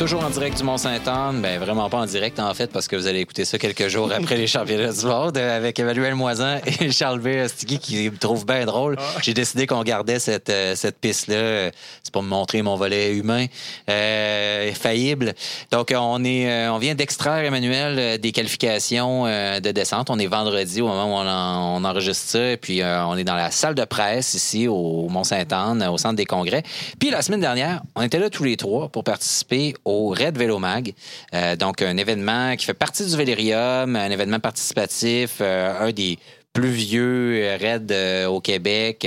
Toujours 0.00 0.24
en 0.24 0.30
direct 0.30 0.56
du 0.56 0.62
Mont-Saint-Anne? 0.62 1.42
Ben, 1.42 1.60
vraiment 1.60 1.90
pas 1.90 1.98
en 1.98 2.06
direct, 2.06 2.40
en 2.40 2.54
fait, 2.54 2.68
parce 2.72 2.88
que 2.88 2.96
vous 2.96 3.06
allez 3.06 3.20
écouter 3.20 3.44
ça 3.44 3.58
quelques 3.58 3.88
jours 3.88 4.10
après 4.10 4.38
les 4.38 4.46
championnats 4.46 4.94
du 4.94 5.04
monde 5.04 5.36
euh, 5.36 5.54
avec 5.58 5.78
Emmanuel 5.78 6.14
Moisin 6.14 6.58
et 6.80 6.90
Charles 6.90 7.20
B. 7.20 7.46
qui 7.82 8.08
me 8.08 8.16
trouve 8.16 8.46
bien 8.46 8.64
drôle. 8.64 8.96
Ah. 8.98 9.18
J'ai 9.20 9.34
décidé 9.34 9.66
qu'on 9.66 9.82
gardait 9.82 10.18
cette, 10.18 10.48
euh, 10.48 10.74
cette 10.74 10.98
piste-là. 11.00 11.70
C'est 12.02 12.14
pour 12.14 12.22
me 12.22 12.28
montrer 12.28 12.62
mon 12.62 12.76
volet 12.76 13.12
humain 13.14 13.44
euh, 13.90 14.72
faillible. 14.72 15.34
Donc, 15.70 15.92
on 15.94 16.24
est, 16.24 16.68
on 16.70 16.78
vient 16.78 16.94
d'extraire, 16.94 17.44
Emmanuel, 17.44 18.18
des 18.18 18.32
qualifications 18.32 19.24
de 19.26 19.70
descente. 19.70 20.08
On 20.08 20.18
est 20.18 20.28
vendredi 20.28 20.80
au 20.80 20.88
moment 20.88 21.14
où 21.14 21.22
on, 21.22 21.84
enregistre 21.84 22.26
ça. 22.26 22.52
Et 22.52 22.56
puis, 22.56 22.82
on 22.82 23.18
est 23.18 23.24
dans 23.24 23.36
la 23.36 23.50
salle 23.50 23.74
de 23.74 23.84
presse 23.84 24.32
ici 24.32 24.66
au 24.66 25.08
Mont-Saint-Anne, 25.10 25.86
au 25.92 25.98
centre 25.98 26.16
des 26.16 26.24
congrès. 26.24 26.62
Puis, 26.98 27.10
la 27.10 27.20
semaine 27.20 27.40
dernière, 27.40 27.82
on 27.96 28.00
était 28.00 28.18
là 28.18 28.30
tous 28.30 28.44
les 28.44 28.56
trois 28.56 28.88
pour 28.88 29.04
participer 29.04 29.74
au 29.84 29.89
Red 29.90 30.38
Vélo 30.38 30.58
Mag. 30.58 30.94
Euh, 31.34 31.56
donc, 31.56 31.82
un 31.82 31.96
événement 31.96 32.56
qui 32.56 32.64
fait 32.64 32.74
partie 32.74 33.06
du 33.06 33.16
Vélérium, 33.16 33.96
un 33.96 34.10
événement 34.10 34.40
participatif, 34.40 35.38
euh, 35.40 35.88
un 35.88 35.92
des 35.92 36.18
plus 36.52 36.70
vieux 36.70 37.42
euh, 37.42 37.58
raids 37.60 38.26
au 38.26 38.40
Québec. 38.40 39.06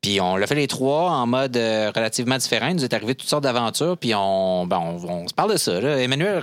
Puis 0.00 0.20
on 0.20 0.36
l'a 0.36 0.46
fait 0.46 0.54
les 0.54 0.68
trois 0.68 1.10
en 1.10 1.26
mode 1.26 1.56
relativement 1.56 2.38
différent. 2.38 2.68
Il 2.68 2.76
nous 2.76 2.84
est 2.84 2.94
arrivé 2.94 3.14
toutes 3.14 3.28
sortes 3.28 3.44
d'aventures. 3.44 3.96
Puis 3.98 4.14
on, 4.14 4.66
ben, 4.66 4.78
on, 4.78 5.26
se 5.26 5.34
parle 5.34 5.52
de 5.52 5.56
ça. 5.56 5.72
Emmanuel, 5.72 6.42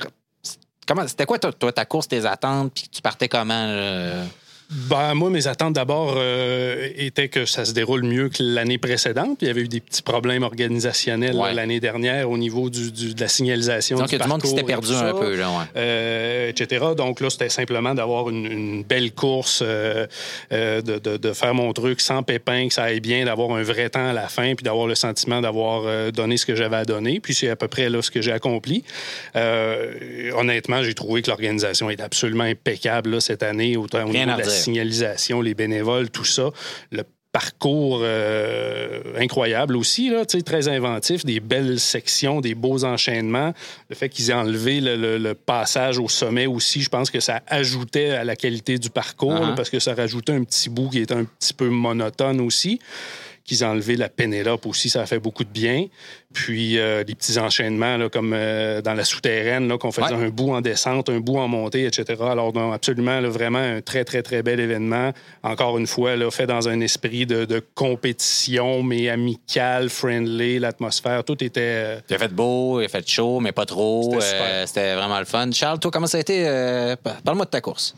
comment, 0.87 1.07
c'était 1.07 1.25
quoi, 1.25 1.39
toi, 1.39 1.71
ta 1.71 1.85
course, 1.85 2.07
tes 2.07 2.25
attentes, 2.25 2.73
puis 2.73 2.89
tu 2.91 3.01
partais 3.01 3.29
comment? 3.29 3.65
là? 3.67 4.23
Ben, 4.72 5.13
moi, 5.13 5.30
mes 5.30 5.47
attentes 5.47 5.74
d'abord 5.74 6.16
euh, 6.18 6.89
étaient 6.97 7.28
que 7.28 7.45
ça 7.45 7.66
se 7.66 7.74
déroule 7.74 8.03
mieux 8.03 8.30
que 8.30 8.41
l'année 8.41 8.78
précédente. 8.80 9.38
Il 9.41 9.47
y 9.47 9.51
avait 9.51 9.61
eu 9.61 9.68
des 9.68 9.80
petits 9.80 10.01
problèmes 10.01 10.41
organisationnels 10.43 11.36
Ouais. 11.36 11.53
l'année 11.53 11.80
dernière 11.80 12.30
au 12.32 12.38
niveau 12.38 12.70
du, 12.72 12.91
du- 12.91 13.13
de 13.13 13.22
la 13.22 13.28
signalisation. 13.28 13.97
Donc, 13.97 14.07
du 14.09 14.16
il 14.16 14.18
y 14.18 14.22
a 14.22 14.26
du 14.26 14.30
monde 14.30 14.41
qui 14.41 14.47
s'était 14.47 14.63
perdu 14.63 14.91
un 14.91 14.99
ça. 14.99 15.13
peu, 15.13 15.36
là, 15.36 15.49
ouais. 15.51 15.66
euh, 15.78 16.49
etc. 16.49 16.84
Donc 16.97 17.22
là, 17.22 17.30
c'était 17.30 17.49
simplement 17.49 17.93
d'avoir 17.93 18.30
une, 18.30 18.45
une 18.45 18.84
belle 18.84 19.11
course, 19.13 19.61
euh, 19.63 20.07
euh, 20.51 20.82
de, 20.82 20.97
de- 20.97 21.18
de 21.18 21.34
faire 21.34 21.53
mon 21.53 21.72
truc 21.74 22.01
sans 22.01 22.24
pépin, 22.24 22.68
que 22.68 22.74
ça 22.74 22.84
aille 22.86 23.01
bien, 23.01 23.26
d'avoir 23.26 23.51
un 23.51 23.61
vrai 23.63 23.89
temps 23.89 24.09
à 24.09 24.13
la 24.13 24.28
fin, 24.28 24.55
puis 24.55 24.63
d'avoir 24.63 24.88
le 24.88 24.95
sentiment 24.95 25.41
d'avoir 25.41 25.84
euh, 25.86 26.09
donné 26.11 26.38
ce 26.38 26.45
que 26.45 26.55
j'avais 26.55 26.78
à 26.78 26.86
donner. 26.86 27.20
Puis 27.20 27.36
c'est 27.36 27.49
à 27.49 27.55
peu 27.55 27.68
près 27.68 27.89
là 27.89 28.01
ce 28.01 28.09
que 28.09 28.22
j'ai 28.22 28.32
accompli. 28.32 28.84
Euh, 29.36 30.32
honnêtement, 30.36 30.82
j'ai 30.82 30.93
trouvé 30.95 31.22
que 31.22 31.30
l'organisation 31.30 31.89
est 31.89 32.01
absolument 32.01 32.43
impeccable 32.45 33.11
là, 33.11 33.20
cette 33.22 33.43
année, 33.43 33.78
autant 33.78 34.03
au 34.03 34.07
Rien 34.11 34.26
niveau 34.26 34.38
de 34.38 34.43
la. 34.43 34.54
Signalisation, 34.55 35.41
les 35.41 35.53
bénévoles, 35.53 36.09
tout 36.09 36.25
ça. 36.25 36.49
Le 36.91 37.03
parcours 37.31 37.99
euh, 38.01 39.01
incroyable 39.19 39.75
aussi, 39.75 40.09
là, 40.09 40.23
très 40.25 40.69
inventif, 40.69 41.25
des 41.25 41.41
belles 41.41 41.81
sections, 41.81 42.39
des 42.39 42.55
beaux 42.55 42.85
enchaînements. 42.85 43.53
Le 43.89 43.95
fait 43.95 44.07
qu'ils 44.07 44.29
aient 44.29 44.33
enlevé 44.33 44.79
le, 44.79 44.95
le- 44.95 45.17
le 45.17 45.33
passage 45.33 45.99
au 45.99 46.07
sommet 46.07 46.45
aussi, 46.45 46.81
je 46.81 46.87
pense 46.87 47.11
que 47.11 47.19
ça 47.19 47.41
ajoutait 47.47 48.11
à 48.11 48.23
la 48.23 48.37
qualité 48.37 48.77
du 48.79 48.89
parcours, 48.89 49.33
là, 49.33 49.53
parce 49.55 49.69
que 49.69 49.79
ça 49.79 49.93
rajoutait 49.93 50.31
un 50.31 50.45
petit 50.45 50.69
bout 50.69 50.89
qui 50.89 50.99
était 50.99 51.13
un 51.13 51.25
petit 51.25 51.53
peu 51.53 51.67
monotone 51.67 52.39
aussi. 52.39 52.79
Qu'ils 53.45 53.61
aient 53.61 53.65
enlevé 53.67 53.95
la 53.95 54.09
Pénélope 54.09 54.65
aussi, 54.65 54.89
ça 54.89 55.01
a 55.01 55.05
fait 55.05 55.19
beaucoup 55.19 55.43
de 55.43 55.49
bien. 55.49 55.85
Puis 56.33 56.79
euh, 56.79 57.03
des 57.03 57.13
petits 57.13 57.37
enchaînements 57.37 57.95
là, 57.95 58.09
comme 58.09 58.33
euh, 58.33 58.81
dans 58.81 58.95
la 58.95 59.05
souterraine, 59.05 59.77
qu'on 59.77 59.91
faisait 59.91 60.15
Ouais. 60.15 60.25
un 60.25 60.29
bout 60.29 60.51
en 60.51 60.61
descente, 60.61 61.09
un 61.09 61.19
bout 61.19 61.37
en 61.37 61.47
montée, 61.47 61.85
etc. 61.85 62.21
Alors 62.27 62.51
absolument, 62.73 63.19
là, 63.19 63.29
vraiment 63.29 63.59
un 63.59 63.81
très, 63.81 64.03
très, 64.03 64.23
très 64.23 64.41
bel 64.41 64.59
événement. 64.59 65.11
Encore 65.43 65.77
une 65.77 65.85
fois, 65.85 66.15
là, 66.15 66.31
fait 66.31 66.47
dans 66.47 66.67
un 66.67 66.79
esprit 66.81 67.27
de, 67.27 67.45
de 67.45 67.61
compétition, 67.75 68.81
mais 68.83 69.09
amical, 69.09 69.89
friendly, 69.89 70.57
l'atmosphère, 70.59 71.23
tout 71.23 71.43
était... 71.43 71.61
euh, 71.61 71.99
Il 72.09 72.15
a 72.15 72.19
fait 72.19 72.33
beau, 72.33 72.81
il 72.81 72.85
a 72.85 72.87
fait 72.89 73.07
chaud, 73.07 73.39
mais 73.39 73.51
pas 73.51 73.65
trop. 73.65 74.17
C'était. 74.19 74.79
Euh, 74.79 74.95
vraiment 74.97 75.19
le 75.19 75.25
fun. 75.25 75.51
Charles, 75.51 75.79
toi, 75.79 75.91
comment 75.91 76.07
ça 76.07 76.17
a 76.17 76.21
été? 76.21 76.43
Parle-moi 77.23 77.45
de 77.45 77.51
ta 77.51 77.61
course. 77.61 77.93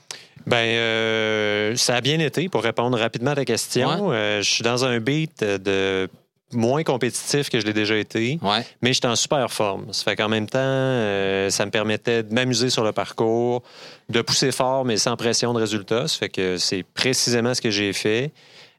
Ben, 0.47 0.55
euh, 0.65 1.75
ça 1.75 1.95
a 1.97 2.01
bien 2.01 2.19
été 2.19 2.47
pour 2.49 2.63
répondre 2.63 2.97
rapidement 2.97 3.31
à 3.31 3.35
ta 3.35 3.45
question. 3.45 4.11
Euh, 4.11 4.41
je 4.41 4.49
suis 4.49 4.63
dans 4.63 4.85
un 4.85 4.99
beat 4.99 5.43
de 5.43 6.09
moins 6.53 6.83
compétitif 6.83 7.49
que 7.49 7.59
je 7.59 7.65
l'ai 7.65 7.73
déjà 7.73 7.97
été, 7.97 8.39
Ouais. 8.41 8.65
mais 8.81 8.93
j'étais 8.93 9.09
en 9.09 9.17
super 9.17 9.51
forme. 9.51 9.91
Ça 9.91 10.05
fait 10.05 10.15
qu'en 10.15 10.29
même 10.29 10.47
temps, 10.47 10.57
euh, 10.61 11.49
ça 11.49 11.65
me 11.65 11.71
permettait 11.71 12.23
de 12.23 12.33
m'amuser 12.33 12.69
sur 12.69 12.85
le 12.85 12.93
parcours, 12.93 13.61
de 14.09 14.21
pousser 14.21 14.53
fort, 14.53 14.85
mais 14.85 14.95
sans 14.95 15.17
pression 15.17 15.53
de 15.53 15.59
résultat. 15.59 16.07
Ça 16.07 16.17
fait 16.17 16.29
que 16.29 16.57
c'est 16.57 16.83
précisément 16.93 17.53
ce 17.53 17.59
que 17.59 17.69
j'ai 17.69 17.91
fait. 17.91 18.31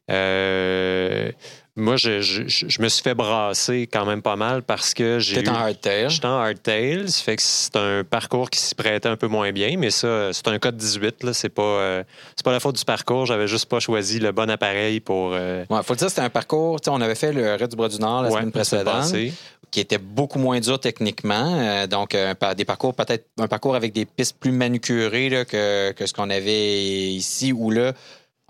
Euh, 0.09 1.31
moi, 1.79 1.95
je, 1.97 2.21
je- 2.21 2.47
je- 2.47 2.65
je 2.69 2.81
me 2.81 2.87
suis 2.89 3.01
fait 3.01 3.13
brasser 3.15 3.87
quand 3.91 4.05
même 4.05 4.21
pas 4.21 4.35
mal 4.35 4.61
parce 4.63 4.93
que 4.93 5.19
j'ai 5.19 5.43
eu- 5.43 5.47
en 5.49 5.53
hardtail. 5.55 6.09
J'étais 6.09 6.27
en 6.27 6.37
hardtail, 6.37 7.09
ça 7.09 7.23
fait 7.23 7.35
que 7.37 7.41
c'est 7.41 7.75
un 7.75 8.03
parcours 8.03 8.49
qui 8.49 8.59
s'y 8.59 8.75
prêtait 8.75 9.09
un 9.09 9.15
peu 9.17 9.27
moins 9.27 9.51
bien, 9.51 9.75
mais 9.77 9.89
ça, 9.89 10.31
c'est 10.33 10.47
un 10.47 10.59
code 10.59 10.77
18, 10.77 11.23
là, 11.23 11.33
c'est 11.33 11.49
pas, 11.49 11.61
euh, 11.63 12.03
c'est 12.35 12.43
pas 12.45 12.51
la 12.51 12.59
faute 12.59 12.75
du 12.77 12.85
parcours, 12.85 13.25
j'avais 13.25 13.47
juste 13.47 13.65
pas 13.67 13.79
choisi 13.79 14.19
le 14.19 14.31
bon 14.31 14.49
appareil 14.49 14.99
pour... 14.99 15.31
euh, 15.33 15.63
Ouais, 15.69 15.79
faut 15.83 15.93
le 15.93 15.97
dire, 15.99 16.09
c'était 16.09 16.21
un 16.21 16.29
parcours. 16.29 16.77
On 16.87 17.01
avait 17.01 17.15
fait 17.15 17.31
le 17.33 17.55
Raid 17.55 17.69
du 17.69 17.75
Bras 17.75 17.89
du 17.89 17.99
Nord 17.99 18.23
la 18.23 18.29
ouais, 18.29 18.35
semaine 18.37 18.51
précédente, 18.51 19.13
qui 19.71 19.79
était 19.79 19.99
beaucoup 19.99 20.39
moins 20.39 20.59
dur 20.59 20.79
techniquement. 20.79 21.55
Euh, 21.59 21.85
donc, 21.87 22.15
un 22.15 22.33
pa- 22.33 22.55
des 22.55 22.65
parcours 22.65 22.95
peut-être 22.95 23.25
un 23.39 23.47
parcours 23.47 23.75
avec 23.75 23.93
des 23.93 24.05
pistes 24.05 24.35
plus 24.39 24.51
manucurées 24.51 25.29
là, 25.29 25.45
que, 25.45 25.91
que 25.91 26.05
ce 26.07 26.13
qu'on 26.13 26.29
avait 26.31 26.73
ici 27.11 27.53
ou 27.53 27.69
là. 27.69 27.93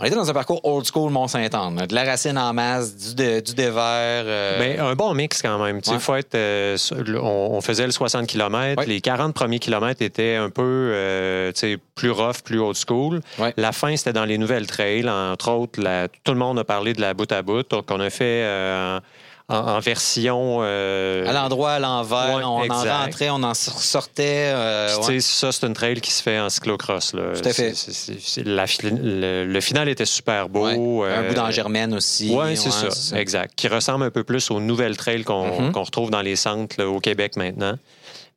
On 0.01 0.05
était 0.05 0.15
dans 0.15 0.29
un 0.29 0.33
parcours 0.33 0.61
old 0.63 0.85
school 0.85 1.11
Mont-Saint-Anne. 1.11 1.85
De 1.87 1.93
la 1.93 2.05
racine 2.05 2.37
en 2.37 2.53
masse, 2.53 2.95
du, 2.95 3.15
dé- 3.15 3.41
du 3.41 3.53
dévers. 3.53 3.73
euh, 4.25 4.57
Ben, 4.57 4.79
un 4.79 4.95
bon 4.95 5.13
mix 5.13 5.41
quand 5.41 5.61
même. 5.61 5.81
Ouais. 5.85 5.99
faut 5.99 6.15
être, 6.15 6.35
euh, 6.35 6.77
on, 7.21 7.49
on 7.51 7.61
faisait 7.61 7.85
le 7.85 7.91
60 7.91 8.25
km. 8.27 8.79
Ouais. 8.81 8.85
Les 8.87 9.01
40 9.01 9.33
premiers 9.33 9.59
kilomètres 9.59 10.01
étaient 10.01 10.35
un 10.35 10.49
peu 10.49 10.91
euh, 10.93 11.51
plus 11.95 12.11
rough, 12.11 12.41
plus 12.45 12.59
old 12.59 12.77
school. 12.77 13.19
Ouais. 13.39 13.53
La 13.57 13.73
fin, 13.73 13.95
c'était 13.97 14.13
dans 14.13 14.23
les 14.25 14.37
nouvelles 14.37 14.67
trails. 14.67 15.09
Entre 15.09 15.51
autres, 15.51 15.81
la- 15.81 16.07
tout 16.07 16.31
le 16.31 16.39
monde 16.39 16.57
a 16.59 16.63
parlé 16.63 16.93
de 16.93 17.01
la 17.01 17.13
bout 17.13 17.29
à 17.31 17.41
bout. 17.41 17.69
Donc, 17.69 17.85
on 17.91 17.99
a 17.99 18.09
fait 18.09 18.43
en, 19.49 19.55
en 19.57 19.79
version... 19.79 20.59
euh, 20.61 21.27
à 21.27 21.33
l'endroit, 21.33 21.71
à 21.71 21.79
l'envers, 21.79 22.35
Ouais, 22.37 22.43
on 22.43 22.69
en 22.71 22.83
rentrait, 22.83 23.29
on 23.31 23.43
en 23.43 23.53
sortait. 23.53 24.51
euh, 24.53 24.95
Puis, 25.05 25.15
ouais. 25.15 25.19
Ça, 25.19 25.51
c'est 25.51 25.65
une 25.65 25.73
trail 25.73 25.99
qui 26.01 26.11
se 26.11 26.21
fait 26.23 26.39
en 26.39 26.49
cyclocross. 26.49 27.13
Là. 27.13 27.33
Tout 27.41 27.49
à 27.49 27.53
fait. 27.53 27.73
La 28.45 28.65
le, 28.83 29.45
le 29.45 29.61
final 29.61 29.89
était 29.89 30.05
super 30.05 30.47
beau. 30.49 30.67
Ouais. 30.67 31.09
Un 31.11 31.23
euh, 31.23 31.27
bout 31.29 31.33
dans 31.35 31.51
Germaine 31.51 31.93
aussi. 31.93 32.31
Oui, 32.33 32.55
c'est 32.55 32.71
ça, 32.71 33.17
exact. 33.19 33.53
Qui 33.55 33.67
ressemble 33.67 34.03
un 34.05 34.11
peu 34.11 34.23
plus 34.23 34.49
aux 34.51 34.59
nouvelles 34.59 34.95
trails 34.97 35.23
qu'on 35.23 35.59
Mhm. 35.61 35.71
qu'on 35.71 35.83
retrouve 35.83 36.11
dans 36.11 36.21
les 36.21 36.35
centres 36.35 36.75
là, 36.77 36.87
au 36.87 36.99
Québec 36.99 37.35
maintenant. 37.35 37.75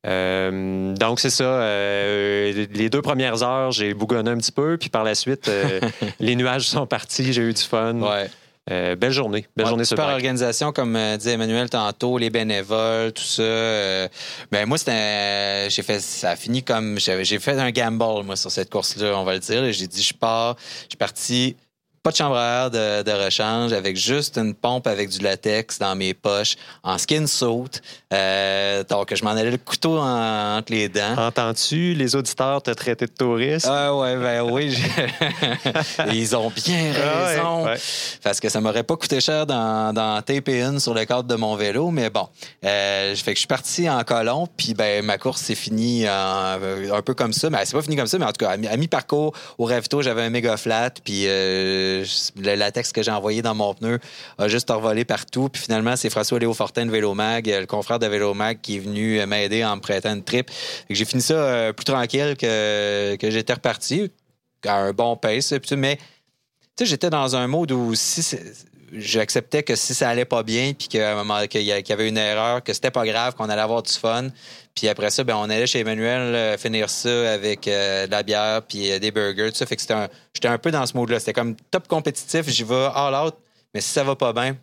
Euh, 0.07 0.95
donc, 0.95 1.21
c'est 1.21 1.31
ça. 1.31 1.45
euh, 1.45 2.67
les 2.73 2.91
deux 2.91 3.03
premières 3.03 3.43
heures, 3.43 3.71
j'ai 3.71 3.95
bougonné 3.95 4.31
un 4.31 4.37
petit 4.39 4.51
peu. 4.53 4.77
Puis 4.77 4.89
par 4.89 5.05
la 5.05 5.15
suite, 5.15 5.49
euh, 5.49 5.81
les 6.21 6.35
nuages 6.37 6.67
sont 6.67 6.87
partis. 6.87 7.33
J'ai 7.33 7.43
eu 7.43 7.53
du 7.53 7.63
fun. 7.63 7.95
Ouais. 8.01 8.31
Euh, 8.71 8.95
belle 8.95 9.11
journée. 9.11 9.47
Belle 9.57 9.67
Ouais, 9.67 9.71
journée 9.71 9.85
super 9.85 10.07
organisation, 10.07 10.71
comme 10.73 10.95
euh, 10.95 11.17
disait 11.17 11.33
Emmanuel 11.33 11.69
tantôt, 11.69 12.17
les 12.17 12.31
bénévoles, 12.31 13.13
tout 13.13 13.25
ça. 13.25 13.43
euh, 13.43 14.09
ben 14.53 14.67
moi, 14.67 14.79
c'était, 14.79 14.93
euh, 14.93 15.69
j'ai 15.69 15.83
fait, 15.83 16.01
ça 16.01 16.31
a 16.31 16.37
fini 16.37 16.63
comme, 16.63 16.99
j'ai 17.01 17.39
fait 17.41 17.59
un 17.59 17.73
gamble 17.73 18.25
moi 18.25 18.37
sur 18.37 18.53
cette 18.53 18.71
course-là, 18.71 19.19
on 19.19 19.25
va 19.25 19.33
le 19.33 19.41
dire. 19.41 19.73
J'ai 19.73 19.89
dit, 19.89 20.03
je 20.03 20.15
pars, 20.15 20.57
je 20.85 20.91
suis 20.91 20.97
parti. 20.97 21.57
Pas 22.03 22.11
de 22.11 22.17
chambre 22.17 22.37
à 22.37 22.63
air 22.65 22.71
de, 22.73 23.03
de 23.05 23.13
rechange, 23.13 23.73
avec 23.73 23.97
juste 23.97 24.37
une 24.37 24.55
pompe 24.55 24.89
avec 24.89 25.09
du 25.09 25.21
latex 25.21 25.79
dans 25.79 25.95
mes 25.95 26.15
poches, 26.15 26.57
en 26.83 26.99
skin 26.99 27.29
suit. 27.29 27.81
Euh, 28.13 28.83
donc, 28.83 29.15
je 29.15 29.23
m'en 29.23 29.31
allais 29.31 29.53
le 29.53 29.57
couteau 29.59 29.99
en- 29.99 30.57
entre 30.59 30.73
les 30.73 30.89
dents. 30.89 31.15
Entends-tu, 31.17 31.95
les 31.95 32.17
auditeurs 32.17 32.61
te 32.61 32.73
traiter 32.73 33.07
de 33.07 33.13
touriste? 33.13 33.69
Ah 33.71 33.95
ouais, 33.95 34.17
ben 34.17 34.43
oui. 34.51 34.77
Ils 36.13 36.35
ont 36.35 36.51
bien 36.51 36.93
Ah 36.97 37.07
ouais, 37.07 37.35
raison. 37.37 37.65
ouais. 37.67 37.77
Parce 38.25 38.41
que 38.41 38.49
ça 38.49 38.61
m'aurait 38.61 38.83
pas 38.83 38.97
coûté 38.97 39.21
cher 39.21 39.47
d'en 39.47 39.93
d'en 39.93 40.21
taper 40.23 40.61
une 40.61 40.81
sur 40.81 40.95
le 40.95 41.05
cadre 41.05 41.25
de 41.29 41.37
mon 41.37 41.55
vélo, 41.55 41.93
mais 41.93 42.11
bon. 42.11 42.29
Euh, 42.65 43.15
fait 43.15 43.31
que 43.33 43.37
je 43.37 43.41
suis 43.43 43.47
parti 43.47 43.89
en 43.89 44.03
colon, 44.03 44.49
puis 44.57 44.75
ben 44.75 45.05
ma 45.05 45.19
course 45.19 45.41
s'est 45.43 45.55
finie 45.55 46.09
en- 46.09 46.59
un 46.97 47.03
peu 47.03 47.15
comme 47.15 47.33
ça. 47.33 47.49
Mais 47.49 47.59
c'est 47.65 47.75
pas 47.77 47.83
fini 47.83 47.95
comme 47.95 48.09
ça, 48.09 48.19
mais 48.19 48.25
en 48.25 48.33
tout 48.33 48.45
cas, 48.45 48.51
à 48.51 48.77
mi-parcours, 48.77 49.33
au 49.59 49.67
ravito, 49.67 50.03
j'avais 50.03 50.23
un 50.23 50.31
méga 50.31 50.57
flat, 50.57 50.91
puis 51.05 51.27
euh, 51.29 51.92
le 52.37 52.55
latex 52.55 52.93
que 52.93 53.03
j'ai 53.03 53.11
envoyé 53.11 53.43
dans 53.43 53.55
mon 53.55 53.75
pneu 53.75 53.99
a 54.39 54.49
juste 54.49 54.71
envolé 54.71 55.05
partout. 55.05 55.49
Puis 55.49 55.63
finalement, 55.63 55.97
c'est 55.97 56.11
François 56.11 56.39
Léo 56.39 56.55
Fortin 56.55 56.87
de 56.87 56.91
Vélomag, 56.91 57.51
euh, 57.51 57.61
le 57.61 57.67
confrère 57.67 57.99
de 57.99 58.07
Vélomag, 58.07 58.61
qui 58.61 58.77
est 58.77 58.81
venu 58.81 59.21
euh, 59.21 59.27
m'aider 59.27 59.65
en 59.65 59.77
me 59.77 59.81
prêtant 59.81 60.15
une 60.15 60.25
trip. 60.25 60.51
J'ai 60.91 61.05
fini 61.05 61.23
ça 61.23 61.35
euh, 61.35 61.73
plus 61.73 61.85
tranquille 61.85 62.37
que, 62.39 63.17
que 63.17 63.31
j'étais 63.31 63.55
reparti, 63.55 64.11
à 64.67 64.77
un 64.77 64.93
bon 64.93 65.17
pace. 65.17 65.55
mais 65.77 65.97
tu 65.97 66.85
sais, 66.85 66.87
j'étais 66.87 67.11
dans 67.11 67.37
un 67.37 67.47
mode 67.49 67.73
où 67.73 67.95
si 67.95 68.23
j'acceptais 68.93 69.63
que 69.63 69.75
si 69.75 69.95
ça 69.95 70.09
allait 70.09 70.25
pas 70.25 70.43
bien, 70.43 70.73
puis 70.75 70.89
qu'il 70.89 71.01
y 71.01 71.93
avait 71.93 72.09
une 72.09 72.19
erreur, 72.19 72.63
que 72.63 72.73
c'était 72.73 72.91
pas 72.91 73.05
grave, 73.07 73.35
qu'on 73.35 73.49
allait 73.49 73.63
avoir 73.63 73.83
du 73.83 73.93
fun. 73.93 74.29
Puis 74.75 74.89
après 74.89 75.11
ça, 75.11 75.25
ben 75.25 75.37
on 75.37 75.45
allait 75.45 75.67
chez 75.67 75.81
Emmanuel 75.81 76.35
euh, 76.35 76.57
finir 76.57 76.89
ça 76.89 77.33
avec 77.33 77.69
euh, 77.69 78.07
de 78.07 78.11
la 78.11 78.23
bière 78.23 78.63
puis 78.63 78.91
euh, 78.91 78.99
des 78.99 79.11
burgers, 79.11 79.51
tout 79.51 79.57
ça. 79.57 79.67
Fait 79.67 79.77
que 79.77 79.83
j'étais 79.83 80.49
un 80.49 80.59
peu 80.59 80.71
dans 80.71 80.87
ce 80.87 80.97
mode-là. 80.97 81.21
C'était 81.21 81.33
comme 81.33 81.57
top 81.71 81.89
compétitif, 81.89 82.49
j'y 82.49 82.65
vais 82.65 82.89
all 82.95 83.15
out. 83.15 83.35
Mais 83.75 83.81
si 83.81 83.91
ça 83.91 84.05
va 84.05 84.17
pas 84.17 84.33
bien, 84.33 84.57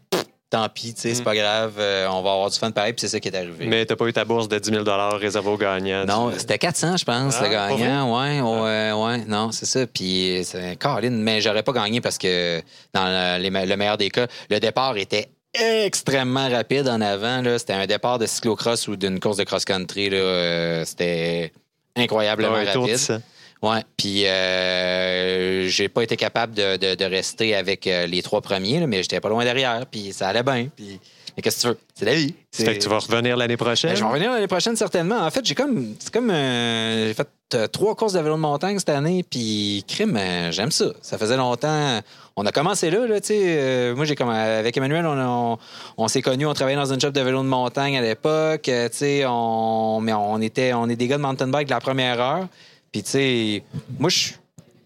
tant 0.49 0.67
pis, 0.69 0.93
tu 0.93 1.01
sais, 1.01 1.13
c'est 1.13 1.23
pas 1.23 1.35
grave. 1.35 1.73
euh, 1.77 2.07
on 2.09 2.21
va 2.21 2.31
avoir 2.31 2.49
du 2.49 2.57
fun 2.57 2.71
pareil. 2.71 2.93
Puis 2.93 3.01
c'est 3.01 3.07
ça 3.09 3.19
qui 3.19 3.27
est 3.27 3.35
arrivé. 3.35 3.65
Mais 3.67 3.85
t'as 3.85 3.95
pas 3.95 4.05
eu 4.07 4.13
ta 4.13 4.25
bourse 4.25 4.47
de 4.47 4.57
10 4.57 4.69
000 4.71 4.83
réservée 5.17 5.49
aux 5.49 5.57
gagnants. 5.57 6.05
Non, 6.05 6.31
c'était 6.37 6.57
400, 6.57 6.97
je 6.97 7.05
pense, 7.05 7.35
Ah, 7.39 7.43
le 7.43 7.49
gagnant. 7.49 8.19
Ouais, 8.19 8.41
ouais, 8.41 8.91
ouais, 8.91 9.25
non, 9.27 9.51
c'est 9.51 9.65
ça. 9.65 9.85
Puis, 9.87 10.41
c'est 10.43 10.75
Caroline, 10.77 11.21
mais 11.21 11.39
j'aurais 11.41 11.63
pas 11.63 11.73
gagné 11.73 12.01
parce 12.01 12.17
que, 12.17 12.61
dans 12.93 13.05
le, 13.05 13.41
les 13.41 13.49
me- 13.51 13.65
le 13.65 13.77
meilleur 13.77 13.97
des 13.97 14.09
cas, 14.09 14.27
le 14.49 14.59
départ 14.59 14.97
était 14.97 15.29
extrêmement 15.53 16.49
rapide 16.49 16.87
en 16.87 17.01
avant. 17.01 17.41
C'était 17.57 17.73
un 17.73 17.85
départ 17.87 18.19
de 18.19 18.25
cyclocross 18.25 18.87
ou 18.87 18.95
d'une 18.95 19.19
course 19.19 19.37
de 19.37 19.43
cross-country. 19.43 20.09
Euh, 20.13 20.83
C'était 20.85 21.51
incroyablement 21.95 22.53
Ouais, 22.53 22.65
rapide. 22.65 23.21
Ouais, 23.61 23.83
puis 23.97 24.25
euh, 24.25 25.67
j'ai 25.67 25.89
pas 25.89 26.03
été 26.03 26.15
capable 26.15 26.53
de, 26.53 26.77
de- 26.77 26.95
de 26.95 27.05
rester 27.05 27.55
avec 27.55 27.87
euh, 27.87 28.05
les 28.07 28.21
trois 28.21 28.39
premiers, 28.41 28.79
là, 28.79 28.87
mais 28.87 29.01
j'étais 29.03 29.19
pas 29.19 29.27
loin 29.29 29.43
derrière, 29.43 29.85
puis 29.85 30.13
ça 30.13 30.29
allait 30.29 30.43
bien. 30.43 30.67
Puis, 30.73 30.97
mais 31.35 31.43
qu'est-ce 31.43 31.57
que 31.57 31.61
tu 31.61 31.67
veux? 31.67 31.77
C'est 31.93 32.05
la 32.05 32.13
vie. 32.13 32.33
Ça 32.51 32.63
fait 32.63 32.77
que 32.77 32.83
tu 32.83 32.87
vas 32.89 32.99
revenir 32.99 33.35
l'année 33.35 33.57
prochaine? 33.57 33.91
Ben, 33.91 33.95
je 33.97 34.01
vais 34.03 34.09
revenir 34.09 34.31
l'année 34.31 34.47
prochaine 34.47 34.75
certainement. 34.77 35.19
En 35.19 35.29
fait, 35.29 35.45
j'ai 35.45 35.55
comme 35.55 35.93
c'est 35.99 36.11
comme 36.11 36.29
euh, 36.31 37.07
j'ai 37.07 37.13
fait 37.13 37.27
euh, 37.53 37.67
trois 37.67 37.95
courses 37.95 38.13
de 38.13 38.19
vélo 38.19 38.35
de 38.35 38.39
montagne 38.39 38.79
cette 38.79 38.89
année, 38.89 39.23
puis 39.29 39.83
crime, 39.87 40.15
euh, 40.17 40.51
j'aime 40.53 40.71
ça. 40.71 40.85
Ça 41.01 41.17
faisait 41.17 41.35
longtemps. 41.37 41.99
On 42.37 42.45
a 42.45 42.51
commencé 42.53 42.89
là, 42.89 43.05
là 43.07 43.19
tu 43.19 43.27
sais. 43.27 43.93
moi, 43.93 44.05
j'ai 44.05 44.15
comme 44.15 44.29
avec 44.29 44.75
Emmanuel, 44.77 45.05
on, 45.05 45.17
on, 45.19 45.57
on 45.97 46.07
s'est 46.07 46.21
connus, 46.21 46.45
on 46.45 46.53
travaillait 46.53 46.79
dans 46.79 46.93
une 46.93 47.01
shop 47.01 47.11
de 47.11 47.19
vélo 47.19 47.43
de 47.43 47.47
montagne 47.49 47.97
à 47.97 48.01
l'époque, 48.01 48.61
tu 48.63 48.71
sais. 48.93 49.25
On, 49.27 49.99
mais 50.01 50.13
on 50.13 50.39
était, 50.39 50.71
on 50.73 50.87
est 50.87 50.95
des 50.95 51.07
gars 51.07 51.17
de 51.17 51.21
mountain 51.23 51.47
bike 51.49 51.67
de 51.67 51.73
la 51.73 51.81
première 51.81 52.21
heure. 52.21 52.47
Puis, 52.91 53.03
tu 53.03 53.09
sais, 53.11 53.63
moi, 53.99 54.09
je 54.09 54.29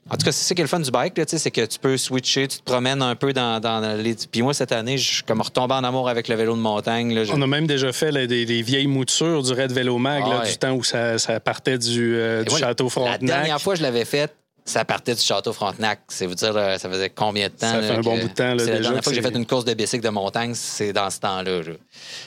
en 0.10 0.18
tout 0.18 0.26
cas, 0.26 0.34
c'est 0.34 0.44
ça 0.44 0.54
qui 0.54 0.60
est 0.60 0.66
le 0.66 0.68
fun 0.70 0.82
du 0.82 0.92
bike, 0.92 1.18
là, 1.18 1.26
tu 1.26 1.32
sais, 1.32 1.38
c'est 1.38 1.50
que 1.50 1.66
tu 1.66 1.80
peux 1.80 1.96
switcher, 1.98 2.48
tu 2.50 2.58
te 2.60 2.64
promènes 2.64 3.02
un 3.02 3.16
peu 3.16 3.32
dans, 3.32 3.62
dans 3.62 3.80
les. 3.98 4.16
Puis 4.30 4.42
moi, 4.42 4.54
cette 4.54 4.74
année, 4.74 4.98
je 4.98 5.14
suis 5.16 5.24
comme 5.24 5.40
retombé 5.40 5.74
en 5.76 5.84
amour 5.86 6.10
avec 6.10 6.28
le 6.28 6.36
vélo 6.36 6.56
de 6.56 6.60
montagne. 6.62 7.16
Là, 7.16 7.24
On 7.34 7.42
a 7.42 7.48
même 7.48 7.66
déjà 7.68 7.92
fait 7.94 8.12
là, 8.12 8.28
des, 8.28 8.46
des 8.46 8.62
vieilles 8.62 8.86
moutures 8.88 9.42
du 9.42 9.54
Red 9.54 9.72
Vélo 9.72 9.98
Mag, 9.98 10.24
Ah 10.26 10.30
là, 10.30 10.40
ouais. 10.42 10.50
du 10.52 10.58
temps 10.58 10.74
où 10.74 10.84
ça, 10.84 11.18
ça 11.18 11.40
partait 11.40 11.78
du, 11.78 12.16
euh, 12.18 12.44
du 12.44 12.54
Château 12.54 12.84
La 12.84 12.90
Frontenac. 12.90 13.22
dernière 13.24 13.62
fois 13.62 13.76
je 13.76 13.82
l'avais 13.82 14.04
faite, 14.04 14.36
ça 14.66 14.86
partait 14.86 15.14
du 15.16 15.22
Château 15.22 15.52
Frontenac. 15.54 16.00
C'est 16.08 16.26
vous 16.26 16.36
dire, 16.36 16.54
ça 16.54 16.90
faisait 16.90 17.10
combien 17.10 17.48
de 17.48 17.54
temps? 17.54 17.72
Ça 17.72 17.82
là, 17.82 17.88
fait 17.88 17.94
un 17.96 18.02
bon 18.02 18.18
bout 18.18 18.28
de 18.30 18.34
temps, 18.34 18.54
là, 18.54 18.60
C'est 18.60 18.66
la 18.66 18.78
déjà 18.78 18.82
dernière 18.90 19.04
fois 19.04 19.12
que 19.12 19.16
j'ai 19.16 19.22
fait 19.22 19.36
une 19.36 19.46
course 19.46 19.66
de 19.66 19.74
bicycle 19.74 20.04
de 20.04 20.10
montagne, 20.10 20.54
c'est 20.56 20.94
dans 20.94 21.10
ce 21.10 21.20
temps-là. 21.20 21.58
là. 21.64 21.74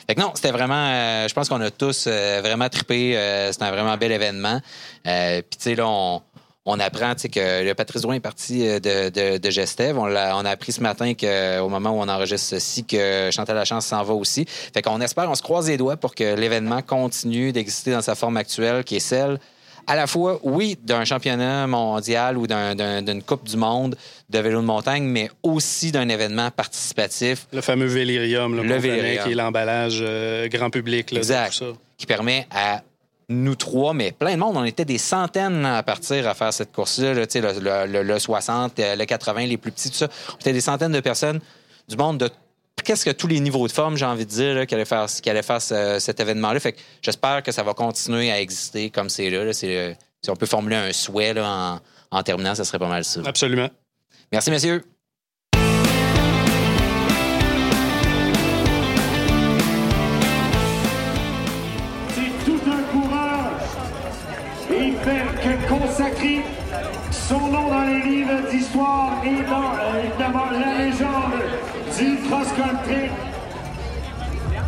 Fait 0.07 0.15
que 0.15 0.21
non, 0.21 0.33
c'était 0.35 0.51
vraiment, 0.53 0.75
euh, 0.91 1.29
je 1.29 1.35
pense 1.35 1.49
qu'on 1.49 1.61
a 1.61 1.71
tous 1.71 2.05
euh, 2.07 2.41
vraiment 2.43 2.69
trippé. 2.69 3.17
euh, 3.17 3.53
c'était 3.53 3.65
un 3.65 3.71
vraiment 3.71 3.97
bel 3.97 4.13
événement. 4.13 4.61
Euh, 5.07 5.41
Puis, 5.49 5.57
tu 5.59 5.63
sais, 5.71 5.75
là, 5.75 5.87
on, 5.87 6.21
on 6.69 6.81
apprend 6.81 7.15
que 7.15 7.65
le 7.65 7.75
Patrice 7.75 8.03
Drouin 8.03 8.17
est 8.17 8.21
parti 8.21 8.59
de, 8.59 9.09
de, 9.09 9.39
de 9.39 9.51
Gestev. 9.51 9.97
On 9.97 10.05
a 10.15 10.51
appris 10.51 10.73
ce 10.73 10.81
matin 10.81 11.15
qu'au 11.15 11.69
moment 11.69 11.91
où 11.91 12.01
on 12.01 12.09
enregistre 12.09 12.49
ceci, 12.51 12.85
que 12.85 13.31
Chantal 13.33 13.55
Lachance 13.55 13.87
s'en 13.87 14.03
va 14.03 14.15
aussi. 14.15 14.47
Fait 14.75 14.83
qu'on 14.83 15.01
espère, 15.01 15.31
on 15.31 15.35
se 15.37 15.43
croise 15.43 15.69
les 15.69 15.77
doigts 15.77 15.97
pour 15.97 16.15
que 16.15 16.35
l'événement 16.35 16.83
continue 16.83 17.53
d'exister 17.53 17.93
dans 17.93 18.03
sa 18.03 18.17
forme 18.17 18.37
actuelle, 18.37 18.83
qui 18.83 18.97
est 18.97 19.01
celle 19.01 19.39
à 19.87 19.95
la 19.97 20.07
fois, 20.07 20.39
oui, 20.43 20.77
d'un 20.83 21.05
championnat 21.05 21.67
mondial 21.67 22.37
ou 22.37 22.47
d'un- 22.47 22.75
d'un- 22.75 23.03
d'une 23.03 23.23
Coupe 23.23 23.45
du 23.49 23.57
monde 23.57 23.97
de 24.31 24.39
vélo 24.39 24.61
de 24.61 24.67
montagne, 24.67 25.05
mais 25.05 25.31
aussi 25.43 25.93
d'un 25.93 26.09
événement 26.09 26.51
participatif 26.51 27.47
Le 27.53 27.61
fameux 27.61 27.87
Vélirium, 27.87 28.57
là, 28.57 28.63
Le 28.63 28.77
Vélirium. 28.77 29.25
qui 29.25 29.33
est 29.33 29.35
l'emballage 29.35 29.99
euh, 30.03 30.49
grand 30.49 30.71
public. 30.71 31.11
Là, 31.13 31.19
Exact. 31.19 31.51
tout 31.53 31.59
ça. 31.59 31.65
qui 31.99 32.07
permet 32.07 32.47
à 32.51 32.83
nous 33.29 33.55
trois, 33.57 33.93
mais 33.95 34.13
plein 34.13 34.35
de 34.35 34.39
monde, 34.39 34.57
on 34.57 34.65
était 34.65 34.85
des 34.85 34.99
centaines 34.99 35.65
à 35.65 35.83
partir 35.83 36.29
à 36.29 36.35
faire 36.35 36.53
cette 36.53 36.73
course-là, 36.73 37.15
là, 37.15 37.27
tu 37.27 37.33
sais, 37.33 37.41
le, 37.41 37.59
le- 37.59 37.91
le- 37.91 38.03
le 38.03 38.19
60, 38.19 38.79
euh, 38.79 38.95
le 38.97 39.05
80, 39.05 39.47
les 39.47 39.57
plus 39.57 39.73
petits, 39.73 39.91
tout 39.91 39.97
ça. 39.97 40.09
On 40.33 40.37
était 40.39 40.53
des 40.53 40.61
centaines 40.61 40.93
de 40.93 41.01
personnes 41.01 41.41
du 41.89 41.97
monde 41.97 42.19
de 42.19 42.31
qu'est-ce 42.85 43.05
que 43.05 43.11
tous 43.11 43.27
les 43.27 43.41
niveaux 43.41 43.67
de 43.67 43.73
forme, 43.73 43.97
j'ai 43.97 44.05
envie 44.05 44.27
de 44.27 44.31
dire, 44.31 44.67
qui 44.67 44.75
allaient 44.75 44.85
faire, 44.85 45.07
qui 45.07 45.31
allaient 45.31 45.43
faire 45.43 45.61
ce- 45.63 45.99
cet 45.99 46.21
événement-là. 46.21 46.61
Fait 46.61 46.73
que 46.73 46.79
j'espère 47.03 47.43
que 47.43 47.51
ça 47.53 47.63
va 47.63 47.75
continuer 47.75 48.31
à 48.31 48.41
exister 48.41 48.91
comme 48.91 49.09
c'est 49.09 49.31
là. 49.31 49.39
euh, 49.39 49.95
si 50.23 50.31
on 50.31 50.37
peut 50.37 50.47
formuler 50.47 50.77
un 50.77 50.93
souhait 50.93 51.35
là, 51.35 51.81
en, 52.13 52.19
en 52.19 52.23
terminant, 52.23 52.55
ça 52.55 52.65
serait 52.65 52.79
pas 52.79 52.89
mal 52.89 53.05
ça. 53.05 53.21
Absolument. 53.25 53.69
Merci, 54.33 54.51
messieurs. 54.51 54.85
C'est 62.11 62.45
tout 62.45 62.61
un 62.71 62.83
coureur. 62.93 63.51
Il 64.71 64.95
fait 64.97 65.25
que 65.43 65.69
consacrer 65.69 66.43
son 67.11 67.41
nom 67.49 67.69
dans 67.69 67.85
les 67.85 68.01
livres 68.03 68.51
d'histoire 68.51 69.23
et 69.25 69.43
dans 69.49 69.73
euh, 69.75 70.05
évidemment 70.05 70.51
la 70.51 70.76
du 72.27 72.31
cross-country. 72.31 73.26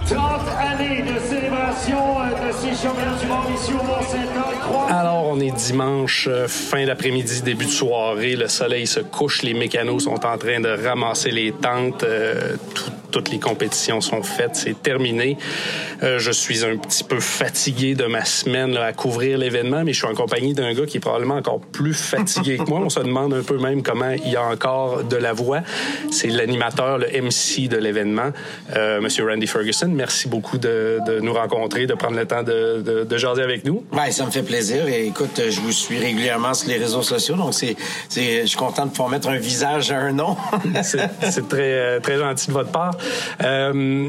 30 0.08 0.40
années 0.58 1.02
de 1.02 1.18
célébration 1.20 1.98
euh, 2.20 2.34
Alors, 4.90 5.26
on 5.28 5.38
est 5.40 5.50
dimanche, 5.50 6.26
euh, 6.30 6.48
fin 6.48 6.86
d'après-midi, 6.86 7.42
début 7.42 7.66
de 7.66 7.70
soirée. 7.70 8.34
Le 8.36 8.48
soleil 8.48 8.86
se 8.86 9.00
couche, 9.00 9.42
les 9.42 9.54
mécanos 9.54 10.04
sont 10.04 10.24
en 10.26 10.38
train 10.38 10.60
de 10.60 10.68
ramasser 10.86 11.30
les 11.30 11.52
tentes. 11.52 12.04
euh, 12.04 12.56
tout- 12.74 12.84
toutes 13.10 13.30
les 13.30 13.38
compétitions 13.38 14.02
sont 14.02 14.22
faites, 14.22 14.54
c'est 14.54 14.82
terminé. 14.82 15.38
Je 16.02 16.30
suis 16.30 16.62
un 16.62 16.76
petit 16.76 17.02
peu 17.02 17.20
fatigué 17.20 17.94
de 17.94 18.04
ma 18.04 18.22
semaine 18.26 18.72
là, 18.74 18.84
à 18.84 18.92
couvrir 18.92 19.38
l'événement, 19.38 19.82
mais 19.82 19.94
je 19.94 20.00
suis 20.04 20.06
en 20.06 20.14
compagnie 20.14 20.52
d'un 20.52 20.74
gars 20.74 20.84
qui 20.84 20.98
est 20.98 21.00
probablement 21.00 21.36
encore 21.36 21.58
plus 21.58 21.94
fatigué 21.94 22.58
que 22.58 22.68
moi. 22.68 22.80
On 22.84 22.90
se 22.90 23.00
demande 23.00 23.32
un 23.32 23.42
peu 23.42 23.56
même 23.56 23.82
comment 23.82 24.10
il 24.10 24.30
y 24.30 24.36
a 24.36 24.42
encore 24.44 25.04
de 25.04 25.16
la 25.16 25.32
voix. 25.32 25.60
C'est 26.10 26.28
l'animateur, 26.28 26.98
le 26.98 27.06
MC 27.22 27.66
de 27.68 27.78
l'événement, 27.78 28.30
euh, 28.76 29.00
Monsieur 29.00 29.26
Randy 29.26 29.46
Ferguson. 29.46 29.88
Merci 29.98 30.28
beaucoup 30.28 30.58
de, 30.58 31.00
de 31.08 31.18
nous 31.18 31.32
rencontrer, 31.34 31.88
de 31.88 31.94
prendre 31.94 32.16
le 32.16 32.24
temps 32.24 32.44
de, 32.44 32.80
de, 32.82 33.02
de 33.02 33.18
jaser 33.18 33.42
avec 33.42 33.64
nous. 33.64 33.84
Ben, 33.92 34.12
ça 34.12 34.24
me 34.24 34.30
fait 34.30 34.44
plaisir. 34.44 34.86
Et 34.86 35.08
écoute, 35.08 35.42
je 35.50 35.60
vous 35.60 35.72
suis 35.72 35.98
régulièrement 35.98 36.54
sur 36.54 36.68
les 36.68 36.76
réseaux 36.76 37.02
sociaux, 37.02 37.34
donc 37.34 37.52
c'est, 37.52 37.74
c'est, 38.08 38.42
je 38.42 38.46
suis 38.46 38.56
content 38.56 38.86
de 38.86 38.90
pouvoir 38.90 39.08
mettre 39.08 39.28
un 39.28 39.38
visage 39.38 39.90
à 39.90 39.96
un 39.98 40.12
nom. 40.12 40.36
C'est 40.84 41.00
c'est 41.22 41.48
très, 41.48 41.72
euh, 41.72 42.00
très 42.00 42.16
gentil 42.16 42.46
de 42.46 42.52
votre 42.52 42.70
part. 42.70 42.92
Euh, 43.42 44.08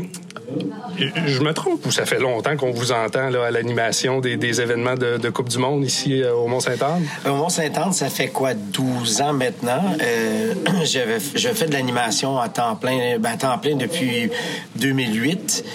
je 1.26 1.40
me 1.42 1.54
trompe 1.54 1.86
ou 1.86 1.92
ça 1.92 2.06
fait 2.06 2.20
longtemps 2.20 2.58
qu'on 2.58 2.72
vous 2.72 2.92
entend 2.92 3.30
là, 3.30 3.46
à 3.46 3.52
l'animation 3.52 4.20
des, 4.20 4.38
des 4.38 4.62
événements 4.62 4.96
de, 4.96 5.18
de 5.18 5.30
Coupe 5.30 5.50
du 5.50 5.58
Monde 5.58 5.86
ici 5.86 6.22
euh, 6.22 6.34
au 6.34 6.48
Mont-Saint-Anne? 6.48 7.06
Au 7.26 7.36
Mont-Saint-Anne, 7.36 7.94
ça 7.94 8.10
fait 8.10 8.28
quoi, 8.28 8.54
12 8.54 9.22
ans 9.22 9.34
maintenant? 9.34 9.96
Euh, 10.02 10.54
je 10.84 11.50
fais 11.50 11.68
de 11.68 11.74
l'animation 11.74 12.38
à 12.38 12.50
temps 12.50 12.76
plein, 12.76 13.18
ben, 13.20 13.32
à 13.34 13.38
temps 13.38 13.58
plein 13.58 13.76
depuis 13.76 14.30
2008, 14.76 15.64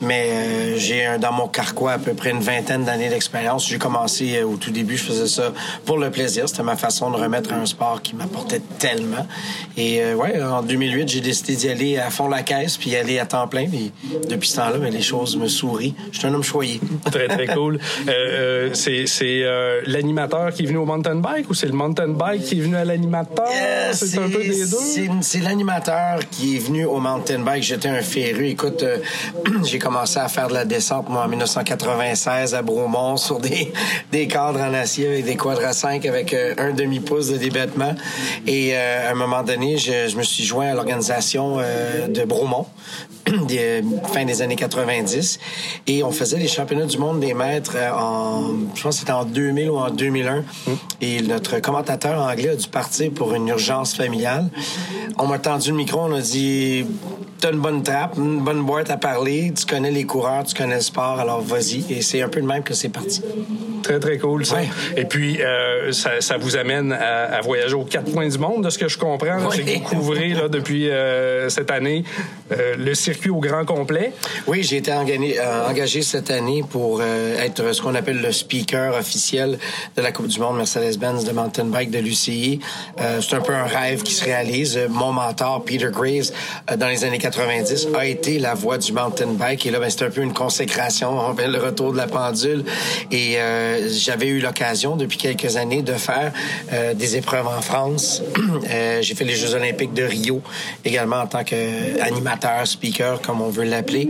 mais 0.00 0.28
euh, 0.30 0.76
j'ai 0.78 1.06
dans 1.20 1.32
mon 1.32 1.48
carquois 1.48 1.92
à 1.92 1.98
peu 1.98 2.14
près 2.14 2.30
une 2.30 2.40
vingtaine 2.40 2.84
d'années 2.84 3.08
d'expérience. 3.08 3.66
J'ai 3.68 3.78
commencé 3.78 4.36
euh, 4.38 4.44
au 4.46 4.56
tout 4.56 4.70
début, 4.70 4.96
je 4.96 5.04
faisais 5.04 5.26
ça 5.26 5.52
pour 5.84 5.98
le 5.98 6.10
plaisir. 6.10 6.48
C'était 6.48 6.62
ma 6.62 6.76
façon 6.76 7.10
de 7.10 7.16
remettre 7.16 7.52
un 7.52 7.66
sport 7.66 8.00
qui 8.02 8.14
m'apportait 8.16 8.62
tellement. 8.78 9.26
Et 9.76 10.02
euh, 10.02 10.14
ouais, 10.14 10.40
en 10.42 10.62
2008, 10.62 11.08
j'ai 11.08 11.20
décidé 11.20 11.56
d'y 11.56 11.68
aller 11.68 11.98
à 11.98 12.10
fond 12.10 12.28
la 12.28 12.42
caisse, 12.42 12.76
puis 12.76 12.90
y 12.90 12.96
aller 12.96 13.18
à 13.18 13.26
temps 13.26 13.46
plein. 13.48 13.66
Puis 13.68 13.92
depuis 14.28 14.48
ce 14.48 14.56
temps-là, 14.56 14.78
ben, 14.78 14.92
les 14.92 15.02
choses 15.02 15.36
me 15.36 15.48
sourient. 15.48 15.94
Je 16.12 16.18
suis 16.18 16.26
un 16.28 16.34
homme 16.34 16.42
choyé. 16.42 16.80
Très, 17.10 17.28
très 17.28 17.46
cool. 17.48 17.78
Euh, 18.08 18.70
c'est 18.74 19.06
c'est, 19.06 19.42
euh, 19.42 19.80
l'animateur 19.86 20.52
qui 20.52 20.62
est 20.62 20.66
venu 20.66 20.78
au 20.78 20.84
mountain 20.86 21.16
bike 21.16 21.50
ou 21.50 21.54
c'est 21.54 21.66
le 21.66 21.72
mountain 21.72 22.08
bike 22.08 22.42
qui 22.44 22.58
est 22.58 22.62
venu 22.62 22.76
à 22.76 22.84
l'animateur? 22.84 23.46
Euh, 23.50 23.90
c'est 23.92 24.18
un 24.18 24.28
peu 24.28 24.38
des 24.42 24.48
deux? 24.48 24.64
c'est- 24.66 25.08
C'est 25.22 25.40
l'animateur 25.40 26.20
qui 26.30 26.56
est 26.56 26.58
venu 26.60 26.84
au 26.84 26.98
mountain 26.98 27.40
bike. 27.40 27.62
J'étais 27.62 27.88
un 27.88 28.02
féru. 28.02 28.46
Écoute, 28.48 28.82
euh, 28.82 28.98
j'ai 29.64 29.78
commencé 29.78 29.89
à 29.96 30.28
faire 30.28 30.48
de 30.48 30.54
la 30.54 30.64
descente, 30.64 31.08
moi, 31.08 31.24
en 31.24 31.28
1996 31.28 32.54
à 32.54 32.62
Bromont 32.62 33.16
sur 33.16 33.38
des, 33.38 33.72
des 34.12 34.26
cadres 34.26 34.60
en 34.60 34.74
acier 34.74 35.08
avec 35.08 35.24
des 35.24 35.36
quadres 35.36 35.64
à 35.64 35.72
5 35.72 36.04
avec 36.06 36.34
un 36.58 36.72
demi-pouce 36.72 37.28
de 37.28 37.36
débattement. 37.36 37.94
Et 38.46 38.70
euh, 38.74 39.08
à 39.08 39.12
un 39.12 39.14
moment 39.14 39.42
donné, 39.42 39.78
je, 39.78 40.08
je 40.08 40.16
me 40.16 40.22
suis 40.22 40.44
joint 40.44 40.68
à 40.68 40.74
l'organisation 40.74 41.56
euh, 41.58 42.08
de 42.08 42.24
Bromont, 42.24 42.66
des, 43.48 43.82
fin 44.12 44.24
des 44.24 44.42
années 44.42 44.56
90. 44.56 45.38
Et 45.86 46.02
on 46.02 46.10
faisait 46.10 46.38
les 46.38 46.48
championnats 46.48 46.86
du 46.86 46.98
monde 46.98 47.20
des 47.20 47.34
maîtres 47.34 47.74
euh, 47.76 47.90
en, 47.92 48.50
je 48.74 48.82
pense 48.82 48.96
que 48.96 49.00
c'était 49.00 49.12
en 49.12 49.24
2000 49.24 49.70
ou 49.70 49.76
en 49.76 49.90
2001. 49.90 50.44
Et 51.00 51.22
notre 51.22 51.60
commentateur 51.60 52.20
anglais 52.20 52.50
a 52.50 52.56
dû 52.56 52.68
partir 52.68 53.10
pour 53.12 53.34
une 53.34 53.48
urgence 53.48 53.94
familiale. 53.94 54.48
On 55.18 55.26
m'a 55.26 55.38
tendu 55.38 55.70
le 55.70 55.76
micro, 55.76 56.00
on 56.00 56.14
a 56.14 56.20
dit 56.20 56.86
T'as 57.40 57.52
une 57.52 57.60
bonne 57.60 57.82
trappe, 57.82 58.18
une 58.18 58.40
bonne 58.40 58.62
boîte 58.62 58.90
à 58.90 58.98
parler, 58.98 59.50
tu 59.56 59.64
connais 59.64 59.90
les 59.90 60.04
coureurs, 60.04 60.44
tu 60.44 60.54
connais 60.54 60.74
le 60.74 60.82
sport, 60.82 61.18
alors 61.18 61.40
vas-y. 61.40 61.90
Et 61.90 62.02
c'est 62.02 62.20
un 62.20 62.28
peu 62.28 62.42
de 62.42 62.46
même 62.46 62.62
que 62.62 62.74
c'est 62.74 62.90
parti. 62.90 63.22
Très, 63.82 63.98
très 63.98 64.18
cool, 64.18 64.44
ça. 64.44 64.56
Ouais. 64.56 64.68
Et 64.96 65.06
puis, 65.06 65.40
euh, 65.40 65.90
ça, 65.92 66.20
ça 66.20 66.36
vous 66.36 66.56
amène 66.56 66.92
à, 66.92 67.36
à 67.36 67.40
voyager 67.40 67.74
aux 67.74 67.84
quatre 67.84 68.12
coins 68.12 68.28
du 68.28 68.36
monde, 68.38 68.64
de 68.64 68.68
ce 68.68 68.78
que 68.78 68.88
je 68.88 68.98
comprends. 68.98 69.50
C'est 69.50 69.62
que 69.62 69.70
vous 69.70 69.80
couvrez 69.80 70.34
là, 70.34 70.48
depuis 70.48 70.90
euh, 70.90 71.48
cette 71.48 71.70
année 71.70 72.04
euh, 72.52 72.76
le 72.76 72.94
circuit 72.94 73.09
au 73.30 73.40
grand 73.40 73.64
complet. 73.64 74.12
Oui, 74.46 74.62
j'ai 74.62 74.76
été 74.76 74.92
engagé, 74.92 75.38
euh, 75.38 75.68
engagé 75.68 76.02
cette 76.02 76.30
année 76.30 76.62
pour 76.68 77.00
euh, 77.00 77.38
être 77.38 77.72
ce 77.72 77.82
qu'on 77.82 77.94
appelle 77.94 78.20
le 78.20 78.32
speaker 78.32 78.94
officiel 78.94 79.58
de 79.96 80.02
la 80.02 80.12
Coupe 80.12 80.28
du 80.28 80.38
Monde 80.40 80.56
Mercedes-Benz 80.56 81.24
de 81.24 81.32
mountain 81.32 81.64
bike 81.64 81.90
de 81.90 81.98
l'UCI. 81.98 82.60
Euh, 83.00 83.20
c'est 83.20 83.36
un 83.36 83.40
peu 83.40 83.54
un 83.54 83.64
rêve 83.64 84.02
qui 84.02 84.12
se 84.12 84.24
réalise. 84.24 84.78
Mon 84.88 85.12
mentor, 85.12 85.64
Peter 85.64 85.88
Graves, 85.90 86.30
euh, 86.70 86.76
dans 86.76 86.88
les 86.88 87.04
années 87.04 87.18
90, 87.18 87.88
a 87.94 88.06
été 88.06 88.38
la 88.38 88.54
voix 88.54 88.78
du 88.78 88.92
mountain 88.92 89.32
bike. 89.32 89.66
Et 89.66 89.70
là, 89.70 89.78
ben, 89.78 89.90
c'est 89.90 90.04
un 90.04 90.10
peu 90.10 90.22
une 90.22 90.32
consécration, 90.32 91.18
on 91.18 91.32
appelle 91.32 91.52
le 91.52 91.58
retour 91.58 91.92
de 91.92 91.96
la 91.96 92.06
pendule. 92.06 92.64
Et 93.10 93.38
euh, 93.38 93.88
j'avais 93.90 94.26
eu 94.28 94.40
l'occasion 94.40 94.96
depuis 94.96 95.18
quelques 95.18 95.56
années 95.56 95.82
de 95.82 95.94
faire 95.94 96.32
euh, 96.72 96.94
des 96.94 97.16
épreuves 97.16 97.46
en 97.46 97.60
France. 97.60 98.22
J'ai 99.00 99.14
fait 99.14 99.24
les 99.24 99.34
Jeux 99.34 99.54
olympiques 99.54 99.94
de 99.94 100.04
Rio 100.04 100.42
également 100.84 101.20
en 101.20 101.26
tant 101.26 101.44
qu'animateur, 101.44 102.66
speaker, 102.66 102.99
comme 103.22 103.40
on 103.40 103.50
veut 103.50 103.64
l'appeler. 103.64 104.08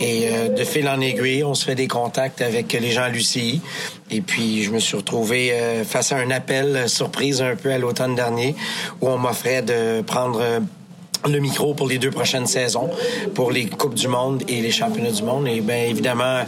Et 0.00 0.28
euh, 0.28 0.48
de 0.48 0.64
fil 0.64 0.88
en 0.88 1.00
aiguille, 1.00 1.44
on 1.44 1.54
se 1.54 1.64
fait 1.64 1.74
des 1.74 1.88
contacts 1.88 2.42
avec 2.42 2.72
les 2.72 2.90
gens 2.90 3.02
à 3.02 3.08
l'UCI. 3.08 3.60
Et 4.10 4.20
puis, 4.20 4.62
je 4.62 4.70
me 4.70 4.78
suis 4.78 4.96
retrouvé 4.96 5.52
euh, 5.52 5.84
face 5.84 6.12
à 6.12 6.16
un 6.16 6.30
appel 6.30 6.76
euh, 6.76 6.88
surprise 6.88 7.42
un 7.42 7.56
peu 7.56 7.72
à 7.72 7.78
l'automne 7.78 8.14
dernier 8.14 8.54
où 9.00 9.08
on 9.08 9.18
m'offrait 9.18 9.62
de 9.62 10.02
prendre... 10.02 10.42
le 11.28 11.38
micro 11.38 11.74
pour 11.74 11.88
les 11.88 11.98
deux 11.98 12.10
prochaines 12.10 12.46
saisons, 12.46 12.90
pour 13.34 13.50
les 13.50 13.66
Coupes 13.66 13.94
du 13.94 14.08
Monde 14.08 14.42
et 14.48 14.60
les 14.60 14.70
Championnats 14.70 15.10
du 15.10 15.22
Monde. 15.22 15.48
Et 15.48 15.60
bien 15.60 15.84
évidemment, 15.84 16.40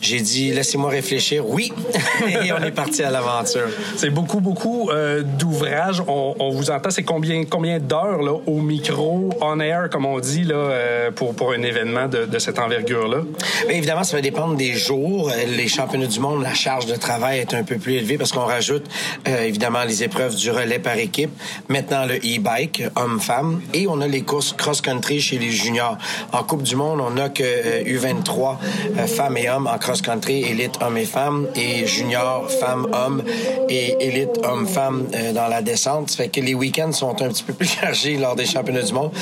j'ai 0.00 0.20
dit 0.20 0.52
laissez-moi 0.52 0.90
réfléchir. 0.90 1.48
Oui, 1.48 1.72
et 2.28 2.52
on 2.52 2.62
est 2.62 2.70
parti 2.70 3.02
à 3.02 3.10
l'aventure. 3.10 3.68
C'est 3.96 4.10
beaucoup, 4.10 4.40
beaucoup 4.40 4.90
euh, 4.90 5.22
d'ouvrages. 5.22 6.02
On, 6.06 6.34
on, 6.38 6.50
vous 6.50 6.70
entend. 6.70 6.90
C'est 6.90 7.02
combien, 7.02 7.44
combien 7.44 7.78
d'heures 7.78 8.22
là 8.22 8.32
au 8.46 8.60
micro, 8.60 9.30
on 9.40 9.60
air, 9.60 9.88
comme 9.90 10.06
on 10.06 10.18
dit 10.18 10.44
là, 10.44 10.54
euh, 10.54 11.10
pour 11.10 11.34
pour 11.34 11.52
un 11.52 11.62
événement 11.62 12.08
de, 12.08 12.24
de 12.24 12.38
cette 12.38 12.58
envergure-là? 12.58 13.18
Bien 13.66 13.76
évidemment, 13.76 14.04
ça 14.04 14.16
va 14.16 14.22
dépendre 14.22 14.56
des 14.56 14.74
jours. 14.74 15.30
Les 15.46 15.68
Championnats 15.68 16.06
du 16.06 16.20
Monde, 16.20 16.42
la 16.42 16.54
charge 16.54 16.86
de 16.86 16.96
travail 16.96 17.40
est 17.40 17.54
un 17.54 17.62
peu 17.62 17.76
plus 17.76 17.94
élevée 17.94 18.18
parce 18.18 18.32
qu'on 18.32 18.44
rajoute 18.46 18.84
euh, 19.28 19.44
évidemment 19.44 19.84
les 19.84 20.02
épreuves 20.02 20.34
du 20.34 20.50
relais 20.50 20.78
par 20.78 20.96
équipe. 20.96 21.30
Maintenant 21.68 22.04
le 22.06 22.16
e-bike, 22.16 22.84
homme-femme, 22.96 23.60
et 23.74 23.86
on 23.88 24.00
a 24.00 24.05
les 24.06 24.22
courses 24.22 24.52
cross-country 24.52 25.20
chez 25.20 25.38
les 25.38 25.50
juniors. 25.50 25.96
En 26.32 26.42
Coupe 26.42 26.62
du 26.62 26.76
Monde, 26.76 27.00
on 27.00 27.10
n'a 27.10 27.28
que 27.28 27.42
U23 27.84 28.56
euh, 28.98 29.06
femmes 29.06 29.36
et 29.36 29.48
hommes 29.48 29.66
en 29.66 29.78
cross-country, 29.78 30.42
élite 30.42 30.78
hommes 30.80 30.96
et 30.96 31.04
femmes, 31.04 31.48
et 31.54 31.86
junior 31.86 32.50
femmes, 32.50 32.86
hommes 32.92 33.22
et 33.68 33.96
élite 34.00 34.40
hommes, 34.44 34.66
femmes 34.66 35.06
euh, 35.14 35.32
dans 35.32 35.48
la 35.48 35.62
descente. 35.62 36.10
Ça 36.10 36.18
fait 36.18 36.28
que 36.28 36.40
les 36.40 36.54
week-ends 36.54 36.92
sont 36.92 37.22
un 37.22 37.28
petit 37.28 37.42
peu 37.42 37.52
plus 37.52 37.68
chargés 37.80 38.16
lors 38.16 38.36
des 38.36 38.46
championnats 38.46 38.82
du 38.82 38.92
monde. 38.92 39.12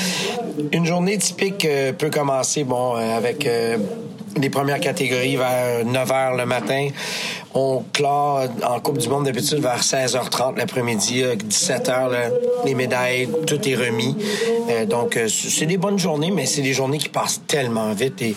Une 0.72 0.86
journée 0.86 1.18
typique 1.18 1.64
euh, 1.64 1.92
peut 1.92 2.10
commencer, 2.10 2.64
bon, 2.64 2.94
avec 2.94 3.48
les 4.36 4.50
premières 4.50 4.80
catégories 4.80 5.36
vers 5.36 5.84
9 5.84 6.08
h 6.08 6.36
le 6.36 6.46
matin. 6.46 6.88
On 7.56 7.84
clore 7.92 8.48
en 8.64 8.80
Coupe 8.80 8.98
du 8.98 9.08
Monde 9.08 9.26
d'habitude 9.26 9.58
vers 9.58 9.80
16h30 9.80 10.56
l'après-midi, 10.56 11.22
17h, 11.22 12.10
les 12.64 12.74
médailles, 12.74 13.28
tout 13.46 13.68
est 13.68 13.76
remis. 13.76 14.16
Euh, 14.70 14.86
donc, 14.86 15.18
c'est 15.28 15.66
des 15.66 15.76
bonnes 15.76 15.98
journées, 15.98 16.32
mais 16.32 16.46
c'est 16.46 16.62
des 16.62 16.72
journées 16.72 16.98
qui 16.98 17.08
passent 17.08 17.42
tellement 17.46 17.92
vite 17.92 18.20
et 18.22 18.34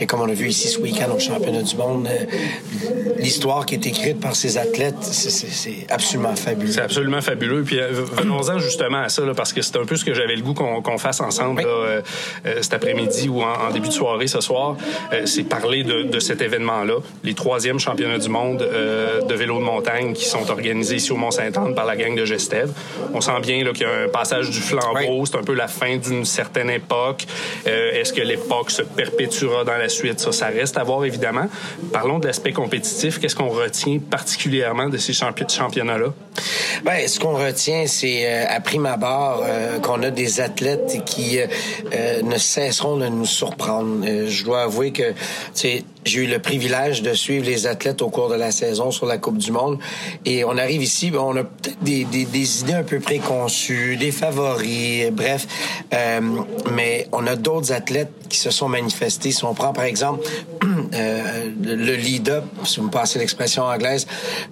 et 0.00 0.06
comme 0.06 0.22
on 0.22 0.28
a 0.30 0.32
vu 0.32 0.48
ici 0.48 0.68
ce 0.68 0.80
week-end 0.80 1.10
au 1.14 1.18
championnat 1.18 1.60
du 1.60 1.76
monde, 1.76 2.08
euh, 2.08 2.24
l'histoire 3.18 3.66
qui 3.66 3.74
est 3.74 3.86
écrite 3.86 4.18
par 4.18 4.34
ces 4.34 4.56
athlètes, 4.56 5.02
c'est 5.02 5.86
absolument 5.90 6.34
fabuleux. 6.34 6.72
C'est 6.72 6.80
absolument 6.80 7.20
fabuleux. 7.20 7.62
Puis 7.64 7.78
euh, 7.78 7.90
venons-en 7.92 8.58
justement 8.58 9.02
à 9.02 9.10
ça, 9.10 9.26
là, 9.26 9.34
parce 9.34 9.52
que 9.52 9.60
c'est 9.60 9.76
un 9.76 9.84
peu 9.84 9.96
ce 9.96 10.06
que 10.06 10.14
j'avais 10.14 10.36
le 10.36 10.40
goût 10.40 10.54
qu'on 10.54 10.98
fasse 10.98 11.20
ensemble 11.20 11.60
là, 11.60 11.68
euh, 11.68 12.02
cet 12.62 12.72
après-midi 12.72 13.28
ou 13.28 13.42
en, 13.42 13.70
début 13.72 13.88
de 13.88 13.92
soirée 13.92 14.26
ce 14.26 14.40
soir. 14.40 14.76
c'est 15.26 15.44
parler 15.44 15.84
de, 15.84 16.04
de 16.04 16.18
cet 16.18 16.40
événement-là, 16.40 16.94
les 17.22 17.34
troisièmes 17.34 17.78
championnats 17.78 18.18
du 18.18 18.30
monde 18.30 18.59
de 18.60 19.34
vélo 19.34 19.58
de 19.58 19.64
montagne 19.64 20.12
qui 20.12 20.24
sont 20.24 20.50
organisés 20.50 20.96
ici 20.96 21.12
au 21.12 21.16
Mont-Saint-Anne 21.16 21.74
par 21.74 21.86
la 21.86 21.96
gang 21.96 22.14
de 22.14 22.24
Gestev. 22.24 22.70
On 23.14 23.20
sent 23.20 23.40
bien 23.42 23.64
qu'il 23.72 23.82
y 23.82 23.84
a 23.84 24.04
un 24.04 24.08
passage 24.08 24.50
du 24.50 24.60
flambeau. 24.60 25.26
C'est 25.26 25.36
un 25.36 25.42
peu 25.42 25.54
la 25.54 25.68
fin 25.68 25.96
d'une 25.96 26.24
certaine 26.24 26.70
époque. 26.70 27.26
Est-ce 27.64 28.12
que 28.12 28.22
l'époque 28.22 28.70
se 28.70 28.82
perpétuera 28.82 29.64
dans 29.64 29.76
la 29.76 29.88
suite? 29.88 30.20
Ça, 30.20 30.32
ça 30.32 30.46
reste 30.46 30.76
à 30.78 30.84
voir, 30.84 31.04
évidemment. 31.04 31.48
Parlons 31.92 32.18
de 32.18 32.26
l'aspect 32.26 32.52
compétitif. 32.52 33.18
Qu'est-ce 33.18 33.36
qu'on 33.36 33.48
retient 33.48 33.98
particulièrement 33.98 34.88
de 34.88 34.98
ces 34.98 35.12
championnats-là? 35.12 36.12
Ben, 36.84 37.06
ce 37.06 37.20
qu'on 37.20 37.36
retient, 37.36 37.84
c'est 37.86 38.26
euh, 38.26 38.44
à 38.48 38.60
prime 38.60 38.86
abord 38.86 39.42
euh, 39.44 39.78
qu'on 39.80 40.02
a 40.02 40.10
des 40.10 40.40
athlètes 40.40 41.04
qui 41.04 41.38
euh, 41.38 42.22
ne 42.22 42.38
cesseront 42.38 42.96
de 42.96 43.06
nous 43.08 43.26
surprendre. 43.26 44.06
je 44.26 44.44
dois 44.44 44.62
avouer 44.62 44.92
que 44.92 45.12
j'ai 46.04 46.20
eu 46.20 46.26
le 46.26 46.38
privilège 46.38 47.02
de 47.02 47.14
suivre 47.14 47.46
les 47.46 47.66
athlètes 47.66 48.02
au 48.02 48.08
cours 48.08 48.28
de 48.28 48.34
la 48.34 48.50
saison 48.50 48.90
sur 48.90 49.06
la 49.06 49.18
Coupe 49.18 49.38
du 49.38 49.52
Monde. 49.52 49.78
Et 50.24 50.44
on 50.44 50.56
arrive 50.56 50.82
ici, 50.82 51.10
ben, 51.10 51.20
on 51.20 51.36
a 51.36 51.44
peut-être 51.44 51.82
des, 51.82 52.04
des, 52.04 52.24
des, 52.24 52.60
idées 52.60 52.74
un 52.74 52.82
peu 52.82 53.00
préconçues, 53.00 53.96
des 53.96 54.12
favoris, 54.12 55.10
bref. 55.12 55.46
mais 56.72 57.08
on 57.12 57.26
a 57.26 57.36
d'autres 57.36 57.72
athlètes 57.72 58.12
qui 58.28 58.38
se 58.38 58.50
sont 58.50 58.68
manifestés. 58.68 59.32
Si 59.32 59.44
on 59.44 59.54
prend 59.54 59.72
par 59.72 59.84
exemple 59.84 60.26
euh, 60.94 61.50
le 61.62 61.94
lead-up, 61.96 62.44
si 62.64 62.80
vous 62.80 62.86
me 62.86 62.90
passez 62.90 63.18
l'expression 63.18 63.64
anglaise, 63.64 64.06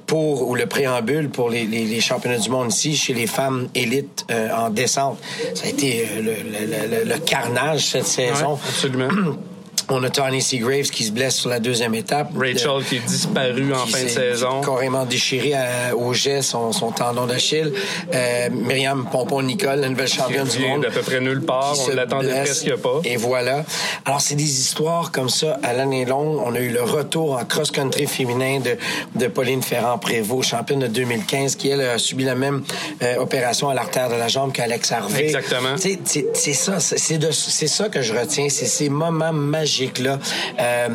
pour 0.07 0.49
ou 0.49 0.55
le 0.55 0.67
préambule 0.67 1.31
pour 1.31 1.49
les, 1.49 1.65
les, 1.65 1.85
les, 1.85 2.01
championnats 2.01 2.39
du 2.39 2.51
monde 2.51 2.73
ici 2.73 2.97
chez 2.97 3.15
les 3.15 3.27
femmes 3.27 3.69
élites 3.75 4.27
euh, 4.31 4.51
en 4.55 4.71
descente, 4.71 5.19
ça 5.55 5.67
a 5.67 5.69
été 5.69 6.03
euh, 6.03 6.23
le, 6.23 7.05
le, 7.05 7.05
le, 7.05 7.19
carnage 7.19 7.87
cette 7.87 8.07
saison. 8.07 8.55
Ouais, 8.55 8.61
absolument. 8.69 9.09
On 9.91 10.05
a 10.05 10.11
Tony 10.11 10.43
Seagraves 10.43 10.91
qui 10.91 11.05
se 11.05 11.13
blesse 11.13 11.37
sur 11.37 11.49
la 11.49 11.61
deuxième 11.61 11.95
étape. 11.95 12.31
Rachel 12.37 12.85
qui 12.87 12.97
est 12.97 13.07
disparue 13.07 13.73
en 13.73 13.87
fin 13.87 14.05
de 14.05 14.09
saison. 14.09 14.61
Carrément 14.61 15.07
déchiré 15.07 15.55
à, 15.55 15.97
au 15.97 16.13
jet 16.13 16.43
son, 16.43 16.73
son 16.73 16.91
tendon 16.91 17.27
d'Achille. 17.27 17.73
Euh, 18.13 18.51
Myriam 18.51 19.09
Pompon-Nicole, 19.11 19.81
la 19.81 19.89
nouvelle 19.89 20.09
championne 20.09 20.47
du 20.47 20.59
monde. 20.59 20.83
d'à 20.83 20.91
peu 20.91 21.01
près 21.01 21.21
nulle 21.21 21.41
part. 21.41 21.75
On 21.87 21.95
l'attendait 21.95 22.43
presque 22.43 22.75
pas. 22.77 23.01
Et 23.05 23.17
voilà. 23.17 23.65
Alors, 24.05 24.21
c'est 24.21 24.35
des 24.35 24.61
histoires 24.61 25.11
comme 25.11 25.31
ça 25.31 25.59
à 25.63 25.73
l'année 25.73 26.05
longue. 26.05 26.39
On 26.45 26.55
a 26.55 26.61
eu 26.61 26.69
le 26.69 26.83
retour 26.83 27.39
en 27.39 27.45
cross-country 27.47 28.07
féminin 28.07 28.61
de, 28.61 28.77
de 29.19 29.27
Pauline 29.29 29.63
Ferrand-Prévot, 29.63 30.43
championne 30.43 30.81
de 30.81 30.87
2015, 30.89 31.57
qui, 31.57 31.71
elle, 31.71 31.81
a 31.81 31.99
subi 31.99 32.25
la 32.25 32.35
même 32.35 32.63
euh, 33.03 33.17
opération 33.17 33.71
à 33.71 33.75
l'artère 33.75 34.11
de 34.11 34.17
la 34.17 34.29
jambe 34.29 34.53
qu'Alex 34.53 34.93
Harvey. 34.93 35.25
Exactement. 35.25 35.77
C'est 35.79 36.53
ça. 36.53 36.79
C'est 36.79 37.67
ça 37.69 37.89
que 37.89 38.03
je 38.03 38.13
retiens. 38.13 38.49
C'est 38.51 38.67
ces 38.67 38.91
moments 38.91 39.33
magiques 39.33 39.78
là. 39.99 40.19
Euh, 40.61 40.89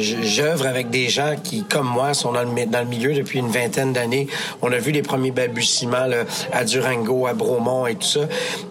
J'œuvre 0.00 0.66
avec 0.66 0.90
des 0.90 1.08
gens 1.08 1.34
qui, 1.42 1.62
comme 1.64 1.86
moi, 1.86 2.14
sont 2.14 2.32
dans 2.32 2.42
le, 2.42 2.84
milieu 2.84 3.14
depuis 3.14 3.38
une 3.38 3.48
vingtaine 3.48 3.92
d'années. 3.92 4.26
On 4.62 4.72
a 4.72 4.78
vu 4.78 4.90
les 4.90 5.02
premiers 5.02 5.30
balbutiements 5.30 6.08
à 6.52 6.64
Durango, 6.64 7.26
à 7.26 7.34
Bromont 7.34 7.86
et 7.86 7.94
tout 7.94 8.06
ça. 8.06 8.20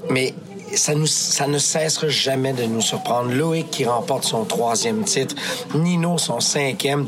Mais 0.09 0.33
ça, 0.73 0.93
ça 1.05 1.47
ne 1.47 1.57
cessera 1.57 2.09
jamais 2.09 2.53
de 2.53 2.63
nous 2.63 2.81
surprendre. 2.81 3.31
Loïc 3.31 3.69
qui 3.69 3.85
remporte 3.85 4.25
son 4.25 4.43
troisième 4.43 5.03
titre, 5.03 5.35
Nino 5.73 6.17
son 6.17 6.39
cinquième. 6.39 7.07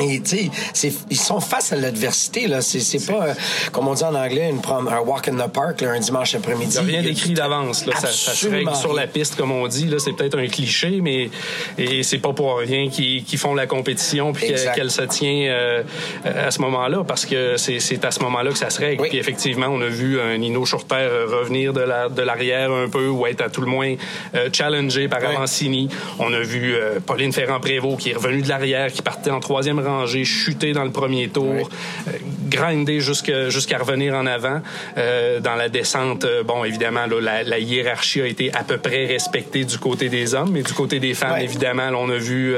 Et 0.00 0.20
tu 0.20 0.50
sais, 0.72 0.92
ils 1.10 1.18
sont 1.18 1.40
face 1.40 1.72
à 1.72 1.76
l'adversité 1.76 2.46
là. 2.46 2.60
C'est 2.60 3.06
pas 3.06 3.28
euh, 3.28 3.34
comme 3.72 3.88
on 3.88 3.94
dit 3.94 4.04
en 4.04 4.14
anglais 4.14 4.48
une 4.48 4.60
prom, 4.60 4.88
un 4.88 5.00
walk 5.00 5.28
in 5.28 5.36
the 5.36 5.50
park 5.50 5.80
là, 5.80 5.92
un 5.92 6.00
dimanche 6.00 6.34
après-midi. 6.34 6.76
Il 6.80 6.86
n'y 6.86 6.96
a 6.96 7.00
rien 7.00 7.08
d'écrit 7.08 7.32
d'avance. 7.32 7.84
Ça, 7.84 8.08
ça 8.08 8.32
se 8.32 8.48
règle 8.48 8.74
sur 8.76 8.92
la 8.92 9.06
piste 9.06 9.36
comme 9.36 9.52
on 9.52 9.66
dit. 9.66 9.86
Là, 9.86 9.98
c'est 9.98 10.12
peut-être 10.12 10.38
un 10.38 10.46
cliché, 10.46 11.00
mais 11.02 11.30
et 11.76 12.02
c'est 12.02 12.18
pas 12.18 12.32
pour 12.32 12.58
rien 12.58 12.88
qu'ils 12.88 13.38
font 13.38 13.54
la 13.54 13.66
compétition 13.66 14.32
puis 14.32 14.52
qu'elle 14.74 14.90
se 14.90 15.02
tient 15.02 15.48
euh, 15.48 15.82
à 16.24 16.50
ce 16.50 16.60
moment-là 16.60 17.04
parce 17.04 17.26
que 17.26 17.56
c'est 17.56 18.04
à 18.04 18.10
ce 18.10 18.20
moment-là 18.20 18.50
que 18.50 18.58
ça 18.58 18.70
se 18.70 18.80
règle. 18.80 19.02
Oui. 19.02 19.08
Puis 19.08 19.18
effectivement, 19.18 19.66
on 19.68 19.80
a 19.80 19.88
vu 19.88 20.20
un 20.20 20.38
Nino 20.38 20.64
Schurter 20.64 21.08
revenir 21.28 21.72
de 21.72 21.80
la 21.80 22.08
de 22.08 22.22
l'arrière 22.22 22.70
un 22.72 22.88
peu 22.88 23.08
ou 23.08 23.26
être 23.26 23.40
à 23.40 23.48
tout 23.48 23.60
le 23.60 23.66
moins 23.66 23.94
euh, 24.34 24.48
challengé 24.52 25.08
par 25.08 25.20
Oui. 25.20 25.26
Avancini. 25.26 25.88
On 26.18 26.32
a 26.32 26.40
vu 26.40 26.74
euh, 26.74 27.00
Pauline 27.04 27.32
Ferrand-Prévot 27.32 27.96
qui 27.96 28.10
est 28.10 28.14
revenue 28.14 28.42
de 28.42 28.48
l'arrière, 28.48 28.92
qui 28.92 29.02
partait 29.02 29.30
en 29.30 29.40
troisième 29.40 29.78
rangée, 29.88 30.24
chuter 30.24 30.72
dans 30.72 30.84
le 30.84 30.90
premier 30.90 31.28
tour, 31.28 31.54
Oui. 31.54 31.62
euh, 32.08 32.12
grinder 32.48 33.00
jusqu'à 33.00 33.78
revenir 33.78 34.14
en 34.14 34.26
avant. 34.26 34.60
Euh, 34.96 35.40
dans 35.40 35.54
la 35.54 35.68
descente, 35.68 36.24
euh, 36.24 36.42
bon, 36.42 36.64
évidemment, 36.64 37.06
là, 37.06 37.20
la, 37.20 37.42
la 37.42 37.58
hiérarchie 37.58 38.20
a 38.22 38.26
été 38.26 38.52
à 38.54 38.64
peu 38.64 38.78
près 38.78 39.06
respectée 39.06 39.64
du 39.64 39.78
côté 39.78 40.08
des 40.08 40.34
hommes, 40.34 40.50
mais 40.52 40.62
du 40.62 40.72
côté 40.72 41.00
des 41.00 41.14
femmes, 41.14 41.40
évidemment, 41.40 41.90
là, 41.90 41.96
on 41.98 42.10
a 42.10 42.16
vu 42.16 42.54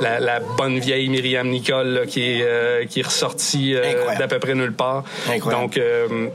la, 0.00 0.20
la 0.20 0.40
bonne 0.40 0.78
vieille 0.78 1.08
Myriam 1.08 1.48
Nicole 1.48 1.88
là, 1.88 2.06
qui, 2.06 2.22
est, 2.22 2.86
qui 2.88 3.00
est 3.00 3.06
ressortie 3.06 3.74
d'à 4.18 4.28
peu 4.28 4.38
près 4.38 4.54
nulle 4.54 4.72
part. 4.72 5.04
Incroyable. 5.30 5.64
Donc, 5.64 5.80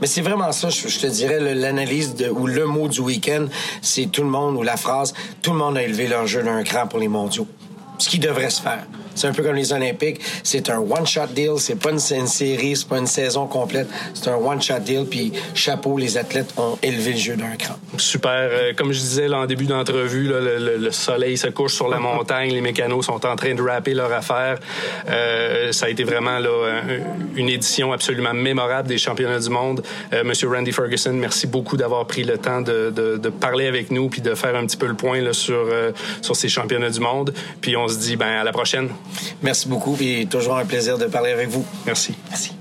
Mais 0.01 0.07
c'est 0.07 0.21
vraiment 0.21 0.51
ça, 0.51 0.69
je, 0.69 0.87
je 0.87 0.99
te 0.99 1.07
dirais, 1.07 1.39
l'analyse 1.55 2.15
ou 2.31 2.47
le 2.47 2.65
mot 2.65 2.87
du 2.87 2.99
week-end, 3.01 3.45
c'est 3.81 4.11
tout 4.11 4.23
le 4.23 4.29
monde, 4.29 4.55
ou 4.57 4.63
la 4.63 4.77
phrase, 4.77 5.13
tout 5.41 5.51
le 5.51 5.57
monde 5.57 5.77
a 5.77 5.83
élevé 5.83 6.07
leur 6.07 6.27
jeu 6.27 6.43
d'un 6.43 6.63
cran 6.63 6.87
pour 6.87 6.99
les 6.99 7.07
mondiaux. 7.07 7.47
Ce 7.97 8.09
qui 8.09 8.19
devrait 8.19 8.49
se 8.49 8.61
faire. 8.61 8.83
C'est 9.15 9.27
un 9.27 9.33
peu 9.33 9.43
comme 9.43 9.55
les 9.55 9.73
Olympiques. 9.73 10.19
C'est 10.43 10.69
un 10.69 10.79
one-shot 10.79 11.27
deal. 11.35 11.53
C'est 11.57 11.75
pas 11.79 11.91
une, 11.91 11.99
une 12.17 12.27
série, 12.27 12.75
c'est 12.75 12.87
pas 12.87 12.97
une 12.97 13.07
saison 13.07 13.47
complète. 13.47 13.87
C'est 14.13 14.29
un 14.29 14.35
one-shot 14.35 14.79
deal. 14.79 15.05
Puis 15.09 15.33
chapeau, 15.53 15.97
les 15.97 16.17
athlètes 16.17 16.53
ont 16.57 16.77
élevé 16.81 17.11
le 17.13 17.17
jeu 17.17 17.35
d'un 17.35 17.55
cran. 17.57 17.75
super. 17.97 18.31
Euh, 18.51 18.73
comme 18.75 18.91
je 18.91 18.99
disais 18.99 19.27
là, 19.27 19.39
en 19.39 19.45
début 19.45 19.65
d'entrevue, 19.65 20.27
là, 20.27 20.39
le, 20.39 20.57
le- 20.57 20.77
le 20.77 20.91
soleil 20.91 21.37
se 21.37 21.47
couche 21.47 21.73
sur 21.73 21.87
la 21.87 21.99
montagne, 21.99 22.51
les 22.51 22.61
mécanos 22.61 23.05
sont 23.05 23.25
en 23.25 23.35
train 23.35 23.53
de 23.53 23.61
rapper 23.61 23.93
leur 23.93 24.11
affaire. 24.13 24.57
Euh, 25.09 25.71
ça 25.71 25.85
a 25.85 25.89
été 25.89 26.03
vraiment 26.03 26.39
là, 26.39 26.49
un- 26.83 27.37
une 27.37 27.49
édition 27.49 27.91
absolument 27.93 28.33
mémorable 28.33 28.87
des 28.87 28.97
championnats 28.97 29.39
du 29.39 29.49
monde. 29.49 29.83
Euh, 30.13 30.23
Monsieur 30.23 30.49
Randy 30.49 30.71
Ferguson, 30.71 31.13
merci 31.13 31.47
beaucoup 31.47 31.77
d'avoir 31.77 32.05
pris 32.07 32.23
le 32.23 32.37
temps 32.37 32.61
de, 32.61 32.89
de- 32.95 33.17
de 33.17 33.29
parler 33.29 33.67
avec 33.67 33.91
nous 33.91 34.09
puis 34.09 34.21
de 34.21 34.33
faire 34.35 34.55
un 34.55 34.65
petit 34.65 34.77
peu 34.77 34.87
le 34.87 34.93
point 34.95 35.21
là, 35.21 35.33
sur, 35.33 35.55
euh, 35.55 35.91
sur 36.21 36.35
ces 36.35 36.49
championnats 36.49 36.89
du 36.89 36.99
monde. 36.99 37.33
Puis 37.61 37.75
on 37.75 37.87
se 37.87 37.97
dit 37.97 38.15
ben, 38.15 38.27
à 38.27 38.43
la 38.43 38.51
prochaine. 38.51 38.89
Merci 39.41 39.67
beaucoup. 39.67 39.93
Puis 39.93 40.27
toujours 40.27 40.57
un 40.57 40.65
plaisir 40.65 40.97
de 40.97 41.05
parler 41.05 41.31
avec 41.31 41.49
vous. 41.49 41.65
Merci. 41.85 42.15
Merci. 42.29 42.60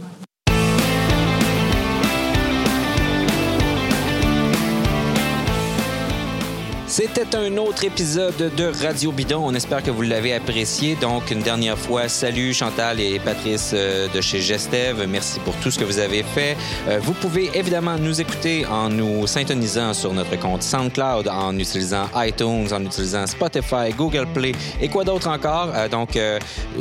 C'était 6.90 7.36
un 7.36 7.56
autre 7.56 7.84
épisode 7.84 8.52
de 8.56 8.72
Radio 8.84 9.12
Bidon. 9.12 9.42
On 9.44 9.54
espère 9.54 9.80
que 9.80 9.92
vous 9.92 10.02
l'avez 10.02 10.34
apprécié. 10.34 10.96
Donc, 10.96 11.30
une 11.30 11.38
dernière 11.38 11.78
fois, 11.78 12.08
salut 12.08 12.52
Chantal 12.52 12.98
et 12.98 13.20
Patrice 13.20 13.70
euh, 13.74 14.08
de 14.08 14.20
chez 14.20 14.40
Gestev. 14.40 15.06
Merci 15.06 15.38
pour 15.38 15.54
tout 15.58 15.70
ce 15.70 15.78
que 15.78 15.84
vous 15.84 16.00
avez 16.00 16.24
fait. 16.24 16.56
Euh, 16.88 16.98
vous 17.00 17.12
pouvez 17.12 17.48
évidemment 17.54 17.96
nous 17.96 18.20
écouter 18.20 18.66
en 18.66 18.88
nous 18.88 19.24
syntonisant 19.28 19.94
sur 19.94 20.12
notre 20.12 20.36
compte 20.40 20.64
SoundCloud, 20.64 21.28
en 21.28 21.56
utilisant 21.56 22.08
iTunes, 22.16 22.66
en 22.72 22.84
utilisant 22.84 23.24
Spotify, 23.28 23.92
Google 23.96 24.26
Play 24.34 24.52
et 24.80 24.88
quoi 24.88 25.04
d'autre 25.04 25.28
encore. 25.28 25.68
Euh, 25.72 25.88
donc, 25.88 26.18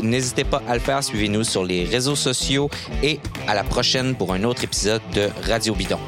n'hésitez 0.01 0.43
pas 0.43 0.63
à 0.67 0.73
le 0.73 0.79
faire. 0.79 1.03
Suivez-nous 1.03 1.43
sur 1.43 1.63
les 1.63 1.85
réseaux 1.85 2.15
sociaux 2.15 2.67
et 3.03 3.19
à 3.47 3.53
la 3.53 3.63
prochaine 3.63 4.15
pour 4.15 4.33
un 4.33 4.43
autre 4.43 4.63
épisode 4.63 5.03
de 5.13 5.29
Radio 5.47 5.75
Bidon. 5.75 5.99